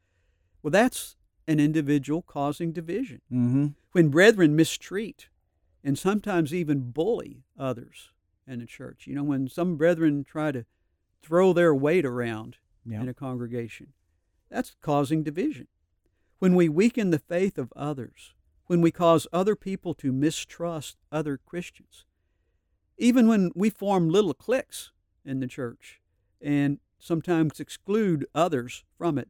Well, 0.63 0.71
that's 0.71 1.17
an 1.49 1.59
individual 1.59 2.23
causing 2.23 2.71
division. 2.73 3.23
Mm-hmm. 3.33 3.67
When 3.93 4.09
brethren 4.09 4.55
mistreat 4.55 5.29
and 5.83 5.99
sometimes 5.99 6.55
even 6.55 6.93
bully 6.93 7.43
others 7.59 8.11
in 8.47 8.61
the 8.61 8.67
church, 8.67 9.07
you 9.09 9.17
know, 9.17 9.25
when 9.25 9.49
some 9.49 9.77
brethren 9.77 10.23
try 10.23 10.53
to 10.53 10.65
throw 11.23 11.53
their 11.53 11.75
weight 11.75 12.05
around 12.05 12.59
Yeah. 12.87 13.01
in 13.03 13.09
a 13.09 13.15
congregation, 13.15 13.95
that's 14.49 14.77
causing 14.81 15.25
division. 15.25 15.67
When 16.39 16.55
we 16.55 16.69
weaken 16.69 17.11
the 17.11 17.19
faith 17.19 17.59
of 17.59 17.73
others, 17.75 18.35
when 18.71 18.81
we 18.81 18.93
cause 18.93 19.27
other 19.33 19.57
people 19.57 19.95
to 19.95 20.13
mistrust 20.13 20.97
other 21.11 21.37
Christians, 21.37 22.05
even 22.97 23.27
when 23.27 23.51
we 23.57 23.69
form 23.69 24.09
little 24.09 24.33
cliques 24.33 24.93
in 25.25 25.41
the 25.41 25.49
church 25.49 26.01
and 26.41 26.79
sometimes 26.97 27.59
exclude 27.59 28.25
others 28.33 28.85
from 28.97 29.19
it, 29.19 29.27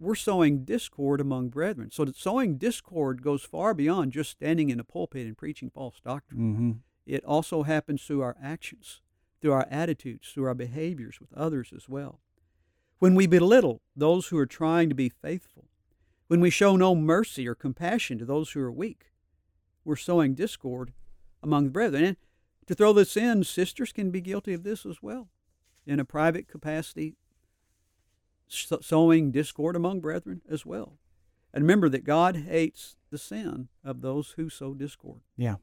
we're 0.00 0.16
sowing 0.16 0.64
discord 0.64 1.20
among 1.20 1.48
brethren. 1.48 1.92
So 1.92 2.04
that 2.04 2.16
sowing 2.16 2.58
discord 2.58 3.22
goes 3.22 3.44
far 3.44 3.72
beyond 3.72 4.10
just 4.10 4.32
standing 4.32 4.68
in 4.68 4.80
a 4.80 4.84
pulpit 4.84 5.28
and 5.28 5.38
preaching 5.38 5.70
false 5.70 6.00
doctrine. 6.04 6.40
Mm-hmm. 6.40 6.70
It 7.06 7.24
also 7.24 7.62
happens 7.62 8.02
through 8.02 8.22
our 8.22 8.36
actions, 8.42 9.00
through 9.40 9.52
our 9.52 9.68
attitudes, 9.70 10.32
through 10.34 10.46
our 10.46 10.56
behaviors 10.56 11.20
with 11.20 11.32
others 11.34 11.72
as 11.72 11.88
well. 11.88 12.18
When 12.98 13.14
we 13.14 13.28
belittle 13.28 13.80
those 13.94 14.26
who 14.26 14.38
are 14.38 14.44
trying 14.46 14.88
to 14.88 14.96
be 14.96 15.08
faithful, 15.08 15.68
when 16.28 16.40
we 16.40 16.50
show 16.50 16.76
no 16.76 16.94
mercy 16.94 17.46
or 17.46 17.54
compassion 17.54 18.18
to 18.18 18.24
those 18.24 18.50
who 18.50 18.60
are 18.60 18.72
weak, 18.72 19.10
we're 19.84 19.96
sowing 19.96 20.34
discord 20.34 20.92
among 21.42 21.64
the 21.64 21.70
brethren. 21.70 22.04
And 22.04 22.16
to 22.66 22.74
throw 22.74 22.92
this 22.92 23.16
in, 23.16 23.44
sisters 23.44 23.92
can 23.92 24.10
be 24.10 24.20
guilty 24.20 24.54
of 24.54 24.62
this 24.62 24.86
as 24.86 25.02
well. 25.02 25.28
In 25.86 25.98
a 25.98 26.04
private 26.04 26.48
capacity, 26.48 27.16
sowing 28.48 29.32
discord 29.32 29.74
among 29.74 30.00
brethren 30.00 30.42
as 30.48 30.64
well. 30.64 30.98
And 31.52 31.64
remember 31.64 31.88
that 31.88 32.04
God 32.04 32.36
hates 32.36 32.96
the 33.10 33.18
sin 33.18 33.68
of 33.84 34.00
those 34.00 34.34
who 34.36 34.48
sow 34.48 34.74
discord. 34.74 35.20
Yeah. 35.36 35.56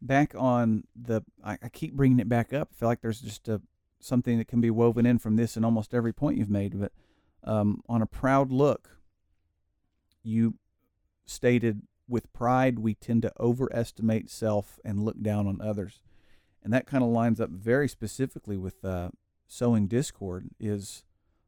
Back 0.00 0.34
on 0.36 0.84
the, 0.94 1.22
I, 1.42 1.58
I 1.62 1.68
keep 1.68 1.94
bringing 1.94 2.20
it 2.20 2.28
back 2.28 2.52
up. 2.52 2.68
I 2.72 2.76
feel 2.78 2.88
like 2.88 3.00
there's 3.00 3.20
just 3.20 3.48
a 3.48 3.62
something 4.04 4.38
that 4.38 4.48
can 4.48 4.60
be 4.60 4.70
woven 4.70 5.06
in 5.06 5.18
from 5.18 5.36
this 5.36 5.56
in 5.56 5.64
almost 5.64 5.94
every 5.94 6.12
point 6.12 6.36
you've 6.36 6.50
made. 6.50 6.78
But 6.78 6.92
um, 7.42 7.80
on 7.88 8.02
a 8.02 8.06
proud 8.06 8.52
look, 8.52 8.98
you 10.24 10.54
stated 11.26 11.82
with 12.08 12.32
pride 12.32 12.78
we 12.78 12.94
tend 12.94 13.22
to 13.22 13.32
overestimate 13.40 14.28
self 14.30 14.78
and 14.84 15.04
look 15.04 15.20
down 15.22 15.46
on 15.46 15.60
others, 15.60 16.00
and 16.62 16.72
that 16.72 16.86
kind 16.86 17.02
of 17.04 17.10
lines 17.10 17.40
up 17.40 17.50
very 17.50 17.88
specifically 17.88 18.56
with 18.56 18.84
uh, 18.84 19.10
sowing 19.46 19.86
discord. 19.86 20.48
Is 20.58 21.04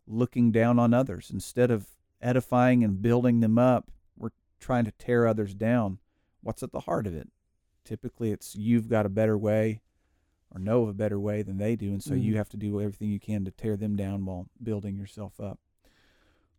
looking 0.07 0.53
down 0.53 0.79
on 0.79 0.95
others 0.95 1.31
instead 1.33 1.71
of 1.71 1.89
edifying 2.23 2.85
and 2.85 3.03
building 3.03 3.41
them 3.41 3.59
up. 3.59 3.91
We're 4.17 4.31
trying 4.61 4.85
to 4.85 4.93
tear 4.93 5.27
others 5.27 5.53
down. 5.55 5.99
What's 6.43 6.63
at 6.63 6.73
the 6.73 6.81
heart 6.81 7.07
of 7.07 7.15
it? 7.15 7.29
Typically, 7.85 8.31
it's 8.31 8.55
you've 8.55 8.89
got 8.89 9.05
a 9.05 9.11
better 9.11 9.37
way 9.37 9.83
or 10.55 10.61
know 10.61 10.85
of 10.85 10.89
a 10.89 10.95
better 10.95 11.19
way 11.21 11.43
than 11.43 11.59
they 11.59 11.75
do, 11.77 11.91
and 11.91 12.03
so 12.03 12.13
Mhm. 12.15 12.23
you 12.23 12.37
have 12.37 12.49
to 12.51 12.57
do 12.57 12.81
everything 12.81 13.11
you 13.11 13.19
can 13.21 13.45
to 13.45 13.51
tear 13.51 13.77
them 13.77 13.97
down 13.97 14.25
while 14.25 14.49
building 14.63 14.97
yourself 14.97 15.41
up. 15.41 15.59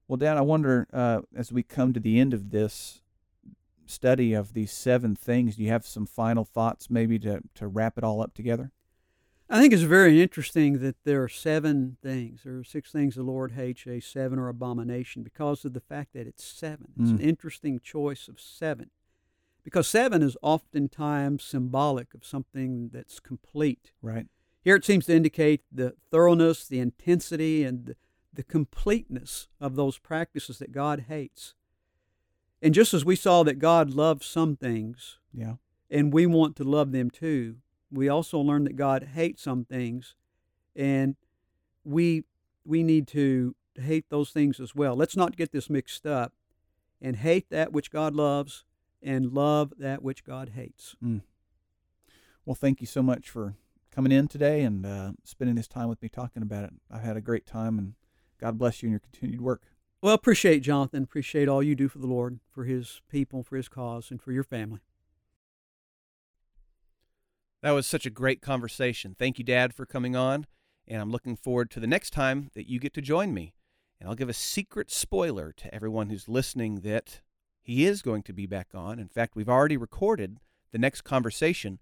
Well, 0.08 0.18
Dad, 0.18 0.38
I 0.38 0.42
wonder 0.42 0.88
uh, 0.94 1.22
as 1.36 1.52
we 1.52 1.64
come 1.64 1.94
to 1.94 2.00
the 2.00 2.20
end 2.20 2.34
of 2.34 2.52
this 2.52 3.02
study 3.86 4.34
of 4.34 4.54
these 4.54 4.72
seven 4.72 5.16
things, 5.16 5.56
do 5.58 5.64
you 5.64 5.70
have 5.70 5.86
some 5.86 6.06
final 6.06 6.46
thoughts 6.46 6.90
maybe 6.90 7.20
to, 7.20 7.42
to 7.56 7.68
wrap 7.68 7.98
it 7.98 8.04
all 8.04 8.22
up 8.22 8.34
together? 8.34 8.72
I 9.50 9.62
think 9.62 9.72
it's 9.74 9.84
very 9.84 10.22
interesting 10.22 10.80
that 10.80 10.98
there 11.06 11.24
are 11.24 11.30
seven 11.30 11.96
things. 12.02 12.42
There 12.44 12.58
are 12.58 12.64
six 12.66 12.92
things 12.92 13.16
the 13.16 13.24
Lord 13.24 13.54
hates, 13.54 13.88
a 13.88 14.02
seven 14.02 14.40
or 14.40 14.50
abomination, 14.50 15.24
because 15.24 15.64
of 15.64 15.72
the 15.74 15.80
fact 15.80 16.14
that 16.14 16.28
it's 16.28 16.44
seven. 16.44 16.88
It's 17.00 17.12
an 17.12 17.20
Mm. 17.20 17.24
interesting 17.24 17.80
choice 17.80 18.28
of 18.28 18.42
seven. 18.42 18.90
Because 19.64 19.88
seven 19.88 20.22
is 20.22 20.36
oftentimes 20.42 21.44
symbolic 21.44 22.14
of 22.14 22.26
something 22.26 22.90
that's 22.90 23.20
complete. 23.22 23.92
Right. 24.02 24.28
Here 24.62 24.76
it 24.76 24.84
seems 24.84 25.06
to 25.06 25.16
indicate 25.16 25.62
the 25.72 25.96
thoroughness, 26.12 26.68
the 26.68 26.80
intensity, 26.80 27.64
and 27.64 27.86
the, 27.86 27.96
the 28.38 28.44
completeness 28.44 29.48
of 29.60 29.76
those 29.76 29.98
practices 29.98 30.60
that 30.60 30.72
God 30.72 31.06
hates. 31.10 31.56
And 32.62 32.72
just 32.72 32.94
as 32.94 33.04
we 33.04 33.16
saw 33.16 33.42
that 33.44 33.58
God 33.60 33.90
loves 33.90 34.28
some 34.28 34.56
things, 34.56 35.18
Yeah. 35.34 35.56
and 35.90 36.14
we 36.14 36.28
want 36.28 36.56
to 36.58 36.64
love 36.64 36.92
them 36.92 37.10
too. 37.10 37.58
We 37.92 38.08
also 38.08 38.40
learn 38.40 38.64
that 38.66 38.76
God 38.76 39.04
hates 39.16 39.42
some 39.42 39.66
things, 39.66 40.16
and 40.76 41.16
we 41.84 42.26
we 42.64 42.84
need 42.84 43.08
to 43.08 43.56
hate 43.76 44.10
those 44.10 44.32
things 44.32 44.60
as 44.60 44.76
well. 44.76 44.96
Let's 44.96 45.16
not 45.16 45.36
get 45.38 45.52
this 45.52 45.70
mixed 45.70 46.06
up 46.06 46.34
and 47.02 47.16
hate 47.16 47.50
that 47.50 47.72
which 47.72 47.90
God 47.90 48.14
loves 48.14 48.66
and 49.02 49.32
love 49.34 49.74
that 49.80 50.04
which 50.04 50.24
God 50.26 50.50
hates. 50.50 50.96
Well, 52.46 52.56
thank 52.56 52.82
you 52.82 52.88
so 52.88 53.02
much 53.02 53.30
for 53.30 53.56
coming 53.90 54.12
in 54.12 54.28
today 54.28 54.64
and 54.64 54.86
uh, 54.86 55.14
spending 55.24 55.56
this 55.56 55.68
time 55.68 55.88
with 55.90 56.02
me 56.02 56.10
talking 56.10 56.44
about 56.44 56.66
it. 56.66 56.74
I've 56.92 57.04
had 57.04 57.18
a 57.18 57.22
great 57.22 57.46
time, 57.46 57.80
and 57.80 57.94
God 58.40 58.58
bless 58.58 58.82
you 58.82 58.88
in 58.88 58.92
your 58.92 59.00
continued 59.00 59.42
work. 59.42 59.64
Well, 60.02 60.14
appreciate 60.14 60.60
Jonathan, 60.60 61.04
appreciate 61.04 61.48
all 61.48 61.64
you 61.64 61.76
do 61.76 61.88
for 61.88 61.98
the 61.98 62.08
Lord, 62.08 62.40
for 62.52 62.66
his 62.66 63.02
people, 63.10 63.44
for 63.44 63.58
his 63.58 63.68
cause, 63.68 64.12
and 64.12 64.22
for 64.22 64.32
your 64.32 64.44
family. 64.44 64.82
That 67.64 67.72
was 67.72 67.88
such 67.88 68.06
a 68.06 68.12
great 68.12 68.42
conversation. 68.42 69.16
Thank 69.18 69.40
you, 69.40 69.44
Dad, 69.44 69.74
for 69.74 69.86
coming 69.86 70.16
on. 70.16 70.46
And 70.88 71.02
I'm 71.02 71.12
looking 71.12 71.36
forward 71.36 71.70
to 71.72 71.80
the 71.80 71.88
next 71.88 72.12
time 72.12 72.50
that 72.54 72.70
you 72.70 72.80
get 72.80 72.94
to 72.94 73.02
join 73.02 73.34
me. 73.34 73.54
And 74.00 74.08
I'll 74.08 74.16
give 74.16 74.30
a 74.30 74.34
secret 74.34 74.92
spoiler 74.92 75.52
to 75.58 75.74
everyone 75.74 76.10
who's 76.10 76.30
listening 76.30 76.82
that 76.82 77.22
he 77.60 77.86
is 77.86 78.02
going 78.02 78.24
to 78.24 78.34
be 78.34 78.46
back 78.46 78.70
on. 78.74 79.00
In 79.00 79.08
fact, 79.08 79.36
we've 79.36 79.50
already 79.50 79.76
recorded 79.76 80.38
the 80.72 80.78
next 80.78 81.02
conversation, 81.02 81.80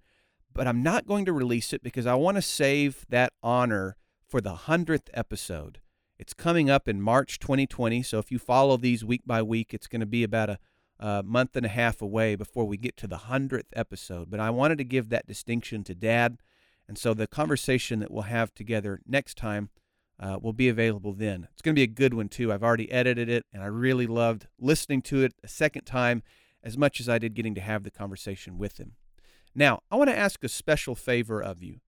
but 0.53 0.65
I'm 0.67 0.81
not 0.81 1.05
going 1.05 1.25
to 1.25 1.33
release 1.33 1.73
it 1.73 1.83
because 1.83 2.07
I 2.07 2.15
want 2.15 2.37
to 2.37 2.41
save 2.41 3.05
that 3.09 3.33
honor 3.43 3.97
for 4.25 4.39
the 4.41 4.55
100th 4.55 5.09
episode. 5.13 5.79
It's 6.17 6.33
coming 6.33 6.69
up 6.69 6.87
in 6.87 7.01
March 7.01 7.39
2020. 7.39 8.03
So 8.03 8.19
if 8.19 8.31
you 8.31 8.39
follow 8.39 8.77
these 8.77 9.03
week 9.03 9.23
by 9.25 9.41
week, 9.41 9.73
it's 9.73 9.87
going 9.87 9.99
to 9.99 10.05
be 10.05 10.23
about 10.23 10.49
a 10.49 10.59
a 10.99 11.23
month 11.23 11.55
and 11.55 11.65
a 11.65 11.69
half 11.69 12.01
away 12.01 12.35
before 12.35 12.65
we 12.65 12.77
get 12.77 12.97
to 12.97 13.07
the 13.07 13.17
100th 13.17 13.65
episode. 13.73 14.29
But 14.29 14.39
I 14.39 14.49
wanted 14.49 14.77
to 14.77 14.83
give 14.83 15.09
that 15.09 15.27
distinction 15.27 15.83
to 15.85 15.95
Dad. 15.95 16.37
And 16.87 16.97
so 16.97 17.13
the 17.13 17.27
conversation 17.27 17.99
that 17.99 18.11
we'll 18.11 18.23
have 18.23 18.53
together 18.53 19.01
next 19.05 19.37
time 19.37 19.69
uh, 20.19 20.39
will 20.41 20.53
be 20.53 20.69
available 20.69 21.13
then. 21.13 21.47
It's 21.51 21.61
going 21.61 21.75
to 21.75 21.79
be 21.79 21.83
a 21.83 21.87
good 21.87 22.13
one, 22.13 22.29
too. 22.29 22.53
I've 22.53 22.63
already 22.63 22.89
edited 22.91 23.27
it, 23.27 23.45
and 23.51 23.61
I 23.61 23.65
really 23.65 24.07
loved 24.07 24.47
listening 24.57 25.01
to 25.03 25.23
it 25.23 25.33
a 25.43 25.47
second 25.47 25.83
time 25.83 26.23
as 26.63 26.77
much 26.77 26.99
as 26.99 27.09
I 27.09 27.17
did 27.17 27.33
getting 27.33 27.55
to 27.55 27.61
have 27.61 27.83
the 27.83 27.91
conversation 27.91 28.57
with 28.57 28.77
him. 28.77 28.93
Now, 29.53 29.81
I 29.91 29.97
want 29.97 30.09
to 30.09 30.17
ask 30.17 30.43
a 30.43 30.49
special 30.49 30.95
favor 30.95 31.41
of 31.41 31.61
you. 31.61 31.81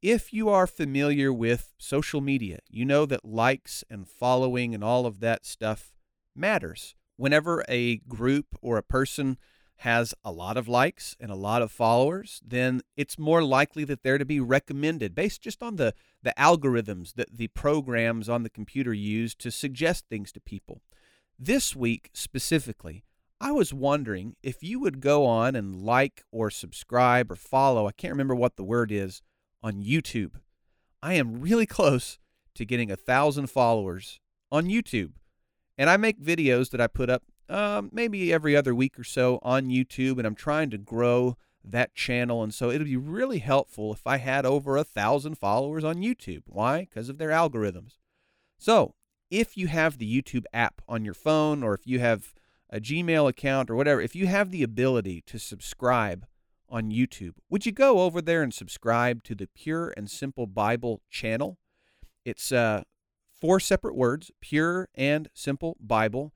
If 0.00 0.32
you 0.32 0.48
are 0.48 0.68
familiar 0.68 1.32
with 1.32 1.74
social 1.76 2.20
media, 2.20 2.60
you 2.68 2.84
know 2.84 3.04
that 3.06 3.24
likes 3.24 3.82
and 3.90 4.06
following 4.06 4.72
and 4.72 4.84
all 4.84 5.06
of 5.06 5.18
that 5.20 5.44
stuff 5.44 5.92
matters 6.36 6.94
whenever 7.16 7.64
a 7.68 7.96
group 7.96 8.46
or 8.62 8.78
a 8.78 8.82
person 8.82 9.36
has 9.78 10.14
a 10.24 10.30
lot 10.30 10.56
of 10.56 10.68
likes 10.68 11.16
and 11.18 11.30
a 11.30 11.36
lot 11.36 11.62
of 11.62 11.72
followers, 11.72 12.40
then 12.46 12.80
it's 12.96 13.18
more 13.18 13.42
likely 13.42 13.84
that 13.84 14.02
they're 14.02 14.18
to 14.18 14.24
be 14.24 14.40
recommended 14.40 15.14
based 15.14 15.42
just 15.42 15.62
on 15.62 15.76
the, 15.76 15.92
the 16.22 16.34
algorithms 16.38 17.14
that 17.14 17.36
the 17.36 17.48
programs 17.48 18.28
on 18.28 18.44
the 18.44 18.50
computer 18.50 18.92
use 18.92 19.34
to 19.34 19.50
suggest 19.50 20.04
things 20.08 20.30
to 20.32 20.40
people. 20.40 20.80
This 21.38 21.74
week 21.74 22.10
specifically, 22.12 23.04
I 23.40 23.52
was 23.52 23.74
wondering 23.74 24.36
if 24.42 24.62
you 24.62 24.80
would 24.80 25.00
go 25.00 25.26
on 25.26 25.54
and 25.54 25.76
like 25.76 26.24
or 26.32 26.50
subscribe 26.50 27.30
or 27.30 27.36
follow, 27.36 27.86
I 27.86 27.92
can't 27.92 28.12
remember 28.12 28.34
what 28.34 28.56
the 28.56 28.64
word 28.64 28.90
is, 28.90 29.22
on 29.62 29.82
YouTube. 29.82 30.32
I 31.02 31.14
am 31.14 31.40
really 31.40 31.66
close 31.66 32.18
to 32.54 32.64
getting 32.64 32.90
a 32.90 32.96
thousand 32.96 33.48
followers 33.48 34.20
on 34.50 34.66
YouTube. 34.66 35.12
And 35.76 35.88
I 35.88 35.96
make 35.96 36.20
videos 36.20 36.70
that 36.70 36.80
I 36.80 36.88
put 36.88 37.08
up 37.08 37.22
um, 37.48 37.88
maybe 37.92 38.32
every 38.32 38.56
other 38.56 38.74
week 38.74 38.98
or 38.98 39.04
so 39.04 39.38
on 39.42 39.68
YouTube, 39.68 40.18
and 40.18 40.26
I'm 40.26 40.34
trying 40.34 40.70
to 40.70 40.78
grow 40.78 41.36
that 41.64 41.94
channel. 41.94 42.42
And 42.42 42.52
so 42.52 42.70
it'd 42.70 42.86
be 42.86 42.96
really 42.96 43.38
helpful 43.38 43.92
if 43.92 44.06
I 44.06 44.18
had 44.18 44.44
over 44.44 44.76
a 44.76 44.84
thousand 44.84 45.36
followers 45.38 45.84
on 45.84 45.96
YouTube. 45.96 46.42
Why? 46.46 46.80
Because 46.80 47.08
of 47.08 47.18
their 47.18 47.30
algorithms. 47.30 47.96
So 48.58 48.94
if 49.30 49.56
you 49.56 49.68
have 49.68 49.98
the 49.98 50.22
YouTube 50.22 50.44
app 50.52 50.82
on 50.88 51.04
your 51.04 51.14
phone, 51.14 51.62
or 51.62 51.74
if 51.74 51.86
you 51.86 52.00
have 52.00 52.34
a 52.70 52.80
Gmail 52.80 53.28
account 53.28 53.70
or 53.70 53.76
whatever, 53.76 54.00
if 54.00 54.14
you 54.14 54.26
have 54.26 54.50
the 54.50 54.62
ability 54.62 55.22
to 55.26 55.38
subscribe 55.38 56.26
on 56.70 56.90
YouTube, 56.90 57.34
would 57.48 57.66
you 57.66 57.72
go 57.72 58.00
over 58.00 58.20
there 58.20 58.42
and 58.42 58.52
subscribe 58.52 59.22
to 59.24 59.34
the 59.34 59.48
Pure 59.54 59.94
and 59.96 60.10
Simple 60.10 60.46
Bible 60.46 61.02
channel? 61.10 61.58
It's 62.24 62.52
uh, 62.52 62.82
four 63.40 63.60
separate 63.60 63.96
words 63.96 64.30
Pure 64.40 64.88
and 64.94 65.28
Simple 65.34 65.76
Bible. 65.80 66.32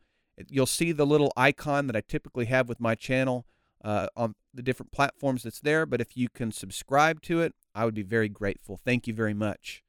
You'll 0.48 0.66
see 0.66 0.92
the 0.92 1.06
little 1.06 1.32
icon 1.36 1.86
that 1.86 1.96
I 1.96 2.00
typically 2.00 2.46
have 2.46 2.68
with 2.68 2.80
my 2.80 2.94
channel 2.94 3.46
uh, 3.84 4.06
on 4.16 4.34
the 4.54 4.62
different 4.62 4.92
platforms 4.92 5.42
that's 5.42 5.60
there. 5.60 5.84
But 5.86 6.00
if 6.00 6.16
you 6.16 6.28
can 6.28 6.52
subscribe 6.52 7.20
to 7.22 7.40
it, 7.40 7.54
I 7.74 7.84
would 7.84 7.94
be 7.94 8.02
very 8.02 8.28
grateful. 8.28 8.78
Thank 8.82 9.06
you 9.06 9.14
very 9.14 9.34
much. 9.34 9.82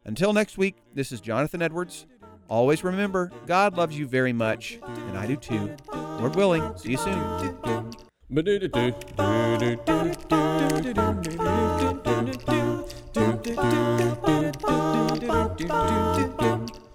Until 0.06 0.34
next 0.34 0.58
week, 0.58 0.76
this 0.94 1.12
is 1.12 1.22
Jonathan 1.22 1.62
Edwards. 1.62 2.06
Always 2.50 2.84
remember, 2.84 3.32
God 3.48 3.78
loves 3.78 3.98
you 3.98 4.06
very 4.06 4.34
much, 4.34 4.78
and 4.86 5.18
I 5.18 5.26
do 5.26 5.38
too. 5.38 5.76
Lord 5.94 6.36
willing, 6.36 6.78
see 6.78 6.92
you 6.92 6.98
soon. 6.98 7.18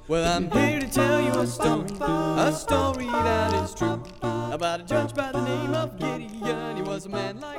Well, 0.06 0.36
I'm 0.36 0.50
here 0.50 0.80
to 0.80 0.88
tell 0.90 1.20
you 1.20 1.32
a 1.32 1.46
story, 1.46 1.86
a 2.00 2.52
story 2.52 3.06
that 3.06 3.54
is 3.64 3.74
true, 3.74 4.02
about 4.22 4.80
a 4.80 4.84
judge 4.84 5.14
by 5.14 5.32
the 5.32 5.42
name 5.42 5.74
of 5.74 5.98
Gideon. 5.98 6.76
He 6.76 6.82
was 6.82 7.06
a 7.06 7.08
man 7.08 7.40
like 7.40 7.58